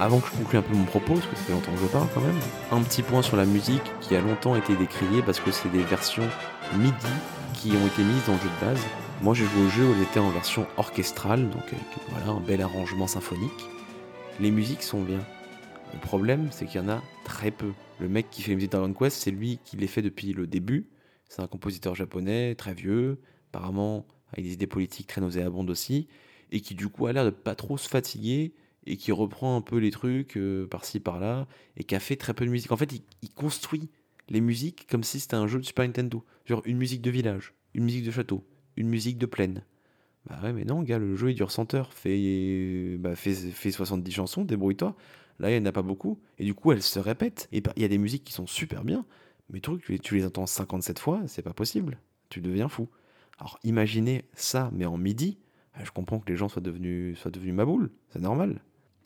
Avant 0.00 0.20
que 0.20 0.28
je 0.28 0.36
conclue 0.36 0.58
un 0.58 0.62
peu 0.62 0.74
mon 0.74 0.84
propos, 0.84 1.14
parce 1.14 1.26
que 1.26 1.34
ça 1.34 1.42
fait 1.42 1.52
longtemps 1.52 1.72
que 1.72 1.80
je 1.80 1.86
parle 1.86 2.06
quand 2.14 2.20
même, 2.20 2.38
un 2.70 2.80
petit 2.82 3.02
point 3.02 3.20
sur 3.20 3.36
la 3.36 3.44
musique 3.44 3.82
qui 4.00 4.14
a 4.14 4.20
longtemps 4.20 4.54
été 4.54 4.76
décriée 4.76 5.22
parce 5.22 5.40
que 5.40 5.50
c'est 5.50 5.70
des 5.70 5.82
versions 5.82 6.28
MIDI 6.76 6.94
qui 7.52 7.72
ont 7.72 7.84
été 7.84 8.04
mises 8.04 8.24
dans 8.24 8.34
le 8.34 8.38
jeu 8.38 8.48
de 8.60 8.64
base. 8.64 8.80
Moi 9.22 9.34
j'ai 9.34 9.44
joué 9.44 9.66
au 9.66 9.68
jeu 9.68 9.84
où 9.84 9.92
elle 9.92 10.02
était 10.02 10.20
en 10.20 10.30
version 10.30 10.68
orchestrale, 10.76 11.50
donc 11.50 11.74
voilà, 12.10 12.28
un 12.28 12.38
bel 12.38 12.62
arrangement 12.62 13.08
symphonique. 13.08 13.68
Les 14.38 14.52
musiques 14.52 14.84
sont 14.84 15.02
bien. 15.02 15.18
Le 15.92 15.98
problème, 15.98 16.46
c'est 16.52 16.66
qu'il 16.66 16.80
y 16.80 16.84
en 16.84 16.88
a 16.88 17.02
très 17.24 17.50
peu. 17.50 17.72
Le 17.98 18.08
mec 18.08 18.30
qui 18.30 18.42
fait 18.42 18.50
les 18.50 18.54
musiques 18.54 18.70
Dragon 18.70 18.94
Quest, 18.94 19.20
c'est 19.20 19.32
lui 19.32 19.58
qui 19.64 19.76
les 19.76 19.88
fait 19.88 20.02
depuis 20.02 20.32
le 20.32 20.46
début. 20.46 20.86
C'est 21.28 21.42
un 21.42 21.48
compositeur 21.48 21.96
japonais, 21.96 22.54
très 22.54 22.72
vieux, 22.72 23.18
apparemment 23.52 24.06
avec 24.32 24.44
des 24.44 24.52
idées 24.52 24.68
politiques 24.68 25.08
très 25.08 25.20
nauséabondes 25.20 25.70
aussi, 25.70 26.06
et 26.52 26.60
qui 26.60 26.76
du 26.76 26.86
coup 26.86 27.08
a 27.08 27.12
l'air 27.12 27.24
de 27.24 27.30
pas 27.30 27.56
trop 27.56 27.76
se 27.76 27.88
fatiguer 27.88 28.54
et 28.88 28.96
qui 28.96 29.12
reprend 29.12 29.56
un 29.56 29.60
peu 29.60 29.76
les 29.76 29.90
trucs 29.90 30.36
euh, 30.36 30.66
par-ci 30.66 30.98
par-là 30.98 31.46
et 31.76 31.84
qui 31.84 31.94
a 31.94 32.00
fait 32.00 32.16
très 32.16 32.34
peu 32.34 32.44
de 32.44 32.50
musique. 32.50 32.72
En 32.72 32.76
fait, 32.76 32.92
il, 32.92 33.30
construit 33.30 33.90
les 34.28 34.40
musiques 34.40 34.86
comme 34.90 35.04
si 35.04 35.20
c'était 35.20 35.36
un 35.36 35.46
jeu 35.46 35.58
de 35.60 35.64
Super 35.64 35.84
Nintendo. 35.84 36.24
Genre 36.46 36.62
une 36.64 36.78
musique 36.78 37.02
de 37.02 37.10
village, 37.10 37.54
une 37.74 37.84
musique 37.84 38.04
de 38.04 38.10
château, 38.10 38.44
une 38.76 38.88
musique 38.88 39.18
de 39.18 39.26
plaine. 39.26 39.62
Bah 40.28 40.40
ouais, 40.42 40.52
mais 40.52 40.64
non, 40.64 40.82
gars, 40.82 40.98
le 40.98 41.14
jeu 41.14 41.30
il 41.30 41.34
dure 41.34 41.50
100 41.50 41.74
heures. 41.74 41.92
Fais, 41.92 42.96
bah, 42.98 43.14
fais, 43.14 43.70
70 43.70 44.10
chansons, 44.10 44.44
débrouille-toi. 44.44 44.96
Là, 45.38 45.50
il 45.50 45.60
n'y 45.60 45.66
en 45.66 45.70
a 45.70 45.72
pas 45.72 45.82
beaucoup. 45.82 46.18
Et 46.38 46.44
du 46.44 46.54
coup, 46.54 46.72
elles 46.72 46.82
se 46.82 46.98
répètent. 46.98 47.48
Et 47.52 47.62
il 47.76 47.82
y 47.82 47.84
a 47.84 47.88
des 47.88 47.98
musiques 47.98 48.24
qui 48.24 48.32
sont 48.32 48.46
super 48.46 48.84
bien. 48.84 49.04
Mais 49.50 49.60
truc, 49.60 49.84
tu, 49.84 49.98
tu 50.00 50.16
les 50.16 50.26
entends 50.26 50.46
57 50.46 50.98
fois, 50.98 51.22
c'est 51.26 51.42
pas 51.42 51.54
possible. 51.54 51.98
Tu 52.28 52.40
deviens 52.40 52.68
fou. 52.68 52.88
Alors 53.38 53.58
imaginez 53.62 54.24
ça, 54.34 54.70
mais 54.72 54.84
en 54.84 54.98
midi. 54.98 55.38
Ah, 55.74 55.84
je 55.84 55.92
comprends 55.92 56.18
que 56.18 56.28
les 56.28 56.36
gens 56.36 56.48
soient 56.48 56.60
devenus, 56.60 57.18
soient 57.18 57.30
devenus 57.30 57.54
boule. 57.54 57.90
C'est 58.10 58.20
normal. 58.20 58.60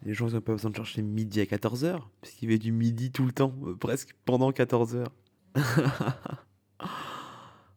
Les 0.05 0.15
gens 0.15 0.29
n'ont 0.29 0.41
pas 0.41 0.53
besoin 0.53 0.71
de 0.71 0.77
chercher 0.77 1.03
midi 1.03 1.41
à 1.41 1.45
14h, 1.45 2.01
parce 2.21 2.35
qu'il 2.35 2.49
y 2.49 2.53
avait 2.53 2.59
du 2.59 2.73
midi 2.73 3.13
tout 3.13 3.25
le 3.25 3.33
temps, 3.33 3.55
euh, 3.65 3.77
presque 3.77 4.15
pendant 4.25 4.51
14h. 4.51 5.07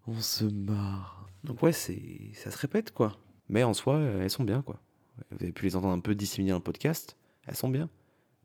On 0.07 0.19
se 0.19 0.45
marre. 0.45 1.27
Donc 1.43 1.61
ouais, 1.61 1.71
c'est 1.71 2.31
ça 2.33 2.49
se 2.51 2.57
répète 2.57 2.91
quoi. 2.91 3.17
Mais 3.49 3.63
en 3.63 3.73
soi, 3.73 3.99
elles 3.99 4.29
sont 4.29 4.43
bien 4.43 4.61
quoi. 4.61 4.81
Vous 5.31 5.43
avez 5.43 5.51
pu 5.51 5.65
les 5.65 5.75
entendre 5.75 5.93
un 5.93 5.99
peu 5.99 6.15
disséminer 6.15 6.51
dans 6.51 6.57
le 6.57 6.63
podcast, 6.63 7.17
elles 7.45 7.55
sont 7.55 7.69
bien. 7.69 7.89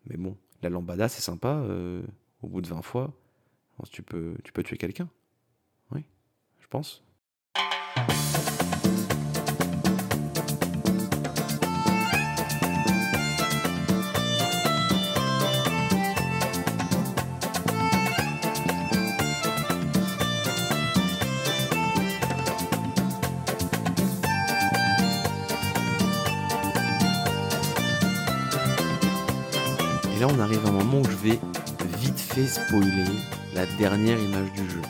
Mais 0.07 0.17
bon, 0.17 0.37
la 0.63 0.69
lambada 0.69 1.09
c'est 1.09 1.23
sympa, 1.23 1.57
euh, 1.65 2.03
au 2.43 2.49
bout 2.49 2.61
de 2.61 2.69
20 2.69 2.83
fois, 2.83 3.13
tu 3.91 4.03
peux, 4.03 4.37
tu 4.45 4.53
peux 4.53 4.63
tuer 4.63 4.77
quelqu'un. 4.77 5.09
Oui, 5.93 6.05
je 6.61 6.67
pense. 6.69 7.03
Là, 30.21 30.29
on 30.29 30.39
arrive 30.39 30.67
à 30.67 30.69
un 30.69 30.73
moment 30.73 31.01
où 31.01 31.05
je 31.05 31.17
vais 31.17 31.39
vite 31.99 32.19
fait 32.19 32.47
spoiler 32.47 33.07
la 33.55 33.65
dernière 33.79 34.21
image 34.21 34.53
du 34.53 34.69
jeu. 34.69 34.83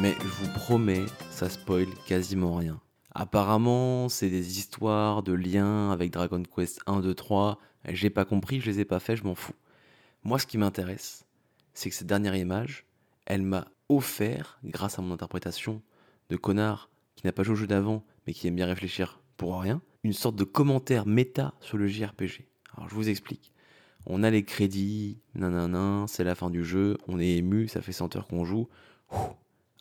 Mais 0.00 0.14
je 0.18 0.28
vous 0.28 0.50
promets, 0.54 1.04
ça 1.30 1.50
spoil 1.50 1.86
quasiment 2.06 2.54
rien. 2.54 2.80
Apparemment, 3.14 4.08
c'est 4.08 4.30
des 4.30 4.58
histoires 4.58 5.22
de 5.22 5.34
liens 5.34 5.90
avec 5.90 6.10
Dragon 6.10 6.42
Quest 6.42 6.80
1, 6.86 7.00
2, 7.00 7.12
3. 7.14 7.58
J'ai 7.90 8.08
pas 8.08 8.24
compris, 8.24 8.62
je 8.62 8.70
les 8.70 8.80
ai 8.80 8.86
pas 8.86 8.98
fait, 8.98 9.14
je 9.14 9.24
m'en 9.24 9.34
fous. 9.34 9.52
Moi, 10.24 10.38
ce 10.38 10.46
qui 10.46 10.56
m'intéresse, 10.56 11.26
c'est 11.74 11.90
que 11.90 11.96
cette 11.96 12.06
dernière 12.06 12.34
image, 12.34 12.86
elle 13.26 13.42
m'a 13.42 13.68
offert, 13.90 14.58
grâce 14.64 14.98
à 14.98 15.02
mon 15.02 15.12
interprétation 15.12 15.82
de 16.30 16.36
connard 16.36 16.88
qui 17.14 17.26
n'a 17.26 17.32
pas 17.32 17.42
joué 17.42 17.52
au 17.52 17.56
jeu 17.56 17.66
d'avant, 17.66 18.06
mais 18.26 18.32
qui 18.32 18.48
aime 18.48 18.56
bien 18.56 18.66
réfléchir 18.66 19.20
pour 19.36 19.60
rien, 19.60 19.82
une 20.02 20.14
sorte 20.14 20.36
de 20.36 20.44
commentaire 20.44 21.04
méta 21.04 21.52
sur 21.60 21.76
le 21.76 21.86
JRPG. 21.88 22.48
Alors 22.74 22.88
je 22.88 22.94
vous 22.94 23.10
explique. 23.10 23.52
On 24.06 24.22
a 24.22 24.30
les 24.30 24.44
crédits, 24.44 25.18
nanana, 25.34 26.04
c'est 26.08 26.24
la 26.24 26.34
fin 26.34 26.50
du 26.50 26.64
jeu, 26.64 26.96
on 27.08 27.18
est 27.18 27.36
ému, 27.36 27.68
ça 27.68 27.82
fait 27.82 27.92
100 27.92 28.16
heures 28.16 28.26
qu'on 28.26 28.44
joue. 28.44 28.68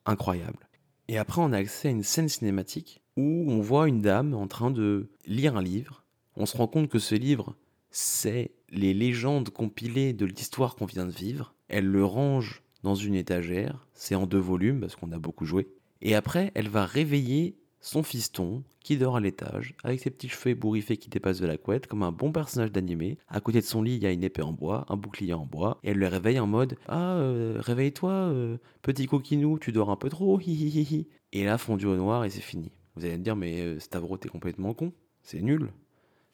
incroyable. 0.05 0.67
Et 1.07 1.17
après, 1.17 1.41
on 1.41 1.51
a 1.51 1.57
accès 1.57 1.87
à 1.87 1.91
une 1.91 2.03
scène 2.03 2.29
cinématique 2.29 3.01
où 3.17 3.45
on 3.47 3.61
voit 3.61 3.87
une 3.87 4.01
dame 4.01 4.33
en 4.33 4.47
train 4.47 4.71
de 4.71 5.09
lire 5.25 5.55
un 5.55 5.61
livre. 5.61 6.03
On 6.35 6.45
se 6.45 6.57
rend 6.57 6.67
compte 6.67 6.89
que 6.89 6.99
ce 6.99 7.15
livre, 7.15 7.55
c'est 7.91 8.51
les 8.69 8.93
légendes 8.93 9.49
compilées 9.49 10.13
de 10.13 10.25
l'histoire 10.25 10.75
qu'on 10.75 10.85
vient 10.85 11.05
de 11.05 11.11
vivre. 11.11 11.53
Elle 11.67 11.85
le 11.85 12.03
range 12.03 12.63
dans 12.83 12.95
une 12.95 13.15
étagère, 13.15 13.87
c'est 13.93 14.15
en 14.15 14.25
deux 14.25 14.39
volumes 14.39 14.81
parce 14.81 14.95
qu'on 14.95 15.11
a 15.11 15.19
beaucoup 15.19 15.45
joué. 15.45 15.67
Et 16.01 16.13
après, 16.13 16.51
elle 16.55 16.69
va 16.69 16.85
réveiller 16.85 17.55
son 17.85 18.01
fiston 18.01 18.63
qui 18.79 18.97
dort 18.97 19.17
à 19.17 19.19
l'étage, 19.19 19.75
avec 19.83 19.99
ses 19.99 20.09
petits 20.09 20.27
cheveux 20.27 20.49
ébouriffés 20.49 20.97
qui 20.97 21.07
dépassent 21.07 21.39
de 21.39 21.45
la 21.45 21.57
couette, 21.57 21.85
comme 21.85 22.01
un 22.01 22.11
bon 22.11 22.31
personnage 22.31 22.71
d'animé. 22.71 23.19
À 23.27 23.39
côté 23.41 23.59
de 23.59 23.65
son 23.65 23.83
lit, 23.83 23.95
il 23.95 24.01
y 24.01 24.07
a 24.07 24.11
une 24.11 24.23
épée 24.23 24.41
en 24.41 24.53
bois, 24.53 24.85
un 24.89 24.97
bouclier 24.97 25.33
en 25.33 25.45
bois, 25.45 25.79
et 25.83 25.91
elle 25.91 25.99
le 25.99 26.07
réveille 26.07 26.39
en 26.39 26.47
mode 26.47 26.77
Ah, 26.87 27.13
euh, 27.17 27.57
réveille-toi, 27.59 28.11
euh, 28.11 28.57
petit 28.81 29.05
coquinou, 29.05 29.59
tu 29.59 29.71
dors 29.71 29.91
un 29.91 29.97
peu 29.97 30.09
trop, 30.09 30.39
Et 30.41 31.43
là, 31.43 31.59
fondu 31.59 31.85
au 31.85 31.95
noir, 31.95 32.25
et 32.25 32.31
c'est 32.31 32.41
fini. 32.41 32.71
Vous 32.95 33.05
allez 33.05 33.19
me 33.19 33.23
dire, 33.23 33.35
mais 33.35 33.61
euh, 33.61 33.79
Stavro, 33.79 34.17
t'es 34.17 34.29
complètement 34.29 34.73
con, 34.73 34.91
c'est 35.21 35.41
nul. 35.41 35.71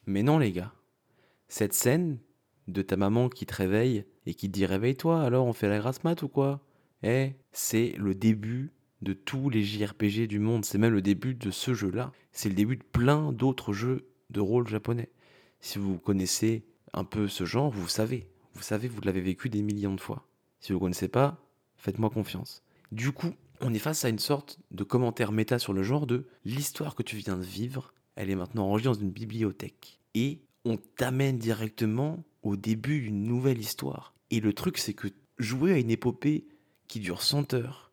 Mais 0.05 0.23
non, 0.23 0.37
les 0.37 0.53
gars. 0.53 0.71
Cette 1.49 1.73
scène 1.73 2.19
de 2.69 2.81
ta 2.81 2.95
maman 2.95 3.27
qui 3.27 3.45
te 3.45 3.55
réveille 3.55 4.05
et 4.25 4.35
qui 4.35 4.47
te 4.47 4.53
dit 4.53 4.65
Réveille-toi, 4.65 5.21
alors 5.21 5.45
on 5.47 5.53
fait 5.53 5.67
la 5.67 5.79
grasse 5.79 6.05
mat 6.05 6.23
ou 6.23 6.29
quoi? 6.29 6.61
Eh, 7.03 7.33
c'est 7.51 7.93
le 7.97 8.15
début 8.15 8.71
de 9.01 9.13
tous 9.13 9.49
les 9.49 9.63
JRPG 9.63 10.27
du 10.27 10.39
monde. 10.39 10.65
C'est 10.65 10.77
même 10.77 10.93
le 10.93 11.01
début 11.01 11.33
de 11.33 11.51
ce 11.51 11.73
jeu-là. 11.73 12.11
C'est 12.31 12.49
le 12.49 12.55
début 12.55 12.77
de 12.77 12.83
plein 12.83 13.31
d'autres 13.31 13.73
jeux 13.73 14.07
de 14.29 14.39
rôle 14.39 14.67
japonais. 14.67 15.09
Si 15.59 15.79
vous 15.79 15.97
connaissez 15.97 16.63
un 16.93 17.03
peu 17.03 17.27
ce 17.27 17.45
genre, 17.45 17.71
vous 17.71 17.87
savez. 17.87 18.27
Vous 18.53 18.61
savez, 18.61 18.87
vous 18.87 19.01
l'avez 19.01 19.21
vécu 19.21 19.49
des 19.49 19.61
millions 19.61 19.95
de 19.95 20.01
fois. 20.01 20.27
Si 20.59 20.71
vous 20.71 20.79
ne 20.79 20.83
connaissez 20.83 21.07
pas, 21.07 21.37
faites-moi 21.77 22.09
confiance. 22.09 22.63
Du 22.91 23.11
coup, 23.11 23.33
on 23.61 23.73
est 23.73 23.79
face 23.79 24.05
à 24.05 24.09
une 24.09 24.19
sorte 24.19 24.59
de 24.71 24.83
commentaire 24.83 25.31
méta 25.31 25.59
sur 25.59 25.73
le 25.73 25.83
genre 25.83 26.07
de 26.07 26.27
l'histoire 26.45 26.95
que 26.95 27.03
tu 27.03 27.15
viens 27.17 27.37
de 27.37 27.43
vivre, 27.43 27.93
elle 28.15 28.29
est 28.29 28.35
maintenant 28.35 28.65
enregistrée 28.65 28.93
dans 28.95 29.01
une 29.01 29.11
bibliothèque. 29.11 29.99
Et 30.13 30.41
on 30.65 30.77
t'amène 30.77 31.37
directement 31.37 32.23
au 32.43 32.55
début 32.55 33.01
d'une 33.01 33.23
nouvelle 33.23 33.59
histoire. 33.59 34.13
Et 34.29 34.39
le 34.39 34.53
truc, 34.53 34.77
c'est 34.77 34.93
que 34.93 35.07
jouer 35.37 35.73
à 35.73 35.77
une 35.77 35.91
épopée 35.91 36.45
qui 36.87 36.99
dure 36.99 37.21
100 37.21 37.53
heures, 37.53 37.90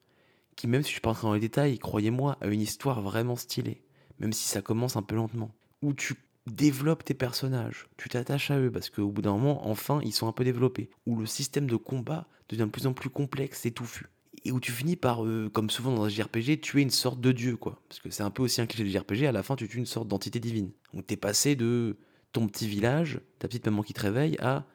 qui, 0.59 0.67
même 0.67 0.83
si 0.83 0.89
je 0.89 0.95
suis 0.95 1.01
pas 1.01 1.17
dans 1.23 1.33
les 1.33 1.41
détails, 1.41 1.79
croyez-moi, 1.79 2.37
a 2.41 2.49
une 2.49 2.61
histoire 2.61 3.01
vraiment 3.01 3.37
stylée, 3.37 3.81
même 4.19 4.33
si 4.33 4.49
ça 4.49 4.61
commence 4.61 4.97
un 4.97 5.03
peu 5.03 5.15
lentement, 5.15 5.55
où 5.83 5.95
tu 5.95 6.17
développes 6.47 7.05
tes 7.05 7.15
personnages, 7.15 7.87
tu 7.97 8.09
t'attaches 8.09 8.51
à 8.51 8.59
eux 8.59 8.71
parce 8.71 8.91
qu'au 8.91 9.09
bout 9.11 9.23
d'un 9.23 9.33
moment, 9.33 9.69
enfin, 9.69 10.01
ils 10.03 10.13
sont 10.13 10.27
un 10.27 10.33
peu 10.33 10.43
développés, 10.43 10.91
où 11.07 11.17
le 11.17 11.27
système 11.27 11.69
de 11.69 11.77
combat 11.77 12.27
devient 12.49 12.65
de 12.65 12.71
plus 12.71 12.89
en 12.89 12.93
plus 12.93 13.09
complexe 13.09 13.67
et 13.67 13.71
touffu. 13.71 14.09
Et 14.45 14.51
où 14.51 14.59
tu 14.59 14.73
finis 14.73 14.97
par, 14.97 15.25
euh, 15.25 15.49
comme 15.49 15.71
souvent 15.71 15.95
dans 15.95 16.05
un 16.05 16.09
JRPG, 16.09 16.61
tuer 16.61 16.83
une 16.83 16.91
sorte 16.91 17.21
de 17.21 17.31
dieu, 17.31 17.57
quoi. 17.57 17.81
Parce 17.89 18.01
que 18.01 18.11
c'est 18.11 18.25
un 18.25 18.31
peu 18.31 18.43
aussi 18.43 18.61
un 18.61 18.67
cliché 18.67 18.83
de 18.83 18.89
JRPG, 18.89 19.27
à 19.27 19.33
la 19.33 19.45
fin, 19.45 19.55
tu 19.55 19.69
tues 19.69 19.79
une 19.79 19.87
sorte 19.87 20.09
d'entité 20.09 20.41
divine. 20.41 20.73
Donc 20.93 21.07
t'es 21.07 21.17
passé 21.17 21.55
de 21.55 21.97
ton 22.33 22.49
petit 22.49 22.67
village, 22.67 23.21
ta 23.39 23.47
petite 23.47 23.67
maman 23.67 23.83
qui 23.83 23.93
te 23.93 24.01
réveille, 24.01 24.37
à 24.41 24.67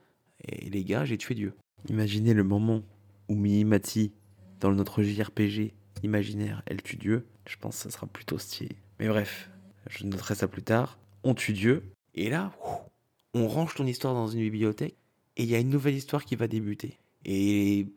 et 0.46 0.70
les 0.70 0.86
gars, 0.86 1.04
j'ai 1.04 1.18
tué 1.18 1.36
Dieu. 1.36 1.54
Imaginez 1.90 2.34
le 2.34 2.44
moment 2.44 2.84
où 3.28 3.36
Mimati 3.36 4.14
dans 4.64 4.72
notre 4.72 5.04
JRPG 5.04 5.74
imaginaire 6.04 6.64
Elle 6.66 6.82
tue 6.82 6.96
Dieu, 6.98 7.26
je 7.48 7.58
pense 7.58 7.76
que 7.76 7.84
ça 7.84 7.92
sera 7.92 8.08
plutôt 8.08 8.38
stylé. 8.38 8.76
Mais 9.00 9.08
bref, 9.08 9.50
je 9.90 10.06
noterai 10.06 10.36
ça 10.36 10.48
plus 10.48 10.64
tard. 10.64 10.98
On 11.24 11.34
tue 11.34 11.54
Dieu, 11.54 11.84
et 12.16 12.30
là, 12.30 12.54
on 13.34 13.48
range 13.48 13.76
ton 13.76 13.86
histoire 13.86 14.14
dans 14.14 14.28
une 14.28 14.42
bibliothèque, 14.42 14.96
et 15.38 15.44
il 15.44 15.50
y 15.50 15.56
a 15.56 15.60
une 15.60 15.70
nouvelle 15.70 15.96
histoire 15.96 16.26
qui 16.26 16.36
va 16.36 16.48
débuter. 16.48 16.98
Et 17.26 17.88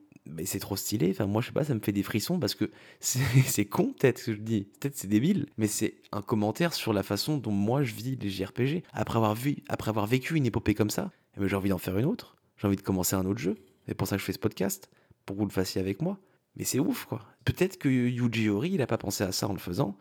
c'est 0.45 0.59
trop 0.59 0.77
stylé. 0.77 1.11
Enfin, 1.11 1.27
moi, 1.27 1.41
je 1.41 1.49
sais 1.49 1.53
pas, 1.53 1.64
ça 1.64 1.75
me 1.75 1.81
fait 1.81 1.93
des 1.93 2.03
frissons 2.03 2.39
parce 2.39 2.55
que 2.55 2.71
c'est 3.01 3.67
con, 3.67 3.95
peut-être, 3.99 4.25
que 4.25 4.33
je 4.33 4.39
dis. 4.39 4.69
Peut-être 4.81 4.97
c'est 4.97 5.09
débile, 5.09 5.47
mais 5.57 5.69
c'est 5.69 5.97
un 6.12 6.23
commentaire 6.23 6.75
sur 6.75 6.93
la 6.93 7.03
façon 7.03 7.37
dont 7.37 7.53
moi 7.53 7.83
je 7.83 7.95
vis 7.95 8.17
les 8.17 8.31
JRPG. 8.31 8.83
Après 8.93 9.19
avoir, 9.19 9.37
après 9.69 9.89
avoir 9.89 10.07
vécu 10.07 10.37
une 10.37 10.47
épopée 10.47 10.75
comme 10.75 10.91
ça, 10.91 11.11
eh 11.37 11.41
ben, 11.41 11.47
j'ai 11.47 11.57
envie 11.57 11.71
d'en 11.71 11.79
faire 11.79 11.99
une 11.99 12.07
autre. 12.07 12.37
J'ai 12.57 12.67
envie 12.67 12.77
de 12.77 12.83
commencer 12.83 13.14
un 13.14 13.27
autre 13.27 13.39
jeu. 13.39 13.57
C'est 13.87 13.95
pour 13.95 14.09
ça 14.09 14.17
que 14.17 14.21
je 14.21 14.27
fais 14.27 14.33
ce 14.33 14.39
podcast, 14.39 14.91
pour 15.27 15.37
que 15.37 15.41
vous 15.41 15.47
le 15.47 15.53
fassiez 15.53 15.81
avec 15.81 16.01
moi. 16.03 16.19
Mais 16.57 16.64
c'est 16.64 16.78
ouf, 16.78 17.04
quoi. 17.04 17.22
Peut-être 17.44 17.78
que 17.78 17.88
Yuji 17.88 18.48
Ori, 18.48 18.70
il 18.72 18.82
a 18.82 18.86
pas 18.86 18.98
pensé 18.98 19.24
à 19.24 19.32
ça 19.32 19.48
en 19.48 19.52
le 19.52 19.59
faisant. 19.59 19.96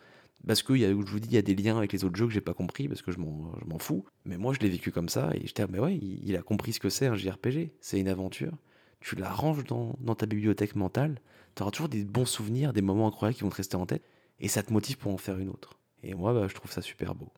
Parce 0.48 0.62
que, 0.62 0.76
je 0.76 0.92
vous 0.94 1.20
dis, 1.20 1.30
il 1.30 1.34
y 1.34 1.38
a 1.38 1.42
des 1.42 1.56
liens 1.56 1.78
avec 1.78 1.92
les 1.92 2.04
autres 2.04 2.16
jeux 2.16 2.28
que 2.28 2.34
j'ai 2.34 2.42
pas 2.42 2.54
compris, 2.54 2.88
parce 2.88 3.02
que 3.02 3.12
je 3.12 3.18
m'en 3.20 3.80
fous. 3.80 4.06
Mais 4.26 4.38
moi, 4.38 4.54
je 4.54 4.60
l'ai 4.60 4.70
vécu 4.70 4.92
comme 4.92 5.10
ça, 5.10 5.32
et 5.34 5.42
j'étais, 5.46 5.66
mais 5.68 5.80
ouais, 5.80 5.98
il, 5.98 6.36
a 6.36 6.42
compris 6.42 6.74
ce 6.74 6.80
que 6.80 6.90
c'est 6.90 7.08
un 7.08 7.16
JRPG. 7.16 7.72
C'est 7.82 8.00
une 8.00 8.08
aventure. 8.08 8.54
Tu 9.00 9.16
la 9.16 9.30
ranges 9.30 9.64
dans, 9.64 9.94
ta 10.16 10.26
bibliothèque 10.26 10.76
mentale. 10.76 11.20
Tu 11.56 11.64
auras 11.64 11.72
toujours 11.72 11.90
des 11.90 12.04
bons 12.04 12.26
souvenirs, 12.26 12.74
des 12.74 12.82
moments 12.82 13.08
incroyables 13.08 13.36
qui 13.36 13.44
vont 13.44 13.50
te 13.50 13.56
rester 13.56 13.76
en 13.76 13.86
tête, 13.86 14.04
et 14.40 14.48
ça 14.48 14.62
te 14.62 14.72
motive 14.72 14.98
pour 14.98 15.12
en 15.12 15.18
faire 15.18 15.38
une 15.38 15.50
autre. 15.50 15.80
Et 16.04 16.14
moi, 16.14 16.34
bah, 16.34 16.48
je 16.48 16.54
trouve 16.54 16.72
ça 16.72 16.82
super 16.82 17.16
beau. 17.16 17.32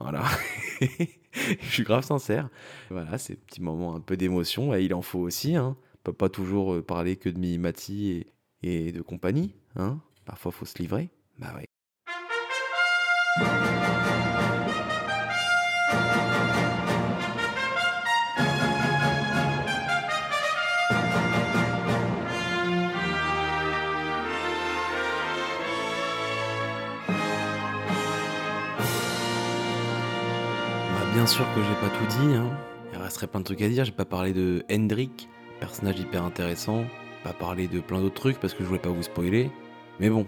Voilà. 0.00 0.24
je 0.80 1.70
suis 1.70 1.82
grave 1.82 2.04
sincère. 2.04 2.48
Voilà, 2.90 3.18
ces 3.18 3.36
petits 3.36 3.62
moments 3.62 3.94
un 3.94 4.00
peu 4.00 4.16
d'émotion, 4.16 4.74
il 4.74 4.94
en 4.94 5.02
faut 5.02 5.18
aussi. 5.18 5.56
Hein. 5.56 5.76
On 5.94 5.98
peut 6.04 6.12
pas 6.12 6.28
toujours 6.28 6.74
euh, 6.74 6.82
parler 6.82 7.16
que 7.16 7.28
de 7.28 7.38
Mimati 7.38 8.26
et, 8.66 8.92
de 8.92 9.02
compagnie. 9.02 9.54
Hein 9.76 10.00
Parfois, 10.24 10.52
faut 10.52 10.64
se 10.64 10.78
livrer. 10.78 11.10
Bah 11.38 11.52
ouais. 11.56 11.66
Bah, 13.38 13.44
bien 31.12 31.26
sûr 31.26 31.44
que 31.54 31.62
j'ai 31.62 31.74
pas 31.74 31.90
tout 31.90 32.06
dit, 32.06 32.34
hein. 32.34 32.50
il 32.92 32.98
resterait 32.98 33.28
plein 33.28 33.40
de 33.40 33.44
trucs 33.44 33.62
à 33.62 33.68
dire. 33.68 33.84
J'ai 33.84 33.92
pas 33.92 34.04
parlé 34.04 34.32
de 34.32 34.64
Hendrik, 34.70 35.28
personnage 35.60 36.00
hyper 36.00 36.24
intéressant, 36.24 36.84
parler 37.32 37.68
de 37.68 37.80
plein 37.80 38.00
d'autres 38.00 38.14
trucs 38.14 38.38
parce 38.38 38.54
que 38.54 38.62
je 38.62 38.68
voulais 38.68 38.80
pas 38.80 38.90
vous 38.90 39.02
spoiler. 39.02 39.50
Mais 40.00 40.10
bon, 40.10 40.26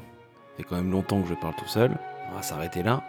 c'est 0.56 0.64
quand 0.64 0.76
même 0.76 0.90
longtemps 0.90 1.22
que 1.22 1.28
je 1.28 1.34
parle 1.34 1.54
tout 1.56 1.68
seul. 1.68 1.96
On 2.30 2.34
va 2.34 2.42
s'arrêter 2.42 2.82
là. 2.82 3.04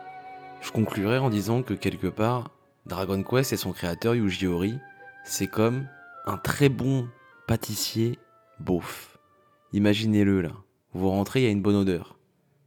Je 0.62 0.72
conclurai 0.72 1.18
en 1.18 1.30
disant 1.30 1.64
que 1.64 1.74
quelque 1.74 2.08
part, 2.08 2.52
Dragon 2.86 3.24
Quest 3.24 3.54
et 3.54 3.58
son 3.58 3.72
créateur 3.72 4.16
Yuji 4.16 4.48
Ori, 4.48 4.78
c'est 5.24 5.48
comme 5.48 5.88
un 6.26 6.38
très 6.38 6.70
bon 6.70 7.08
pâtissier 7.48 8.20
beauf. 8.60 9.18
Imaginez-le 9.74 10.42
là. 10.42 10.52
Vous 10.94 11.10
rentrez, 11.10 11.42
il 11.42 11.44
y 11.44 11.48
a 11.48 11.52
une 11.52 11.62
bonne 11.62 11.76
odeur 11.76 12.18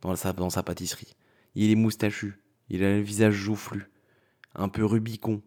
dans 0.00 0.16
sa, 0.16 0.62
pâtisserie. 0.62 1.14
Il 1.54 1.70
est 1.70 1.76
moustachu, 1.76 2.40
il 2.68 2.84
a 2.84 2.96
le 2.96 3.00
visage 3.00 3.34
joufflu, 3.34 3.90
un 4.54 4.68
peu 4.68 4.84
rubicon, 4.84 5.42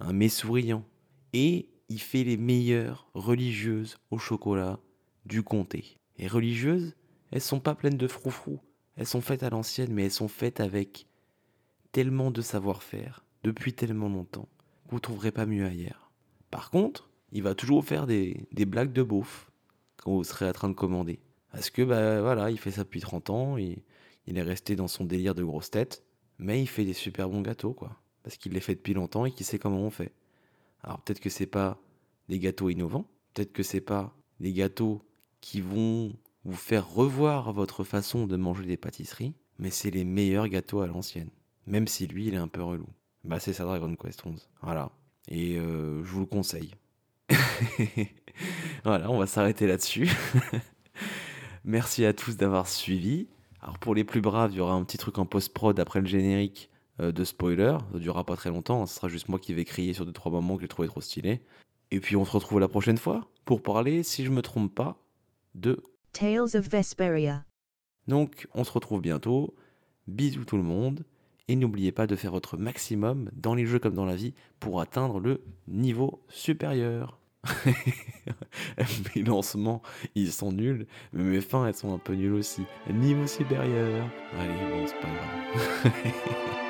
un 0.00 0.12
mets 0.12 0.28
souriant. 0.28 0.84
Et 1.32 1.68
il 1.88 2.00
fait 2.00 2.24
les 2.24 2.36
meilleures 2.36 3.08
religieuses 3.14 3.98
au 4.10 4.18
chocolat 4.18 4.78
du 5.26 5.42
comté. 5.42 5.98
Et 6.18 6.28
religieuses, 6.28 6.94
elles 7.30 7.40
sont 7.40 7.60
pas 7.60 7.74
pleines 7.74 7.96
de 7.96 8.06
froufrou. 8.06 8.60
Elles 8.96 9.06
sont 9.06 9.20
faites 9.20 9.42
à 9.42 9.50
l'ancienne, 9.50 9.92
mais 9.92 10.04
elles 10.04 10.10
sont 10.10 10.28
faites 10.28 10.60
avec 10.60 11.06
tellement 11.92 12.30
de 12.30 12.42
savoir-faire, 12.42 13.24
depuis 13.42 13.72
tellement 13.72 14.08
longtemps, 14.08 14.48
que 14.86 14.92
vous 14.92 15.00
trouverez 15.00 15.32
pas 15.32 15.46
mieux 15.46 15.66
ailleurs. 15.66 16.12
Par 16.50 16.70
contre, 16.70 17.10
il 17.32 17.42
va 17.42 17.54
toujours 17.54 17.84
faire 17.84 18.06
des, 18.06 18.46
des 18.52 18.64
blagues 18.64 18.92
de 18.92 19.02
beauf 19.02 19.50
quand 19.96 20.12
vous 20.12 20.24
serez 20.24 20.48
en 20.48 20.52
train 20.52 20.68
de 20.68 20.74
commander. 20.74 21.20
Parce 21.50 21.70
que, 21.70 21.82
bah 21.82 22.20
voilà, 22.20 22.50
il 22.50 22.58
fait 22.58 22.72
ça 22.72 22.84
depuis 22.84 23.00
30 23.00 23.30
ans, 23.30 23.58
et 23.58 23.82
il 24.26 24.38
est 24.38 24.42
resté 24.42 24.76
dans 24.76 24.88
son 24.88 25.04
délire 25.04 25.34
de 25.34 25.44
grosse 25.44 25.70
tête, 25.70 26.04
mais 26.38 26.60
il 26.60 26.66
fait 26.66 26.84
des 26.84 26.92
super 26.92 27.28
bons 27.28 27.40
gâteaux, 27.42 27.72
quoi. 27.72 27.96
Parce 28.22 28.36
qu'il 28.36 28.52
les 28.52 28.60
fait 28.60 28.74
depuis 28.74 28.94
longtemps 28.94 29.26
et 29.26 29.30
qu'il 29.30 29.46
sait 29.46 29.58
comment 29.58 29.80
on 29.80 29.90
fait. 29.90 30.12
Alors 30.82 31.00
peut-être 31.00 31.20
que 31.20 31.30
c'est 31.30 31.46
pas 31.46 31.78
des 32.28 32.38
gâteaux 32.38 32.70
innovants, 32.70 33.06
peut-être 33.32 33.52
que 33.52 33.62
c'est 33.62 33.80
pas 33.80 34.16
des 34.40 34.52
gâteaux 34.52 35.02
qui 35.44 35.60
vont 35.60 36.14
vous 36.46 36.56
faire 36.56 36.88
revoir 36.88 37.52
votre 37.52 37.84
façon 37.84 38.26
de 38.26 38.34
manger 38.34 38.64
des 38.64 38.78
pâtisseries, 38.78 39.34
mais 39.58 39.68
c'est 39.68 39.90
les 39.90 40.04
meilleurs 40.04 40.48
gâteaux 40.48 40.80
à 40.80 40.86
l'ancienne. 40.86 41.28
Même 41.66 41.86
si 41.86 42.06
lui, 42.06 42.28
il 42.28 42.34
est 42.34 42.38
un 42.38 42.48
peu 42.48 42.62
relou. 42.62 42.86
Bah, 43.24 43.38
c'est 43.38 43.52
ça 43.52 43.64
Dragon 43.64 43.94
Quest 43.94 44.24
11. 44.24 44.48
Voilà. 44.62 44.90
Et 45.28 45.58
euh, 45.58 46.02
je 46.02 46.10
vous 46.10 46.20
le 46.20 46.26
conseille. 46.26 46.70
voilà, 48.84 49.10
on 49.10 49.18
va 49.18 49.26
s'arrêter 49.26 49.66
là-dessus. 49.66 50.10
Merci 51.64 52.06
à 52.06 52.14
tous 52.14 52.38
d'avoir 52.38 52.66
suivi. 52.66 53.28
Alors 53.60 53.78
pour 53.78 53.94
les 53.94 54.04
plus 54.04 54.22
braves, 54.22 54.52
il 54.52 54.56
y 54.56 54.60
aura 54.60 54.72
un 54.72 54.82
petit 54.82 54.98
truc 54.98 55.18
en 55.18 55.26
post-prod 55.26 55.78
après 55.78 56.00
le 56.00 56.06
générique 56.06 56.70
euh, 57.00 57.12
de 57.12 57.22
spoiler. 57.22 57.76
Ça 57.92 57.98
durera 57.98 58.24
pas 58.24 58.36
très 58.36 58.48
longtemps. 58.48 58.86
Ce 58.86 58.94
sera 58.94 59.08
juste 59.08 59.28
moi 59.28 59.38
qui 59.38 59.52
vais 59.52 59.66
crier 59.66 59.92
sur 59.92 60.06
deux 60.06 60.12
trois 60.12 60.32
moments 60.32 60.56
que 60.56 60.62
j'ai 60.62 60.68
trouvé 60.68 60.88
trop 60.88 61.02
stylé. 61.02 61.42
Et 61.90 62.00
puis 62.00 62.16
on 62.16 62.24
se 62.24 62.30
retrouve 62.30 62.60
la 62.60 62.68
prochaine 62.68 62.98
fois 62.98 63.28
pour 63.44 63.62
parler, 63.62 64.02
si 64.02 64.24
je 64.24 64.30
me 64.30 64.40
trompe 64.40 64.74
pas, 64.74 65.03
de 65.54 65.82
Tales 66.12 66.56
of 66.56 66.68
Vesperia. 66.68 67.44
Donc, 68.06 68.46
on 68.54 68.64
se 68.64 68.72
retrouve 68.72 69.00
bientôt. 69.00 69.54
Bisous 70.06 70.44
tout 70.44 70.56
le 70.56 70.62
monde. 70.62 71.04
Et 71.48 71.56
n'oubliez 71.56 71.92
pas 71.92 72.06
de 72.06 72.16
faire 72.16 72.32
votre 72.32 72.56
maximum 72.56 73.30
dans 73.34 73.54
les 73.54 73.66
jeux 73.66 73.78
comme 73.78 73.94
dans 73.94 74.06
la 74.06 74.16
vie 74.16 74.34
pour 74.60 74.80
atteindre 74.80 75.20
le 75.20 75.42
niveau 75.68 76.24
supérieur. 76.28 77.18
mes 79.14 79.22
lancements, 79.22 79.82
ils 80.14 80.32
sont 80.32 80.52
nuls, 80.52 80.86
mais 81.12 81.24
mes 81.24 81.40
fins, 81.42 81.66
elles 81.66 81.74
sont 81.74 81.92
un 81.92 81.98
peu 81.98 82.14
nulles 82.14 82.32
aussi. 82.32 82.62
Niveau 82.90 83.26
supérieur. 83.26 84.08
Allez, 84.38 84.54
bon, 84.70 84.86
c'est 84.86 85.00
pas 85.00 85.08
grave. 85.08 86.60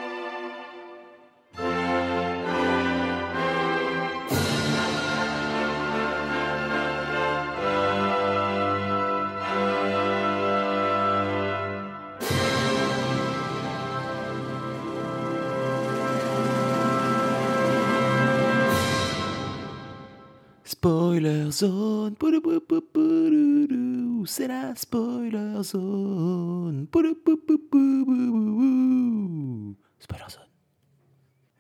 C'est 24.27 24.49
la 24.49 24.75
spoiler 24.75 25.63
zone. 25.63 26.87
Spoiler 29.99 30.31
zone. 30.31 30.43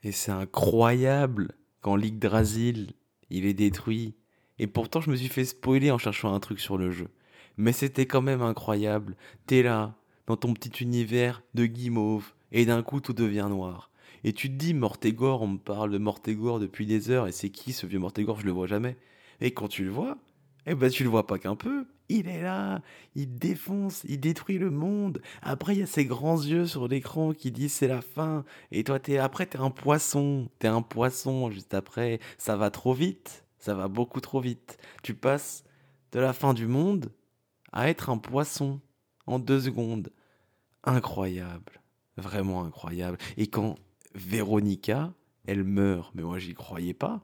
Et 0.03 0.13
c'est 0.13 0.33
incroyable 0.33 1.53
quand 1.81 1.97
l'Yggdrasil, 1.97 2.93
il 3.31 3.45
est 3.45 3.55
détruit. 3.55 4.15
Et 4.59 4.67
pourtant, 4.67 5.01
je 5.01 5.11
me 5.11 5.17
suis 5.17 5.29
fait 5.29 5.45
spoiler 5.45 5.91
en 5.91 5.99
cherchant 5.99 6.33
un 6.33 6.41
truc 6.41 6.61
sur 6.61 6.79
le 6.79 6.91
jeu. 6.91 7.09
Mais 7.57 7.73
c'était 7.73 8.07
quand 8.07 8.23
même 8.23 8.43
incroyable. 8.43 9.17
T'es 9.47 9.63
là, 9.63 9.97
dans 10.27 10.37
ton 10.37 10.55
petit 10.55 10.83
univers 10.83 11.43
de 11.55 11.67
guimauve, 11.67 12.33
et 12.53 12.65
d'un 12.67 12.83
coup 12.83 13.01
tout 13.01 13.13
devient 13.13 13.49
noir. 13.51 13.91
Et 14.23 14.33
tu 14.33 14.49
te 14.49 14.55
dis, 14.55 14.75
Mortégor, 14.75 15.43
on 15.43 15.49
me 15.49 15.59
parle 15.59 15.91
de 15.91 15.99
Mortégor 15.99 16.61
depuis 16.61 16.87
des 16.87 17.11
heures, 17.11 17.27
et 17.27 17.33
c'est 17.33 17.51
qui 17.51 17.73
ce 17.73 17.87
vieux 17.87 17.99
Mortégor? 17.99 18.41
Je 18.41 18.47
le 18.47 18.53
vois 18.53 18.67
jamais. 18.67 18.97
Et 19.41 19.53
quand 19.53 19.69
tu 19.69 19.85
le 19.85 19.91
vois, 19.91 20.17
eh 20.67 20.75
ben 20.75 20.91
tu 20.91 21.05
le 21.05 21.11
vois 21.11 21.27
pas 21.27 21.39
qu'un 21.39 21.57
peu. 21.57 21.87
Il 22.09 22.29
est 22.29 22.43
là, 22.43 22.83
il 23.15 23.35
défonce, 23.35 24.03
il 24.05 24.21
détruit 24.21 24.59
le 24.59 24.71
monde. 24.71 25.23
Après, 25.43 25.75
il 25.75 25.79
y 25.81 25.83
a 25.83 25.87
ses 25.87 26.05
grands 26.05 26.41
yeux 26.43 26.67
sur 26.67 26.87
l'écran 26.87 27.33
qui 27.33 27.51
disent 27.51 27.73
c'est 27.73 27.89
la 27.89 28.03
fin. 28.03 28.45
Et 28.71 28.85
toi, 28.85 28.99
t'es 28.99 29.19
après, 29.19 29.47
t'es 29.47 29.59
un 29.59 29.71
poisson. 29.71 30.51
T'es 30.59 30.69
un 30.69 30.83
poisson 30.83 31.51
juste 31.51 31.73
après. 31.73 32.21
Ça 32.37 32.57
va 32.57 32.71
trop 32.71 32.93
vite. 32.93 33.45
Ça 33.59 33.75
va 33.75 33.89
beaucoup 33.89 34.21
trop 34.21 34.41
vite. 34.41 34.79
Tu 35.03 35.15
passes 35.15 35.65
de 36.13 36.21
la 36.21 36.35
fin 36.35 36.53
du 36.53 36.67
monde 36.67 37.11
à 37.73 37.89
être 37.89 38.11
un 38.11 38.19
poisson 38.19 38.81
en 39.27 39.39
deux 39.39 39.61
secondes. 39.61 40.13
Incroyable. 40.85 41.81
Vraiment 42.17 42.65
incroyable. 42.65 43.17
Et 43.37 43.47
quand 43.47 43.77
Véronica, 44.15 45.13
elle 45.47 45.65
meurt, 45.65 46.15
mais 46.15 46.23
moi 46.23 46.39
j'y 46.39 46.55
croyais 46.55 46.95
pas. 46.95 47.23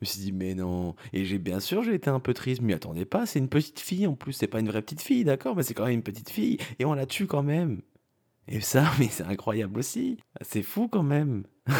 Je 0.00 0.06
me 0.06 0.06
suis 0.06 0.20
dit, 0.20 0.32
mais 0.32 0.54
non. 0.54 0.94
Et 1.12 1.24
j'ai 1.24 1.38
bien 1.38 1.60
sûr, 1.60 1.82
j'ai 1.82 1.94
été 1.94 2.08
un 2.08 2.20
peu 2.20 2.34
triste, 2.34 2.62
mais 2.62 2.74
attendez 2.74 3.04
pas, 3.04 3.26
c'est 3.26 3.38
une 3.38 3.48
petite 3.48 3.80
fille 3.80 4.06
en 4.06 4.14
plus, 4.14 4.32
c'est 4.32 4.46
pas 4.46 4.60
une 4.60 4.68
vraie 4.68 4.82
petite 4.82 5.02
fille, 5.02 5.24
d'accord, 5.24 5.56
mais 5.56 5.62
c'est 5.62 5.74
quand 5.74 5.84
même 5.84 5.94
une 5.94 6.02
petite 6.02 6.30
fille, 6.30 6.58
et 6.78 6.84
on 6.84 6.94
la 6.94 7.06
tue 7.06 7.26
quand 7.26 7.42
même. 7.42 7.82
Et 8.48 8.60
ça, 8.60 8.90
mais 8.98 9.08
c'est 9.08 9.24
incroyable 9.24 9.78
aussi. 9.78 10.18
C'est 10.40 10.62
fou 10.62 10.88
quand 10.88 11.02
même. 11.02 11.44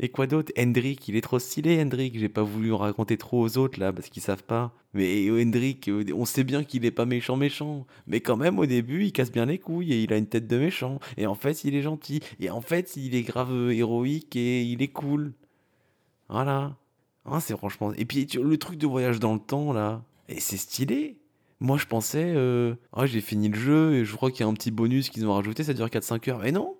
Et 0.00 0.10
quoi 0.10 0.28
d'autre? 0.28 0.52
Hendrik, 0.56 1.08
il 1.08 1.16
est 1.16 1.22
trop 1.22 1.40
stylé, 1.40 1.80
Hendrik. 1.82 2.18
J'ai 2.18 2.28
pas 2.28 2.42
voulu 2.42 2.72
en 2.72 2.76
raconter 2.76 3.16
trop 3.16 3.40
aux 3.40 3.58
autres 3.58 3.80
là 3.80 3.92
parce 3.92 4.08
qu'ils 4.08 4.22
savent 4.22 4.44
pas. 4.44 4.72
Mais 4.94 5.28
Hendrik, 5.28 5.90
on 6.14 6.24
sait 6.24 6.44
bien 6.44 6.62
qu'il 6.62 6.84
est 6.84 6.92
pas 6.92 7.04
méchant, 7.04 7.36
méchant. 7.36 7.84
Mais 8.06 8.20
quand 8.20 8.36
même, 8.36 8.60
au 8.60 8.66
début, 8.66 9.04
il 9.04 9.12
casse 9.12 9.32
bien 9.32 9.46
les 9.46 9.58
couilles 9.58 9.92
et 9.92 10.02
il 10.02 10.12
a 10.12 10.16
une 10.16 10.28
tête 10.28 10.46
de 10.46 10.56
méchant. 10.56 11.00
Et 11.16 11.26
en 11.26 11.34
fait, 11.34 11.64
il 11.64 11.74
est 11.74 11.82
gentil. 11.82 12.20
Et 12.38 12.48
en 12.50 12.60
fait, 12.60 12.96
il 12.96 13.16
est 13.16 13.22
grave 13.22 13.52
euh, 13.52 13.74
héroïque 13.74 14.36
et 14.36 14.62
il 14.62 14.82
est 14.82 14.92
cool. 14.92 15.32
Voilà. 16.28 16.76
Ah, 17.30 17.40
c'est 17.40 17.56
franchement. 17.56 17.92
Et 17.94 18.04
puis 18.04 18.26
le 18.34 18.56
truc 18.56 18.78
de 18.78 18.86
voyage 18.86 19.20
dans 19.20 19.34
le 19.34 19.40
temps 19.40 19.72
là, 19.72 20.02
et 20.28 20.40
c'est 20.40 20.56
stylé. 20.56 21.18
Moi, 21.60 21.76
je 21.76 21.86
pensais, 21.86 22.32
euh... 22.36 22.76
ah, 22.92 23.06
j'ai 23.06 23.20
fini 23.20 23.48
le 23.48 23.58
jeu 23.58 23.94
et 23.94 24.04
je 24.04 24.14
crois 24.14 24.30
qu'il 24.30 24.40
y 24.40 24.42
a 24.44 24.46
un 24.46 24.54
petit 24.54 24.70
bonus 24.70 25.10
qu'ils 25.10 25.26
ont 25.26 25.34
rajouté, 25.34 25.64
ça 25.64 25.74
dure 25.74 25.86
4-5 25.86 26.30
heures. 26.30 26.38
Mais 26.38 26.52
non 26.52 26.76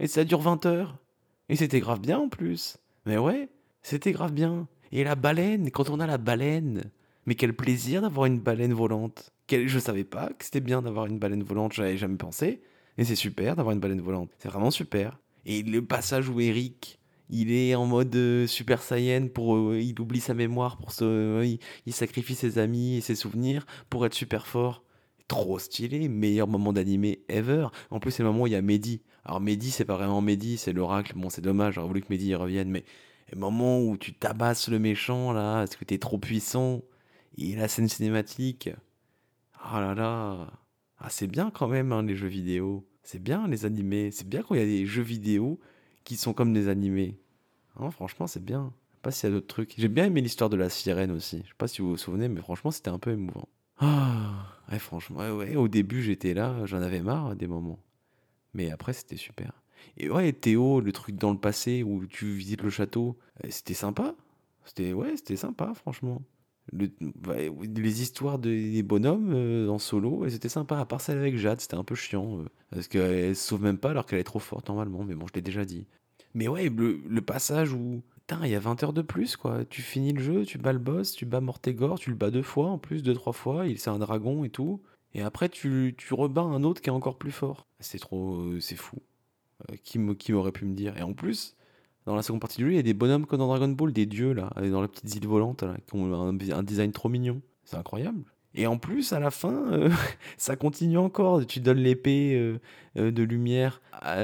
Et 0.00 0.08
ça 0.08 0.24
dure 0.24 0.40
20 0.40 0.66
heures. 0.66 0.98
Et 1.48 1.56
c'était 1.56 1.80
grave 1.80 2.00
bien 2.00 2.18
en 2.18 2.28
plus. 2.28 2.78
Mais 3.06 3.16
ouais, 3.16 3.48
c'était 3.82 4.12
grave 4.12 4.32
bien. 4.32 4.66
Et 4.90 5.04
la 5.04 5.14
baleine, 5.14 5.70
quand 5.70 5.88
on 5.90 6.00
a 6.00 6.06
la 6.06 6.18
baleine, 6.18 6.90
mais 7.26 7.34
quel 7.34 7.54
plaisir 7.54 8.02
d'avoir 8.02 8.26
une 8.26 8.40
baleine 8.40 8.72
volante. 8.72 9.32
Quel... 9.46 9.68
Je 9.68 9.78
savais 9.78 10.04
pas 10.04 10.30
que 10.30 10.44
c'était 10.44 10.60
bien 10.60 10.82
d'avoir 10.82 11.06
une 11.06 11.18
baleine 11.18 11.42
volante, 11.42 11.74
j'avais 11.74 11.96
jamais 11.96 12.16
pensé. 12.16 12.60
Et 12.96 13.04
c'est 13.04 13.14
super 13.14 13.54
d'avoir 13.54 13.74
une 13.74 13.80
baleine 13.80 14.00
volante. 14.00 14.30
C'est 14.38 14.48
vraiment 14.48 14.70
super. 14.70 15.18
Et 15.46 15.62
le 15.62 15.84
passage 15.84 16.28
où 16.28 16.40
Eric, 16.40 16.97
il 17.30 17.52
est 17.52 17.74
en 17.74 17.86
mode 17.86 18.14
euh, 18.16 18.46
Super 18.46 18.82
Saiyan 18.82 19.28
pour 19.28 19.56
euh, 19.56 19.80
il 19.80 19.98
oublie 20.00 20.20
sa 20.20 20.34
mémoire 20.34 20.78
pour 20.78 20.92
se 20.92 21.04
euh, 21.04 21.56
il, 21.86 21.92
sacrifie 21.92 22.34
ses 22.34 22.58
amis 22.58 22.96
et 22.96 23.00
ses 23.00 23.14
souvenirs 23.14 23.66
pour 23.90 24.06
être 24.06 24.14
super 24.14 24.46
fort 24.46 24.82
trop 25.26 25.58
stylé, 25.58 26.08
meilleur 26.08 26.48
moment 26.48 26.72
d'animé 26.72 27.20
ever. 27.28 27.68
En 27.90 28.00
plus, 28.00 28.12
c'est 28.12 28.22
le 28.22 28.30
moment 28.30 28.44
où 28.44 28.46
il 28.46 28.54
y 28.54 28.56
a 28.56 28.62
Mehdi. 28.62 29.02
Alors, 29.26 29.42
Mehdi, 29.42 29.70
c'est 29.70 29.84
pas 29.84 29.98
vraiment 29.98 30.22
Mehdi, 30.22 30.56
c'est 30.56 30.72
l'oracle. 30.72 31.12
Bon, 31.16 31.28
c'est 31.28 31.42
dommage, 31.42 31.74
j'aurais 31.74 31.86
voulu 31.86 32.00
que 32.00 32.06
Mehdi 32.08 32.34
revienne, 32.34 32.70
mais 32.70 32.82
le 33.30 33.38
moment 33.38 33.78
où 33.78 33.98
tu 33.98 34.14
tabasses 34.14 34.68
le 34.68 34.78
méchant, 34.78 35.32
là, 35.32 35.64
est-ce 35.64 35.76
que 35.76 35.84
t'es 35.84 35.98
trop 35.98 36.16
puissant? 36.16 36.80
Et 37.36 37.54
la 37.54 37.68
scène 37.68 37.88
cinématique. 37.88 38.70
Oh 39.70 39.78
là 39.80 39.94
là. 39.94 40.50
Ah, 40.98 41.10
c'est 41.10 41.26
bien 41.26 41.50
quand 41.50 41.68
même, 41.68 41.92
hein, 41.92 42.02
les 42.02 42.16
jeux 42.16 42.26
vidéo. 42.26 42.88
C'est 43.02 43.22
bien, 43.22 43.46
les 43.48 43.66
animés. 43.66 44.10
C'est 44.10 44.26
bien 44.26 44.42
quand 44.42 44.54
il 44.54 44.60
y 44.60 44.64
a 44.64 44.66
des 44.66 44.86
jeux 44.86 45.02
vidéo 45.02 45.60
qui 46.08 46.16
sont 46.16 46.32
comme 46.32 46.54
des 46.54 46.68
animés. 46.68 47.18
Franchement, 47.90 48.26
c'est 48.26 48.42
bien. 48.42 48.72
Je 48.88 48.94
sais 48.94 49.00
pas 49.02 49.10
s'il 49.10 49.28
y 49.28 49.32
a 49.32 49.34
d'autres 49.34 49.46
trucs. 49.46 49.74
J'ai 49.76 49.88
bien 49.88 50.06
aimé 50.06 50.22
l'histoire 50.22 50.48
de 50.48 50.56
la 50.56 50.70
sirène 50.70 51.10
aussi. 51.10 51.42
Je 51.44 51.48
sais 51.48 51.54
pas 51.58 51.68
si 51.68 51.82
vous 51.82 51.90
vous 51.90 51.96
souvenez, 51.98 52.28
mais 52.28 52.40
franchement, 52.40 52.70
c'était 52.70 52.88
un 52.88 52.98
peu 52.98 53.10
émouvant. 53.10 53.46
Ah, 53.76 54.46
ouais, 54.72 54.78
franchement, 54.78 55.18
ouais, 55.18 55.54
au 55.54 55.68
début 55.68 56.02
j'étais 56.02 56.32
là, 56.32 56.64
j'en 56.64 56.80
avais 56.80 57.02
marre 57.02 57.36
des 57.36 57.46
moments. 57.46 57.78
Mais 58.54 58.70
après 58.70 58.94
c'était 58.94 59.18
super. 59.18 59.52
Et 59.98 60.10
ouais, 60.10 60.32
Théo, 60.32 60.80
le 60.80 60.92
truc 60.92 61.16
dans 61.16 61.30
le 61.30 61.38
passé 61.38 61.82
où 61.82 62.06
tu 62.06 62.32
visites 62.32 62.62
le 62.62 62.70
château, 62.70 63.18
euh, 63.44 63.48
c'était 63.50 63.74
sympa. 63.74 64.14
C'était 64.64 64.94
ouais, 64.94 65.14
c'était 65.16 65.36
sympa, 65.36 65.74
franchement. 65.74 66.22
Le, 66.72 66.90
les 67.76 68.02
histoires 68.02 68.38
des 68.38 68.82
bonhommes 68.82 69.32
euh, 69.32 69.68
en 69.68 69.78
solo, 69.78 70.28
c'était 70.28 70.48
sympa. 70.48 70.78
À 70.78 70.86
part 70.86 71.00
celle 71.00 71.18
avec 71.18 71.36
Jade, 71.36 71.60
c'était 71.60 71.76
un 71.76 71.84
peu 71.84 71.94
chiant. 71.94 72.40
Euh, 72.40 72.46
parce 72.70 72.88
qu'elle 72.88 73.36
se 73.36 73.46
sauve 73.46 73.62
même 73.62 73.78
pas 73.78 73.90
alors 73.90 74.06
qu'elle 74.06 74.18
est 74.18 74.24
trop 74.24 74.38
forte 74.38 74.68
normalement. 74.68 75.04
Mais 75.04 75.14
bon, 75.14 75.26
je 75.28 75.34
l'ai 75.34 75.42
déjà 75.42 75.64
dit. 75.64 75.86
Mais 76.38 76.46
ouais, 76.46 76.68
le, 76.68 77.20
passage 77.20 77.72
où 77.72 78.00
Putain, 78.28 78.46
il 78.46 78.52
y 78.52 78.54
a 78.54 78.60
20 78.60 78.84
heures 78.84 78.92
de 78.92 79.02
plus, 79.02 79.36
quoi. 79.36 79.64
Tu 79.64 79.82
finis 79.82 80.12
le 80.12 80.22
jeu, 80.22 80.44
tu 80.44 80.56
bats 80.56 80.72
le 80.72 80.78
boss, 80.78 81.10
tu 81.10 81.26
bats 81.26 81.40
Mortégor, 81.40 81.98
tu 81.98 82.10
le 82.10 82.16
bats 82.16 82.30
deux 82.30 82.44
fois 82.44 82.68
en 82.68 82.78
plus, 82.78 83.02
deux, 83.02 83.14
trois 83.14 83.32
fois, 83.32 83.66
il 83.66 83.76
c'est 83.76 83.90
un 83.90 83.98
dragon 83.98 84.44
et 84.44 84.48
tout. 84.48 84.80
Et 85.14 85.22
après, 85.22 85.48
tu, 85.48 85.96
rebats 86.12 86.42
un 86.42 86.62
autre 86.62 86.80
qui 86.80 86.90
est 86.90 86.92
encore 86.92 87.18
plus 87.18 87.32
fort. 87.32 87.66
C'est 87.80 87.98
trop. 87.98 88.36
Euh, 88.36 88.60
c'est 88.60 88.76
fou. 88.76 88.98
Euh, 89.68 89.74
qui, 89.82 89.98
m'aurait 89.98 90.52
pu 90.52 90.64
me 90.64 90.76
dire 90.76 90.96
Et 90.96 91.02
en 91.02 91.12
plus, 91.12 91.56
dans 92.06 92.14
la 92.14 92.22
seconde 92.22 92.40
partie 92.40 92.58
du 92.58 92.66
jeu, 92.66 92.72
il 92.72 92.76
y 92.76 92.78
a 92.78 92.82
des 92.82 92.94
bonhommes 92.94 93.26
comme 93.26 93.40
dans 93.40 93.48
Dragon 93.48 93.68
Ball, 93.68 93.92
des 93.92 94.06
dieux, 94.06 94.32
là, 94.32 94.48
dans 94.70 94.82
les 94.82 94.88
petites 94.88 95.12
îles 95.16 95.26
volantes, 95.26 95.64
là, 95.64 95.76
qui 95.88 95.96
ont 95.96 96.14
un 96.14 96.62
design 96.62 96.92
trop 96.92 97.08
mignon. 97.08 97.42
C'est 97.64 97.76
incroyable. 97.76 98.22
Et 98.54 98.66
en 98.66 98.78
plus, 98.78 99.12
à 99.12 99.20
la 99.20 99.30
fin, 99.30 99.72
euh, 99.72 99.90
ça 100.36 100.56
continue 100.56 100.98
encore. 100.98 101.44
Tu 101.46 101.60
donnes 101.60 101.78
l'épée 101.78 102.34
euh, 102.34 102.58
euh, 102.96 103.10
de 103.10 103.22
lumière 103.22 103.80
à 103.92 104.16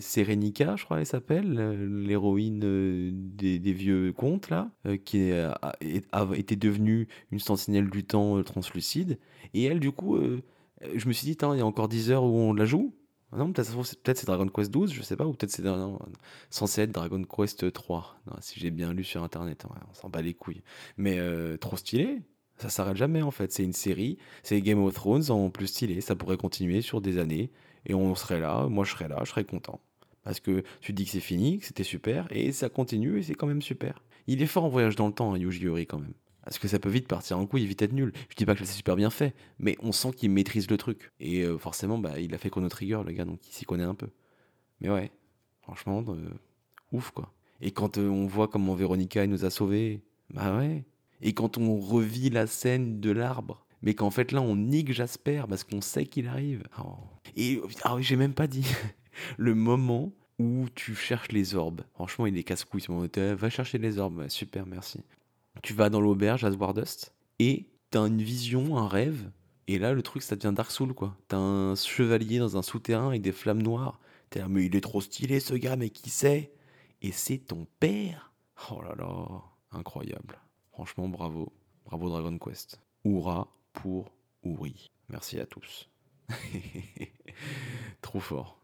Serenica, 0.00 0.76
je 0.76 0.84
crois 0.84 1.00
elle 1.00 1.06
s'appelle, 1.06 1.52
l'héroïne 2.06 2.60
des, 3.36 3.72
vieux 3.72 4.12
contes, 4.14 4.48
là, 4.48 4.70
qui 5.04 5.32
a, 5.32 5.58
a, 6.12 6.28
été 6.34 6.56
devenue 6.56 7.06
une 7.30 7.38
sentinelle 7.38 7.90
du 7.90 8.04
temps 8.04 8.42
translucide. 8.42 9.18
Et 9.52 9.64
elle, 9.64 9.80
du 9.80 9.92
coup, 9.92 10.18
je 10.94 11.08
me 11.08 11.12
suis 11.12 11.26
dit, 11.26 11.36
il 11.38 11.58
y 11.58 11.60
a 11.60 11.66
encore 11.66 11.88
10 11.88 12.10
heures 12.10 12.24
où 12.24 12.38
on 12.38 12.54
la 12.54 12.64
joue. 12.64 12.94
Ah 13.32 13.36
non, 13.36 13.52
peut-être 13.52 13.70
peut 14.02 14.14
c'est 14.14 14.26
Dragon 14.26 14.48
Quest 14.48 14.70
12, 14.70 14.94
je 14.94 15.02
sais 15.02 15.16
pas, 15.16 15.26
ou 15.26 15.34
peut-être 15.34 15.50
c'est 15.50 15.64
censé 16.48 16.80
être 16.80 16.92
Dragon 16.92 17.22
Quest 17.22 17.70
3, 17.70 18.18
si 18.40 18.60
j'ai 18.60 18.70
bien 18.70 18.94
lu 18.94 19.04
sur 19.04 19.22
internet, 19.22 19.66
on 19.90 19.94
s'en 19.94 20.08
bat 20.08 20.22
les 20.22 20.32
couilles. 20.32 20.62
Mais 20.96 21.18
trop 21.58 21.76
stylé, 21.76 22.22
ça 22.58 22.68
s'arrête 22.68 22.96
jamais 22.96 23.22
en 23.22 23.30
fait. 23.30 23.52
C'est 23.52 23.64
une 23.64 23.72
série, 23.72 24.18
c'est 24.42 24.60
Game 24.60 24.82
of 24.82 24.94
Thrones 24.94 25.30
en 25.30 25.50
plus 25.50 25.66
stylé. 25.66 26.00
Ça 26.00 26.16
pourrait 26.16 26.36
continuer 26.36 26.82
sur 26.82 27.00
des 27.00 27.18
années 27.18 27.50
et 27.84 27.94
on 27.94 28.14
serait 28.14 28.40
là, 28.40 28.66
moi 28.66 28.84
je 28.84 28.92
serais 28.92 29.08
là, 29.08 29.20
je 29.24 29.30
serais 29.30 29.44
content. 29.44 29.80
Parce 30.22 30.40
que 30.40 30.64
tu 30.80 30.92
dis 30.92 31.04
que 31.04 31.10
c'est 31.10 31.20
fini, 31.20 31.58
que 31.58 31.66
c'était 31.66 31.84
super 31.84 32.26
et 32.30 32.52
ça 32.52 32.68
continue 32.68 33.18
et 33.18 33.22
c'est 33.22 33.34
quand 33.34 33.46
même 33.46 33.62
super. 33.62 34.02
Il 34.26 34.42
est 34.42 34.46
fort 34.46 34.64
en 34.64 34.68
voyage 34.68 34.96
dans 34.96 35.06
le 35.06 35.12
temps, 35.12 35.32
hein, 35.32 35.38
Yuji 35.38 35.68
Ori 35.68 35.86
quand 35.86 35.98
même. 36.00 36.14
Parce 36.42 36.58
que 36.58 36.68
ça 36.68 36.78
peut 36.78 36.88
vite 36.88 37.08
partir 37.08 37.38
en 37.38 37.46
couille 37.46 37.66
vite 37.66 37.82
être 37.82 37.92
nul. 37.92 38.12
Je 38.28 38.36
dis 38.36 38.46
pas 38.46 38.54
que 38.54 38.64
c'est 38.64 38.72
super 38.72 38.94
bien 38.94 39.10
fait, 39.10 39.34
mais 39.58 39.76
on 39.80 39.90
sent 39.90 40.12
qu'il 40.12 40.30
maîtrise 40.30 40.70
le 40.70 40.76
truc. 40.76 41.12
Et 41.18 41.42
euh, 41.42 41.58
forcément, 41.58 41.98
bah, 41.98 42.20
il 42.20 42.34
a 42.34 42.38
fait 42.38 42.50
Chrono 42.50 42.68
Trigger, 42.68 43.00
le 43.04 43.12
gars, 43.12 43.24
donc 43.24 43.44
il 43.48 43.52
s'y 43.52 43.64
connaît 43.64 43.84
un 43.84 43.96
peu. 43.96 44.08
Mais 44.80 44.88
ouais, 44.88 45.10
franchement, 45.62 46.04
euh, 46.08 46.30
ouf 46.92 47.10
quoi. 47.10 47.32
Et 47.60 47.72
quand 47.72 47.98
euh, 47.98 48.08
on 48.08 48.26
voit 48.26 48.46
comment 48.46 48.74
Véronica 48.74 49.26
nous 49.26 49.44
a 49.44 49.50
sauvés, 49.50 50.02
bah 50.30 50.56
ouais. 50.56 50.84
Et 51.22 51.32
quand 51.32 51.58
on 51.58 51.78
revit 51.78 52.30
la 52.30 52.46
scène 52.46 53.00
de 53.00 53.10
l'arbre, 53.10 53.66
mais 53.82 53.94
qu'en 53.94 54.10
fait 54.10 54.32
là 54.32 54.42
on 54.42 54.56
nique 54.56 54.92
Jasper 54.92 55.44
parce 55.48 55.64
qu'on 55.64 55.80
sait 55.80 56.06
qu'il 56.06 56.28
arrive. 56.28 56.62
Oh. 56.82 56.96
Et 57.36 57.60
ah 57.82 57.96
oui, 57.96 58.02
j'ai 58.02 58.16
même 58.16 58.34
pas 58.34 58.46
dit 58.46 58.66
le 59.36 59.54
moment 59.54 60.12
où 60.38 60.66
tu 60.74 60.94
cherches 60.94 61.32
les 61.32 61.54
orbes. 61.54 61.82
Franchement, 61.94 62.26
il 62.26 62.36
est 62.36 62.42
casse-couille 62.42 62.80
ce 62.80 62.92
moment. 62.92 63.06
Va 63.16 63.50
chercher 63.50 63.78
les 63.78 63.98
orbes, 63.98 64.28
super, 64.28 64.66
merci. 64.66 65.00
Tu 65.62 65.72
vas 65.72 65.88
dans 65.88 66.00
l'auberge 66.00 66.44
à 66.44 66.52
Swardust 66.52 67.14
et 67.38 67.66
t'as 67.90 68.06
une 68.06 68.22
vision, 68.22 68.76
un 68.76 68.88
rêve. 68.88 69.30
Et 69.68 69.78
là, 69.78 69.92
le 69.92 70.02
truc, 70.02 70.22
ça 70.22 70.36
devient 70.36 70.54
Dark 70.54 70.70
Soul, 70.70 70.94
quoi. 70.94 71.16
T'as 71.28 71.38
un 71.38 71.74
chevalier 71.74 72.38
dans 72.38 72.56
un 72.56 72.62
souterrain 72.62 73.08
avec 73.08 73.22
des 73.22 73.32
flammes 73.32 73.62
noires. 73.62 73.98
T'es 74.30 74.40
là, 74.40 74.48
mais 74.48 74.66
il 74.66 74.76
est 74.76 74.80
trop 74.80 75.00
stylé, 75.00 75.40
ce 75.40 75.54
gars, 75.54 75.76
mais 75.76 75.90
qui 75.90 76.10
c'est 76.10 76.52
Et 77.02 77.12
c'est 77.12 77.38
ton 77.38 77.66
père? 77.80 78.32
Oh 78.70 78.80
là 78.82 78.94
là, 78.96 79.42
incroyable. 79.72 80.38
Franchement, 80.76 81.08
bravo. 81.08 81.54
Bravo 81.86 82.10
Dragon 82.10 82.36
Quest. 82.36 82.82
Hourra 83.02 83.48
pour 83.72 84.10
Ouri. 84.42 84.90
Merci 85.08 85.40
à 85.40 85.46
tous. 85.46 85.88
trop 88.02 88.20
fort. 88.20 88.60